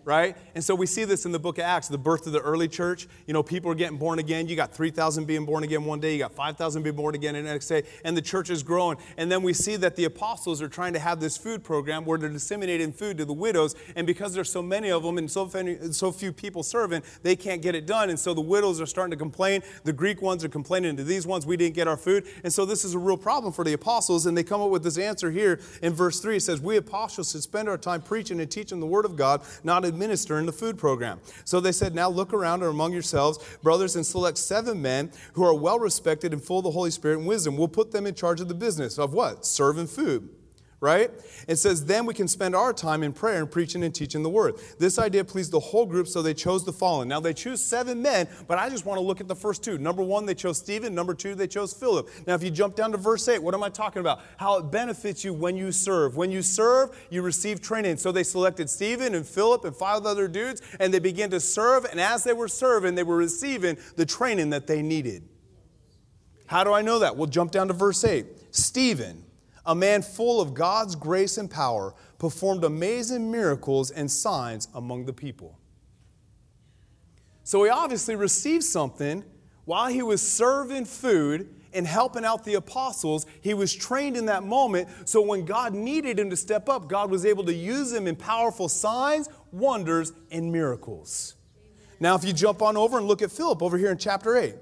right? 0.03 0.35
And 0.55 0.63
so 0.63 0.75
we 0.75 0.85
see 0.85 1.03
this 1.03 1.25
in 1.25 1.31
the 1.31 1.39
book 1.39 1.57
of 1.57 1.63
Acts, 1.63 1.87
the 1.87 1.97
birth 1.97 2.25
of 2.27 2.33
the 2.33 2.41
early 2.41 2.67
church. 2.67 3.07
You 3.27 3.33
know, 3.33 3.43
people 3.43 3.71
are 3.71 3.75
getting 3.75 3.97
born 3.97 4.19
again. 4.19 4.47
You 4.47 4.55
got 4.55 4.73
3,000 4.73 5.25
being 5.25 5.45
born 5.45 5.63
again 5.63 5.85
one 5.85 5.99
day, 5.99 6.13
you 6.13 6.19
got 6.19 6.33
5,000 6.33 6.83
being 6.83 6.95
born 6.95 7.15
again 7.15 7.33
the 7.33 7.41
next 7.41 7.67
day, 7.67 7.83
and 8.03 8.15
the 8.15 8.21
church 8.21 8.49
is 8.49 8.63
growing. 8.63 8.97
And 9.17 9.31
then 9.31 9.43
we 9.43 9.53
see 9.53 9.75
that 9.77 9.95
the 9.95 10.05
apostles 10.05 10.61
are 10.61 10.69
trying 10.69 10.93
to 10.93 10.99
have 10.99 11.19
this 11.19 11.37
food 11.37 11.63
program 11.63 12.05
where 12.05 12.17
they're 12.17 12.29
disseminating 12.29 12.91
food 12.91 13.17
to 13.17 13.25
the 13.25 13.33
widows. 13.33 13.75
And 13.95 14.07
because 14.07 14.33
there's 14.33 14.51
so 14.51 14.61
many 14.61 14.91
of 14.91 15.03
them 15.03 15.17
and 15.17 15.29
so, 15.29 15.47
so 15.91 16.11
few 16.11 16.31
people 16.31 16.63
serving, 16.63 17.03
they 17.23 17.35
can't 17.35 17.61
get 17.61 17.75
it 17.75 17.85
done. 17.85 18.09
And 18.09 18.19
so 18.19 18.33
the 18.33 18.41
widows 18.41 18.81
are 18.81 18.85
starting 18.85 19.11
to 19.11 19.17
complain. 19.17 19.61
The 19.83 19.93
Greek 19.93 20.21
ones 20.21 20.43
are 20.43 20.49
complaining 20.49 20.97
to 20.97 21.03
these 21.03 21.27
ones, 21.27 21.45
we 21.45 21.57
didn't 21.57 21.75
get 21.75 21.87
our 21.87 21.97
food. 21.97 22.25
And 22.43 22.53
so 22.53 22.65
this 22.65 22.83
is 22.85 22.93
a 22.93 22.99
real 22.99 23.17
problem 23.17 23.53
for 23.53 23.63
the 23.63 23.73
apostles. 23.73 24.25
And 24.25 24.37
they 24.37 24.43
come 24.43 24.61
up 24.61 24.69
with 24.69 24.83
this 24.83 24.97
answer 24.97 25.31
here 25.31 25.59
in 25.81 25.93
verse 25.93 26.19
3. 26.19 26.37
It 26.37 26.41
says, 26.41 26.59
We 26.61 26.77
apostles 26.77 27.31
should 27.31 27.43
spend 27.43 27.69
our 27.69 27.77
time 27.77 28.01
preaching 28.01 28.39
and 28.39 28.49
teaching 28.49 28.79
the 28.79 28.85
word 28.85 29.05
of 29.05 29.15
God, 29.15 29.41
not 29.63 29.85
administering 29.93 30.45
the 30.45 30.51
food 30.51 30.77
program. 30.77 31.19
So 31.45 31.59
they 31.59 31.71
said, 31.71 31.93
Now 31.93 32.09
look 32.09 32.33
around 32.33 32.63
among 32.63 32.93
yourselves, 32.93 33.39
brothers, 33.61 33.95
and 33.95 34.05
select 34.05 34.37
seven 34.37 34.81
men 34.81 35.11
who 35.33 35.43
are 35.43 35.53
well 35.53 35.79
respected 35.79 36.33
and 36.33 36.43
full 36.43 36.59
of 36.59 36.63
the 36.63 36.71
Holy 36.71 36.91
Spirit 36.91 37.19
and 37.19 37.27
wisdom. 37.27 37.57
We'll 37.57 37.67
put 37.67 37.91
them 37.91 38.07
in 38.07 38.15
charge 38.15 38.41
of 38.41 38.47
the 38.47 38.53
business 38.53 38.97
of 38.97 39.13
what? 39.13 39.45
Serving 39.45 39.87
food 39.87 40.29
right? 40.81 41.11
It 41.47 41.57
says, 41.57 41.85
then 41.85 42.07
we 42.07 42.15
can 42.15 42.27
spend 42.27 42.55
our 42.55 42.73
time 42.73 43.03
in 43.03 43.13
prayer 43.13 43.39
and 43.39 43.49
preaching 43.49 43.83
and 43.83 43.93
teaching 43.93 44.23
the 44.23 44.29
word. 44.29 44.55
This 44.79 44.97
idea 44.97 45.23
pleased 45.23 45.51
the 45.51 45.59
whole 45.59 45.85
group, 45.85 46.07
so 46.07 46.23
they 46.23 46.33
chose 46.33 46.65
the 46.65 46.73
following. 46.73 47.07
Now, 47.07 47.19
they 47.19 47.35
choose 47.35 47.63
seven 47.63 48.01
men, 48.01 48.27
but 48.47 48.57
I 48.57 48.67
just 48.67 48.83
want 48.83 48.97
to 48.97 49.05
look 49.05 49.21
at 49.21 49.27
the 49.27 49.35
first 49.35 49.63
two. 49.63 49.77
Number 49.77 50.01
one, 50.01 50.25
they 50.25 50.33
chose 50.33 50.57
Stephen. 50.57 50.95
Number 50.95 51.13
two, 51.13 51.35
they 51.35 51.47
chose 51.47 51.71
Philip. 51.71 52.09
Now, 52.25 52.33
if 52.33 52.41
you 52.41 52.49
jump 52.49 52.75
down 52.75 52.91
to 52.93 52.97
verse 52.97 53.27
8, 53.27 53.43
what 53.43 53.53
am 53.53 53.61
I 53.61 53.69
talking 53.69 53.99
about? 53.99 54.21
How 54.37 54.57
it 54.57 54.71
benefits 54.71 55.23
you 55.23 55.33
when 55.33 55.55
you 55.55 55.71
serve. 55.71 56.17
When 56.17 56.31
you 56.31 56.41
serve, 56.41 56.97
you 57.11 57.21
receive 57.21 57.61
training. 57.61 57.97
So 57.97 58.11
they 58.11 58.23
selected 58.23 58.67
Stephen 58.67 59.13
and 59.13 59.25
Philip 59.25 59.63
and 59.65 59.75
five 59.75 60.07
other 60.07 60.27
dudes, 60.27 60.63
and 60.79 60.91
they 60.91 60.99
began 60.99 61.29
to 61.29 61.39
serve, 61.39 61.85
and 61.85 62.01
as 62.01 62.23
they 62.23 62.33
were 62.33 62.47
serving, 62.47 62.95
they 62.95 63.03
were 63.03 63.17
receiving 63.17 63.77
the 63.97 64.05
training 64.05 64.49
that 64.49 64.65
they 64.65 64.81
needed. 64.81 65.29
How 66.47 66.63
do 66.63 66.73
I 66.73 66.81
know 66.81 66.99
that? 66.99 67.15
We'll 67.15 67.27
jump 67.27 67.51
down 67.51 67.67
to 67.67 67.73
verse 67.73 68.03
8. 68.03 68.25
Stephen 68.49 69.25
a 69.65 69.75
man 69.75 70.01
full 70.01 70.41
of 70.41 70.53
God's 70.53 70.95
grace 70.95 71.37
and 71.37 71.49
power, 71.49 71.93
performed 72.17 72.63
amazing 72.63 73.31
miracles 73.31 73.91
and 73.91 74.09
signs 74.09 74.67
among 74.73 75.05
the 75.05 75.13
people. 75.13 75.57
So 77.43 77.63
he 77.63 77.69
obviously 77.69 78.15
received 78.15 78.63
something 78.63 79.23
while 79.65 79.87
he 79.87 80.01
was 80.01 80.21
serving 80.21 80.85
food 80.85 81.55
and 81.73 81.87
helping 81.87 82.25
out 82.25 82.43
the 82.43 82.55
apostles. 82.55 83.25
He 83.41 83.53
was 83.53 83.73
trained 83.73 84.17
in 84.17 84.25
that 84.25 84.43
moment. 84.43 84.89
So 85.05 85.21
when 85.21 85.45
God 85.45 85.73
needed 85.73 86.19
him 86.19 86.29
to 86.29 86.37
step 86.37 86.69
up, 86.69 86.87
God 86.87 87.09
was 87.09 87.25
able 87.25 87.45
to 87.45 87.53
use 87.53 87.91
him 87.91 88.07
in 88.07 88.15
powerful 88.15 88.69
signs, 88.69 89.29
wonders, 89.51 90.13
and 90.31 90.51
miracles. 90.51 91.35
Now, 91.99 92.15
if 92.15 92.25
you 92.25 92.33
jump 92.33 92.61
on 92.61 92.77
over 92.77 92.97
and 92.97 93.07
look 93.07 93.21
at 93.21 93.31
Philip 93.31 93.61
over 93.61 93.77
here 93.77 93.91
in 93.91 93.97
chapter 93.97 94.35
8. 94.35 94.55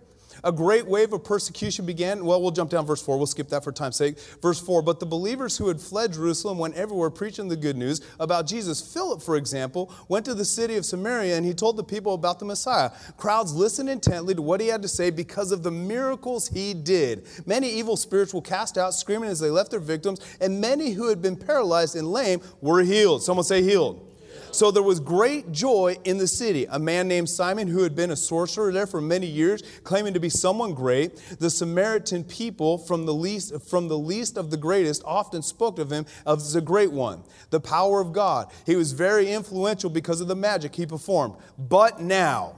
A 0.43 0.52
great 0.52 0.88
wave 0.88 1.13
of 1.13 1.23
persecution 1.23 1.86
began. 1.86 2.25
Well, 2.25 2.41
we'll 2.41 2.52
jump 2.52 2.69
down 2.69 2.86
verse 2.86 3.02
4. 3.02 3.17
We'll 3.17 3.28
skip 3.28 3.49
that 3.49 3.63
for 3.63 3.71
time's 3.71 3.97
sake. 3.97 4.19
Verse 4.41 4.60
4 4.60 4.82
But 4.82 4.99
the 4.99 5.06
believers 5.06 5.58
who 5.58 5.67
had 5.67 5.80
fled 5.80 6.13
Jerusalem 6.13 6.58
went 6.58 6.75
everywhere 6.75 7.10
preaching 7.10 7.47
the 7.47 7.56
good 7.56 7.78
news 7.78 8.02
about 8.19 8.47
Jesus. 8.47 8.82
Philip, 8.82 9.21
for 9.21 9.36
example, 9.36 9.93
went 10.08 10.25
to 10.25 10.34
the 10.34 10.45
city 10.45 10.75
of 10.75 10.86
Samaria 10.86 11.36
and 11.36 11.45
he 11.45 11.54
told 11.54 11.78
the 11.78 11.84
people 11.84 12.13
about 12.13 12.39
the 12.39 12.45
Messiah. 12.45 12.91
Crowds 13.17 13.54
listened 13.54 13.89
intently 13.89 14.36
to 14.36 14.41
what 14.41 14.62
he 14.62 14.67
had 14.67 14.82
to 14.82 14.88
say 14.88 15.10
because 15.10 15.52
of 15.52 15.63
the 15.63 15.71
miracles 15.71 16.47
he 16.47 16.73
did. 16.73 17.25
Many 17.45 17.69
evil 17.69 17.97
spirits 17.97 18.34
were 18.34 18.41
cast 18.41 18.78
out, 18.78 18.93
screaming 18.93 19.30
as 19.30 19.39
they 19.39 19.49
left 19.49 19.71
their 19.71 19.80
victims, 19.80 20.19
and 20.41 20.62
many 20.62 20.91
who 20.91 21.10
had 21.10 21.21
been 21.21 21.36
paralyzed 21.36 21.95
and 21.95 22.12
lame 22.12 22.41
were 22.62 22.82
healed. 22.84 23.23
Someone 23.23 23.43
say, 23.43 23.62
healed. 23.62 24.09
So 24.51 24.71
there 24.71 24.83
was 24.83 24.99
great 24.99 25.51
joy 25.51 25.97
in 26.05 26.17
the 26.17 26.27
city. 26.27 26.65
A 26.69 26.79
man 26.79 27.07
named 27.07 27.29
Simon, 27.29 27.67
who 27.67 27.83
had 27.83 27.95
been 27.95 28.12
a 28.12 28.15
sorcerer 28.15 28.71
there 28.71 28.88
for 28.88 29.01
many 29.01 29.27
years, 29.27 29.62
claiming 29.83 30.13
to 30.13 30.19
be 30.19 30.29
someone 30.29 30.73
great, 30.73 31.17
the 31.39 31.49
Samaritan 31.49 32.23
people, 32.23 32.77
from 32.77 33.05
the 33.05 33.13
least, 33.13 33.62
from 33.69 33.88
the 33.88 33.97
least 33.97 34.38
of 34.38 34.49
the 34.49 34.57
greatest, 34.57 35.03
often 35.05 35.41
spoke 35.41 35.79
of 35.79 35.91
him 35.91 36.05
as 36.25 36.55
a 36.55 36.62
great 36.62 36.91
one. 36.91 37.23
The 37.49 37.59
power 37.59 38.01
of 38.01 38.13
God. 38.13 38.51
He 38.65 38.75
was 38.75 38.91
very 38.91 39.31
influential 39.31 39.89
because 39.89 40.21
of 40.21 40.27
the 40.27 40.35
magic 40.35 40.75
he 40.75 40.85
performed. 40.85 41.35
But 41.57 42.01
now, 42.01 42.55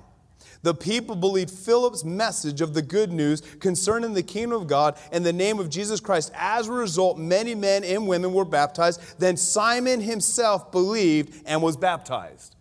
the 0.63 0.73
people 0.73 1.15
believed 1.15 1.49
Philip's 1.49 2.03
message 2.03 2.61
of 2.61 2.73
the 2.73 2.81
good 2.81 3.11
news 3.11 3.41
concerning 3.59 4.13
the 4.13 4.23
kingdom 4.23 4.61
of 4.61 4.67
God 4.67 4.97
and 5.11 5.25
the 5.25 5.33
name 5.33 5.59
of 5.59 5.69
Jesus 5.69 5.99
Christ. 5.99 6.31
As 6.35 6.67
a 6.67 6.71
result, 6.71 7.17
many 7.17 7.55
men 7.55 7.83
and 7.83 8.07
women 8.07 8.33
were 8.33 8.45
baptized. 8.45 9.01
Then 9.19 9.37
Simon 9.37 10.01
himself 10.01 10.71
believed 10.71 11.43
and 11.45 11.61
was 11.61 11.77
baptized. 11.77 12.55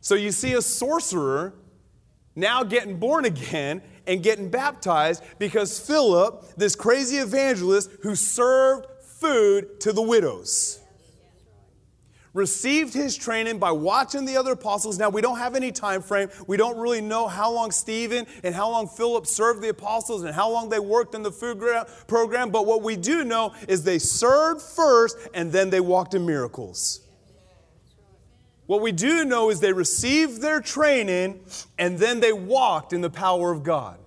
So 0.00 0.14
you 0.14 0.32
see 0.32 0.52
a 0.52 0.62
sorcerer 0.62 1.54
now 2.36 2.62
getting 2.62 2.98
born 2.98 3.24
again 3.24 3.82
and 4.06 4.22
getting 4.22 4.50
baptized 4.50 5.22
because 5.38 5.80
Philip, 5.80 6.44
this 6.56 6.76
crazy 6.76 7.16
evangelist 7.16 7.90
who 8.02 8.14
served 8.14 8.86
food 9.00 9.80
to 9.80 9.92
the 9.92 10.02
widows 10.02 10.83
received 12.34 12.92
his 12.92 13.16
training 13.16 13.58
by 13.58 13.72
watching 13.72 14.24
the 14.24 14.36
other 14.36 14.52
apostles. 14.52 14.98
Now, 14.98 15.08
we 15.08 15.22
don't 15.22 15.38
have 15.38 15.54
any 15.54 15.72
time 15.72 16.02
frame. 16.02 16.28
We 16.46 16.56
don't 16.56 16.76
really 16.76 17.00
know 17.00 17.26
how 17.26 17.50
long 17.50 17.70
Stephen 17.70 18.26
and 18.42 18.54
how 18.54 18.70
long 18.70 18.88
Philip 18.88 19.26
served 19.26 19.62
the 19.62 19.70
apostles 19.70 20.24
and 20.24 20.34
how 20.34 20.50
long 20.50 20.68
they 20.68 20.80
worked 20.80 21.14
in 21.14 21.22
the 21.22 21.32
food 21.32 21.62
program, 22.06 22.50
but 22.50 22.66
what 22.66 22.82
we 22.82 22.96
do 22.96 23.24
know 23.24 23.54
is 23.68 23.84
they 23.84 23.98
served 23.98 24.60
first 24.60 25.16
and 25.32 25.52
then 25.52 25.70
they 25.70 25.80
walked 25.80 26.14
in 26.14 26.26
miracles. 26.26 27.00
What 28.66 28.80
we 28.80 28.92
do 28.92 29.24
know 29.24 29.50
is 29.50 29.60
they 29.60 29.72
received 29.72 30.40
their 30.40 30.60
training 30.60 31.40
and 31.78 31.98
then 31.98 32.20
they 32.20 32.32
walked 32.32 32.92
in 32.92 33.00
the 33.00 33.10
power 33.10 33.52
of 33.52 33.62
God. 33.62 33.98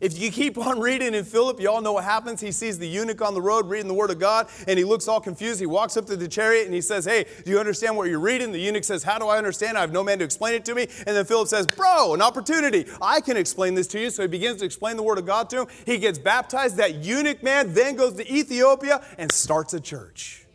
If 0.00 0.18
you 0.18 0.30
keep 0.30 0.58
on 0.58 0.80
reading 0.80 1.14
in 1.14 1.24
Philip, 1.24 1.60
you 1.60 1.70
all 1.70 1.80
know 1.80 1.94
what 1.94 2.04
happens. 2.04 2.40
He 2.40 2.52
sees 2.52 2.78
the 2.78 2.88
eunuch 2.88 3.22
on 3.22 3.34
the 3.34 3.42
road 3.42 3.68
reading 3.68 3.88
the 3.88 3.94
Word 3.94 4.10
of 4.10 4.18
God, 4.18 4.48
and 4.66 4.78
he 4.78 4.84
looks 4.84 5.08
all 5.08 5.20
confused. 5.20 5.60
He 5.60 5.66
walks 5.66 5.96
up 5.96 6.06
to 6.06 6.16
the 6.16 6.28
chariot 6.28 6.66
and 6.66 6.74
he 6.74 6.80
says, 6.80 7.04
Hey, 7.04 7.26
do 7.44 7.50
you 7.50 7.58
understand 7.58 7.96
what 7.96 8.08
you're 8.08 8.20
reading? 8.20 8.52
The 8.52 8.58
eunuch 8.58 8.84
says, 8.84 9.02
How 9.02 9.18
do 9.18 9.26
I 9.26 9.38
understand? 9.38 9.76
I 9.76 9.80
have 9.80 9.92
no 9.92 10.04
man 10.04 10.18
to 10.18 10.24
explain 10.24 10.54
it 10.54 10.64
to 10.66 10.74
me. 10.74 10.82
And 11.06 11.16
then 11.16 11.24
Philip 11.24 11.48
says, 11.48 11.66
Bro, 11.66 12.14
an 12.14 12.22
opportunity. 12.22 12.86
I 13.00 13.20
can 13.20 13.36
explain 13.36 13.74
this 13.74 13.86
to 13.88 14.00
you. 14.00 14.10
So 14.10 14.22
he 14.22 14.28
begins 14.28 14.60
to 14.60 14.64
explain 14.64 14.96
the 14.96 15.02
Word 15.02 15.18
of 15.18 15.26
God 15.26 15.50
to 15.50 15.62
him. 15.62 15.66
He 15.84 15.98
gets 15.98 16.18
baptized. 16.18 16.76
That 16.76 16.96
eunuch 16.96 17.42
man 17.42 17.74
then 17.74 17.96
goes 17.96 18.14
to 18.14 18.32
Ethiopia 18.32 19.04
and 19.18 19.30
starts 19.30 19.74
a 19.74 19.80
church. 19.80 20.45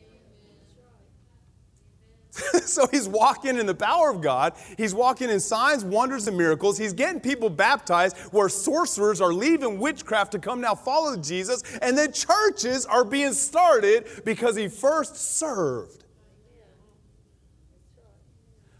so 2.65 2.87
he's 2.87 3.07
walking 3.07 3.57
in 3.57 3.65
the 3.65 3.75
power 3.75 4.09
of 4.09 4.21
God. 4.21 4.53
He's 4.77 4.93
walking 4.93 5.29
in 5.29 5.39
signs, 5.39 5.83
wonders, 5.83 6.27
and 6.27 6.37
miracles. 6.37 6.77
He's 6.77 6.93
getting 6.93 7.19
people 7.19 7.49
baptized 7.49 8.17
where 8.31 8.49
sorcerers 8.49 9.21
are 9.21 9.33
leaving 9.33 9.79
witchcraft 9.79 10.31
to 10.33 10.39
come 10.39 10.61
now 10.61 10.75
follow 10.75 11.17
Jesus. 11.17 11.63
And 11.81 11.97
then 11.97 12.11
churches 12.11 12.85
are 12.85 13.03
being 13.03 13.33
started 13.33 14.07
because 14.25 14.55
he 14.55 14.67
first 14.67 15.15
served. 15.15 16.03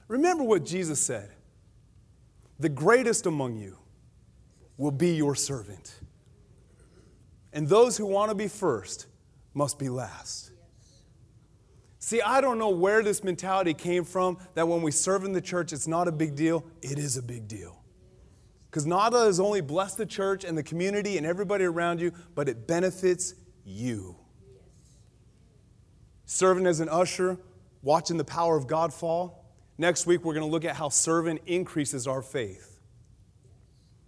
Remember 0.08 0.44
what 0.44 0.66
Jesus 0.66 1.02
said 1.02 1.32
the 2.60 2.70
greatest 2.70 3.26
among 3.26 3.58
you 3.58 3.76
will 4.78 4.92
be 4.92 5.16
your 5.16 5.34
servant. 5.36 5.96
And 7.54 7.68
those 7.68 7.98
who 7.98 8.06
want 8.06 8.30
to 8.30 8.36
be 8.36 8.48
first 8.48 9.08
must 9.54 9.80
be 9.80 9.90
last. 9.90 10.52
See, 12.04 12.20
I 12.20 12.42
don't 12.42 12.58
know 12.58 12.72
where 12.72 13.04
this 13.04 13.24
mentality 13.24 13.76
came 13.76 14.06
from 14.06 14.40
that 14.56 14.68
when 14.68 14.82
we 14.82 14.90
serve 14.90 15.24
in 15.24 15.34
the 15.34 15.42
church, 15.42 15.72
it's 15.72 15.88
not 15.88 16.08
a 16.08 16.12
big 16.12 16.36
deal. 16.36 16.66
It 16.82 16.98
is 16.98 17.16
a 17.16 17.22
big 17.22 17.48
deal. 17.48 17.80
Because 18.66 18.88
Nada 18.88 19.26
has 19.26 19.40
only 19.40 19.62
blessed 19.62 20.00
the 20.00 20.08
church 20.08 20.44
and 20.44 20.58
the 20.58 20.64
community 20.64 21.18
and 21.18 21.28
everybody 21.28 21.64
around 21.64 22.02
you, 22.02 22.12
but 22.34 22.50
it 22.50 22.68
benefits 22.68 23.36
you. 23.64 24.16
Serving 26.26 26.66
as 26.66 26.80
an 26.80 26.90
usher, 26.90 27.38
watching 27.84 28.18
the 28.18 28.26
power 28.26 28.58
of 28.58 28.66
God 28.66 28.92
fall. 28.92 29.46
Next 29.78 30.08
week, 30.08 30.26
we're 30.26 30.34
going 30.34 30.46
to 30.46 30.52
look 30.52 30.66
at 30.66 30.76
how 30.76 30.90
serving 30.90 31.40
increases 31.46 32.08
our 32.08 32.24
faith. 32.24 32.80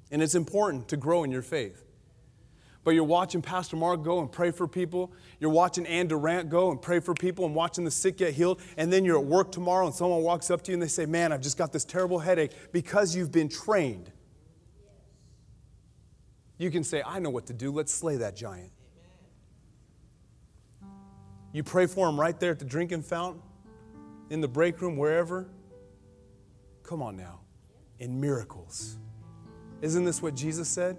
And 0.10 0.24
it's 0.24 0.34
important 0.36 0.88
to 0.88 0.98
grow 0.98 1.24
in 1.24 1.32
your 1.32 1.44
faith 1.44 1.86
but 2.84 2.92
you're 2.92 3.04
watching 3.04 3.42
Pastor 3.42 3.76
Mark 3.76 4.04
go 4.04 4.20
and 4.20 4.32
pray 4.32 4.52
for 4.52 4.68
people. 4.68 5.12
You're 5.40 5.52
watching 5.52 5.86
Ann 5.86 6.08
Durant 6.08 6.50
go 6.50 6.72
and 6.72 6.82
pray 6.82 7.00
for 7.00 7.14
people 7.14 7.46
and 7.46 7.56
watching 7.56 7.86
the 7.86 7.92
sick 7.92 8.18
get 8.18 8.34
healed. 8.34 8.62
And 8.76 8.92
then 8.92 9.06
you're 9.06 9.18
at 9.18 9.26
work 9.26 9.52
tomorrow 9.52 9.86
and 9.86 9.96
someone 9.96 10.22
walks 10.22 10.52
up 10.52 10.62
to 10.64 10.72
you 10.72 10.74
and 10.74 10.82
they 10.82 10.88
say, 10.88 11.06
Man, 11.06 11.32
I've 11.32 11.42
just 11.42 11.58
got 11.58 11.72
this 11.72 11.86
terrible 11.86 12.20
headache 12.20 12.52
because 12.72 13.16
you've 13.16 13.32
been 13.32 13.50
trained. 13.50 14.12
You 16.58 16.72
can 16.72 16.84
say, 16.84 17.02
I 17.06 17.20
know 17.20 17.30
what 17.30 17.48
to 17.48 17.54
do. 17.54 17.72
Let's 17.72 17.94
slay 17.94 18.18
that 18.18 18.36
giant. 18.36 18.72
You 21.52 21.64
pray 21.64 21.86
for 21.86 22.10
him 22.10 22.20
right 22.20 22.38
there 22.40 22.52
at 22.52 22.60
the 22.60 22.66
drinking 22.66 23.04
fountain, 23.04 23.42
in 24.30 24.42
the 24.42 24.48
break 24.48 24.82
room, 24.82 24.98
wherever. 24.98 25.48
Come 26.82 27.02
on 27.02 27.16
now. 27.16 27.42
In 28.00 28.20
miracles. 28.20 28.98
Isn't 29.82 30.04
this 30.04 30.22
what 30.22 30.36
Jesus 30.36 30.68
said? 30.68 30.98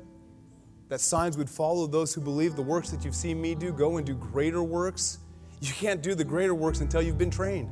That 0.94 1.00
signs 1.00 1.36
would 1.36 1.50
follow 1.50 1.88
those 1.88 2.14
who 2.14 2.20
believe 2.20 2.54
the 2.54 2.62
works 2.62 2.90
that 2.90 3.04
you've 3.04 3.16
seen 3.16 3.42
me 3.42 3.56
do. 3.56 3.72
Go 3.72 3.96
and 3.96 4.06
do 4.06 4.14
greater 4.14 4.62
works. 4.62 5.18
You 5.60 5.72
can't 5.72 6.00
do 6.00 6.14
the 6.14 6.22
greater 6.22 6.54
works 6.54 6.82
until 6.82 7.02
you've 7.02 7.18
been 7.18 7.32
trained. 7.32 7.68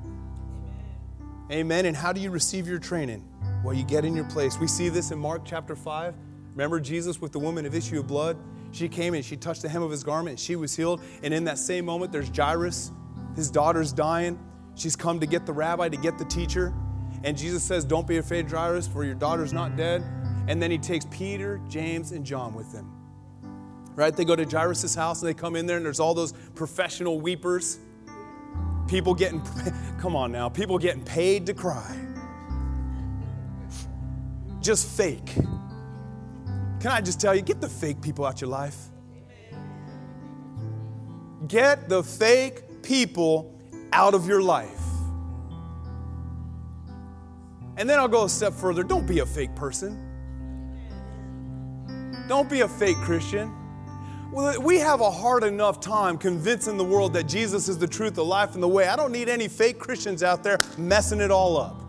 Amen. 1.47 1.53
Amen. 1.53 1.87
And 1.87 1.97
how 1.97 2.13
do 2.13 2.21
you 2.21 2.33
receive 2.33 2.67
your 2.67 2.81
training? 2.81 3.25
Well, 3.63 3.77
you 3.77 3.85
get 3.85 4.05
in 4.05 4.17
your 4.17 4.25
place. 4.25 4.59
We 4.59 4.67
see 4.67 4.89
this 4.89 5.13
in 5.13 5.21
Mark 5.21 5.43
chapter 5.45 5.77
5. 5.77 6.17
Remember 6.51 6.81
Jesus 6.81 7.21
with 7.21 7.31
the 7.31 7.39
woman 7.39 7.65
of 7.65 7.77
issue 7.77 8.01
of 8.01 8.09
blood? 8.09 8.37
She 8.73 8.89
came 8.89 9.15
and 9.15 9.25
she 9.25 9.37
touched 9.37 9.63
the 9.63 9.69
hem 9.69 9.85
of 9.85 9.93
his 9.93 10.03
garment 10.03 10.31
and 10.31 10.41
she 10.41 10.57
was 10.57 10.75
healed. 10.75 11.01
And 11.23 11.33
in 11.33 11.45
that 11.45 11.61
same 11.61 11.85
moment, 11.85 12.11
there's 12.11 12.37
Jairus. 12.37 12.91
His 13.37 13.53
daughter's 13.53 13.93
dying. 13.93 14.37
She's 14.75 14.97
come 14.97 15.21
to 15.21 15.27
get 15.27 15.47
the 15.47 15.53
rabbi, 15.53 15.89
to 15.91 15.97
get 15.97 16.19
the 16.19 16.25
teacher. 16.25 16.75
And 17.23 17.39
Jesus 17.39 17.63
says, 17.63 17.85
Don't 17.85 18.09
be 18.09 18.17
afraid, 18.17 18.51
Jairus, 18.51 18.89
for 18.89 19.05
your 19.05 19.15
daughter's 19.15 19.53
not 19.53 19.77
dead. 19.77 20.03
And 20.49 20.61
then 20.61 20.73
he 20.73 20.79
takes 20.79 21.07
Peter, 21.09 21.61
James, 21.69 22.11
and 22.11 22.27
John 22.27 22.53
with 22.53 22.73
him 22.73 22.93
right? 23.95 24.15
They 24.17 24.25
go 24.25 24.37
to 24.37 24.45
Jairus' 24.45 24.95
house 24.95 25.23
and 25.23 25.29
they 25.29 25.35
come 25.35 25.57
in 25.57 25.67
there 25.67 25.77
and 25.77 25.85
there's 25.85 26.01
all 26.01 26.15
those 26.15 26.33
professional 26.55 27.21
weepers. 27.21 27.79
People 28.89 29.15
getting, 29.15 29.43
come 30.01 30.17
on 30.17 30.33
now, 30.33 30.49
people 30.49 30.79
getting 30.79 31.03
paid 31.03 31.47
to 31.47 31.55
cry. 31.55 31.97
Just 34.61 34.87
fake. 34.89 35.35
Can 35.35 36.91
I 36.91 37.01
just 37.01 37.21
tell 37.21 37.35
you, 37.35 37.43
get 37.43 37.61
the 37.61 37.69
fake 37.69 38.01
people 38.01 38.25
out 38.25 38.35
of 38.35 38.41
your 38.41 38.51
life. 38.51 38.77
Get 41.49 41.89
the 41.89 42.03
fake 42.03 42.83
people 42.83 43.59
out 43.93 44.15
of 44.15 44.27
your 44.27 44.43
life. 44.43 44.69
And 47.77 47.89
then 47.89 47.99
I'll 47.99 48.09
go 48.09 48.25
a 48.25 48.29
step 48.29 48.53
further. 48.53 48.83
Don't 48.83 49.07
be 49.07 49.21
a 49.21 49.27
fake 49.27 49.55
person. 49.55 50.09
Don't 52.29 52.49
be 52.49 52.61
a 52.61 52.69
fake 52.69 52.97
Christian. 52.99 53.53
Well, 54.33 54.63
we 54.63 54.79
have 54.79 55.03
a 55.03 55.11
hard 55.11 55.45
enough 55.45 55.79
time 55.79 56.17
convincing 56.17 56.79
the 56.79 56.85
world 56.85 57.13
that 57.13 57.25
Jesus 57.25 57.69
is 57.69 57.77
the 57.77 57.87
truth, 57.87 58.15
the 58.15 58.25
life, 58.25 58.55
and 58.55 58.63
the 58.63 58.69
way. 58.69 58.89
I 58.89 58.97
don't 58.97 59.13
need 59.13 59.29
any 59.29 59.47
fake 59.47 59.79
Christians 59.79 60.23
out 60.23 60.43
there 60.43 60.59
messing 60.79 61.21
it 61.21 61.31
all 61.31 61.59
up. 61.59 61.83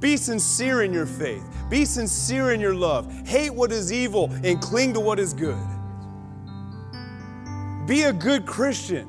Be 0.00 0.16
sincere 0.16 0.82
in 0.82 0.94
your 0.94 1.04
faith. 1.04 1.44
Be 1.68 1.84
sincere 1.84 2.52
in 2.52 2.60
your 2.60 2.74
love. 2.74 3.12
Hate 3.26 3.52
what 3.52 3.70
is 3.70 3.92
evil 3.92 4.30
and 4.42 4.62
cling 4.62 4.94
to 4.94 5.00
what 5.00 5.18
is 5.18 5.34
good. 5.34 5.62
Be 7.86 8.04
a 8.04 8.12
good 8.12 8.46
Christian 8.46 9.06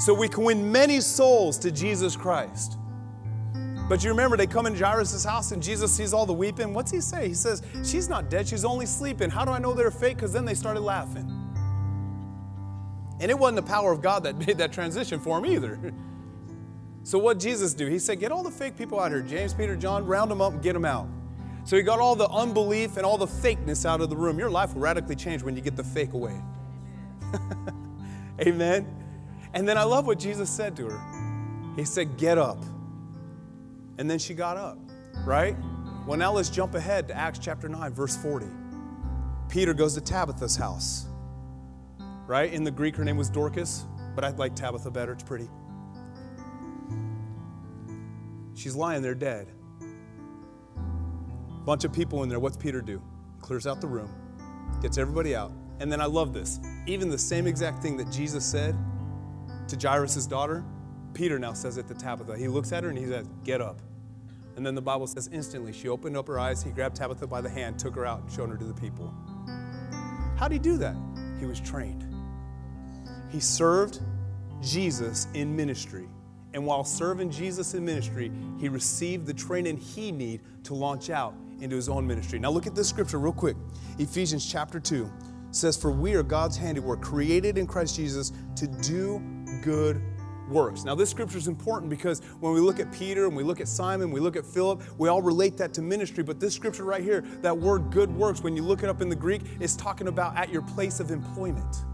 so 0.00 0.12
we 0.12 0.28
can 0.28 0.44
win 0.44 0.70
many 0.70 1.00
souls 1.00 1.56
to 1.60 1.70
Jesus 1.70 2.14
Christ. 2.14 2.76
But 3.92 4.02
you 4.02 4.08
remember, 4.08 4.38
they 4.38 4.46
come 4.46 4.64
in 4.64 4.74
Jairus' 4.74 5.22
house 5.22 5.52
and 5.52 5.62
Jesus 5.62 5.92
sees 5.92 6.14
all 6.14 6.24
the 6.24 6.32
weeping. 6.32 6.72
What's 6.72 6.90
he 6.90 7.02
say? 7.02 7.28
He 7.28 7.34
says, 7.34 7.60
She's 7.84 8.08
not 8.08 8.30
dead, 8.30 8.48
she's 8.48 8.64
only 8.64 8.86
sleeping. 8.86 9.28
How 9.28 9.44
do 9.44 9.50
I 9.50 9.58
know 9.58 9.74
they're 9.74 9.90
fake? 9.90 10.16
Because 10.16 10.32
then 10.32 10.46
they 10.46 10.54
started 10.54 10.80
laughing. 10.80 11.30
And 13.20 13.30
it 13.30 13.38
wasn't 13.38 13.56
the 13.56 13.70
power 13.70 13.92
of 13.92 14.00
God 14.00 14.22
that 14.24 14.38
made 14.46 14.56
that 14.56 14.72
transition 14.72 15.20
for 15.20 15.36
him 15.36 15.44
either. 15.44 15.92
So 17.04 17.18
what 17.18 17.38
Jesus 17.38 17.74
do? 17.74 17.86
He 17.86 17.98
said, 17.98 18.18
Get 18.18 18.32
all 18.32 18.42
the 18.42 18.50
fake 18.50 18.78
people 18.78 18.98
out 18.98 19.10
here. 19.10 19.20
James, 19.20 19.52
Peter, 19.52 19.76
John, 19.76 20.06
round 20.06 20.30
them 20.30 20.40
up 20.40 20.54
and 20.54 20.62
get 20.62 20.72
them 20.72 20.86
out. 20.86 21.06
So 21.64 21.76
he 21.76 21.82
got 21.82 21.98
all 21.98 22.16
the 22.16 22.28
unbelief 22.30 22.96
and 22.96 23.04
all 23.04 23.18
the 23.18 23.26
fakeness 23.26 23.84
out 23.84 24.00
of 24.00 24.08
the 24.08 24.16
room. 24.16 24.38
Your 24.38 24.50
life 24.50 24.72
will 24.72 24.80
radically 24.80 25.16
change 25.16 25.42
when 25.42 25.54
you 25.54 25.60
get 25.60 25.76
the 25.76 25.84
fake 25.84 26.14
away. 26.14 26.40
Amen. 28.40 28.86
And 29.52 29.68
then 29.68 29.76
I 29.76 29.82
love 29.82 30.06
what 30.06 30.18
Jesus 30.18 30.48
said 30.48 30.76
to 30.76 30.88
her. 30.88 31.74
He 31.76 31.84
said, 31.84 32.16
Get 32.16 32.38
up. 32.38 32.64
And 33.98 34.10
then 34.10 34.18
she 34.18 34.34
got 34.34 34.56
up, 34.56 34.78
right? 35.24 35.56
Well, 36.06 36.18
now 36.18 36.32
let's 36.32 36.50
jump 36.50 36.74
ahead 36.74 37.08
to 37.08 37.16
Acts 37.16 37.38
chapter 37.38 37.68
9, 37.68 37.92
verse 37.92 38.16
40. 38.16 38.46
Peter 39.48 39.74
goes 39.74 39.94
to 39.94 40.00
Tabitha's 40.00 40.56
house, 40.56 41.06
right? 42.26 42.52
In 42.52 42.64
the 42.64 42.70
Greek, 42.70 42.96
her 42.96 43.04
name 43.04 43.16
was 43.16 43.28
Dorcas, 43.28 43.84
but 44.14 44.24
I 44.24 44.30
like 44.30 44.56
Tabitha 44.56 44.90
better. 44.90 45.12
It's 45.12 45.22
pretty. 45.22 45.48
She's 48.54 48.74
lying 48.74 49.02
there 49.02 49.14
dead. 49.14 49.48
Bunch 51.64 51.84
of 51.84 51.92
people 51.92 52.22
in 52.22 52.28
there. 52.28 52.40
What's 52.40 52.56
Peter 52.56 52.80
do? 52.80 53.00
Clears 53.40 53.66
out 53.66 53.80
the 53.80 53.86
room, 53.86 54.10
gets 54.80 54.98
everybody 54.98 55.36
out. 55.36 55.52
And 55.80 55.90
then 55.90 56.00
I 56.00 56.06
love 56.06 56.32
this. 56.32 56.60
Even 56.86 57.08
the 57.08 57.18
same 57.18 57.46
exact 57.46 57.82
thing 57.82 57.96
that 57.96 58.10
Jesus 58.10 58.44
said 58.44 58.76
to 59.68 59.76
Jairus' 59.76 60.26
daughter, 60.26 60.64
Peter 61.14 61.38
now 61.38 61.52
says 61.52 61.76
it 61.76 61.86
to 61.88 61.94
Tabitha. 61.94 62.36
He 62.36 62.48
looks 62.48 62.72
at 62.72 62.84
her 62.84 62.90
and 62.90 62.98
he 62.98 63.06
says, 63.06 63.26
Get 63.44 63.60
up. 63.60 63.80
And 64.56 64.66
then 64.66 64.74
the 64.74 64.82
Bible 64.82 65.06
says 65.06 65.28
instantly 65.32 65.72
she 65.72 65.88
opened 65.88 66.16
up 66.16 66.26
her 66.28 66.38
eyes. 66.38 66.62
He 66.62 66.70
grabbed 66.70 66.96
Tabitha 66.96 67.26
by 67.26 67.40
the 67.40 67.48
hand, 67.48 67.78
took 67.78 67.94
her 67.94 68.06
out, 68.06 68.20
and 68.22 68.30
showed 68.30 68.50
her 68.50 68.56
to 68.56 68.64
the 68.64 68.74
people. 68.74 69.12
How 70.36 70.48
did 70.48 70.54
he 70.54 70.58
do 70.58 70.76
that? 70.78 70.96
He 71.38 71.46
was 71.46 71.60
trained. 71.60 72.06
He 73.30 73.40
served 73.40 74.00
Jesus 74.60 75.26
in 75.34 75.54
ministry. 75.56 76.08
And 76.54 76.66
while 76.66 76.84
serving 76.84 77.30
Jesus 77.30 77.72
in 77.74 77.84
ministry, 77.84 78.30
he 78.60 78.68
received 78.68 79.26
the 79.26 79.32
training 79.32 79.78
he 79.78 80.12
needed 80.12 80.42
to 80.64 80.74
launch 80.74 81.08
out 81.08 81.34
into 81.60 81.76
his 81.76 81.88
own 81.88 82.06
ministry. 82.06 82.38
Now 82.38 82.50
look 82.50 82.66
at 82.66 82.74
this 82.74 82.88
scripture 82.88 83.18
real 83.18 83.32
quick. 83.32 83.56
Ephesians 83.98 84.50
chapter 84.50 84.78
2 84.78 85.10
says, 85.50 85.76
For 85.76 85.90
we 85.90 86.14
are 86.14 86.22
God's 86.22 86.56
handiwork, 86.56 87.00
created 87.00 87.56
in 87.56 87.66
Christ 87.66 87.96
Jesus 87.96 88.32
to 88.56 88.66
do 88.66 89.22
good 89.62 90.02
works. 90.52 90.84
Now, 90.84 90.94
this 90.94 91.10
scripture 91.10 91.38
is 91.38 91.48
important 91.48 91.90
because 91.90 92.20
when 92.40 92.52
we 92.52 92.60
look 92.60 92.78
at 92.80 92.92
Peter 92.92 93.26
and 93.26 93.36
we 93.36 93.42
look 93.42 93.60
at 93.60 93.68
Simon, 93.68 94.10
we 94.10 94.20
look 94.20 94.36
at 94.36 94.44
Philip, 94.44 94.82
we 94.98 95.08
all 95.08 95.22
relate 95.22 95.56
that 95.56 95.72
to 95.74 95.82
ministry. 95.82 96.22
But 96.22 96.40
this 96.40 96.54
scripture 96.54 96.84
right 96.84 97.02
here, 97.02 97.22
that 97.40 97.56
word 97.56 97.90
good 97.90 98.14
works, 98.14 98.42
when 98.42 98.56
you 98.56 98.62
look 98.62 98.82
it 98.82 98.88
up 98.88 99.00
in 99.00 99.08
the 99.08 99.16
Greek, 99.16 99.42
is 99.60 99.76
talking 99.76 100.08
about 100.08 100.36
at 100.36 100.50
your 100.50 100.62
place 100.62 101.00
of 101.00 101.10
employment. 101.10 101.84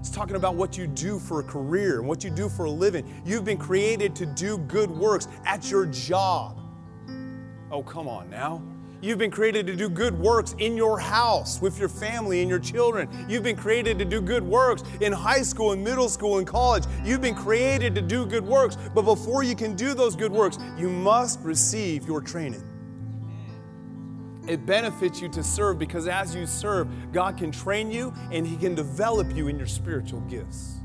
It's 0.00 0.10
talking 0.10 0.36
about 0.36 0.54
what 0.54 0.78
you 0.78 0.86
do 0.86 1.18
for 1.18 1.40
a 1.40 1.42
career 1.42 1.98
and 1.98 2.06
what 2.06 2.22
you 2.22 2.30
do 2.30 2.48
for 2.48 2.66
a 2.66 2.70
living. 2.70 3.22
You've 3.24 3.44
been 3.44 3.58
created 3.58 4.14
to 4.16 4.26
do 4.26 4.58
good 4.58 4.90
works 4.90 5.26
at 5.44 5.70
your 5.70 5.86
job. 5.86 6.60
Oh, 7.70 7.82
come 7.82 8.08
on 8.08 8.30
now. 8.30 8.62
You've 9.00 9.18
been 9.18 9.30
created 9.30 9.66
to 9.68 9.76
do 9.76 9.88
good 9.88 10.18
works 10.18 10.54
in 10.58 10.76
your 10.76 10.98
house, 10.98 11.60
with 11.60 11.78
your 11.78 11.88
family 11.88 12.40
and 12.40 12.50
your 12.50 12.58
children. 12.58 13.08
You've 13.28 13.44
been 13.44 13.56
created 13.56 13.98
to 14.00 14.04
do 14.04 14.20
good 14.20 14.42
works 14.42 14.82
in 15.00 15.12
high 15.12 15.42
school 15.42 15.72
and 15.72 15.82
middle 15.82 16.08
school 16.08 16.38
and 16.38 16.46
college. 16.46 16.84
You've 17.04 17.20
been 17.20 17.34
created 17.34 17.94
to 17.94 18.02
do 18.02 18.26
good 18.26 18.44
works. 18.44 18.76
But 18.94 19.02
before 19.02 19.44
you 19.44 19.54
can 19.54 19.76
do 19.76 19.94
those 19.94 20.16
good 20.16 20.32
works, 20.32 20.58
you 20.76 20.88
must 20.88 21.40
receive 21.40 22.06
your 22.06 22.20
training. 22.20 22.64
It 24.48 24.64
benefits 24.64 25.20
you 25.20 25.28
to 25.28 25.44
serve 25.44 25.78
because 25.78 26.08
as 26.08 26.34
you 26.34 26.46
serve, 26.46 26.88
God 27.12 27.36
can 27.36 27.52
train 27.52 27.92
you 27.92 28.12
and 28.32 28.46
He 28.46 28.56
can 28.56 28.74
develop 28.74 29.34
you 29.34 29.48
in 29.48 29.58
your 29.58 29.66
spiritual 29.66 30.20
gifts. 30.22 30.78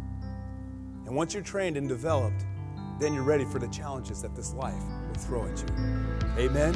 And 1.06 1.16
once 1.16 1.34
you're 1.34 1.44
trained 1.44 1.78
and 1.78 1.88
developed, 1.88 2.46
then 3.00 3.14
you're 3.14 3.24
ready 3.24 3.46
for 3.46 3.60
the 3.60 3.68
challenges 3.70 4.22
that 4.22 4.36
this 4.36 4.54
life 4.54 4.84
will 5.08 5.16
throw 5.16 5.46
at 5.46 5.60
you. 5.60 5.68
Amen. 6.38 6.76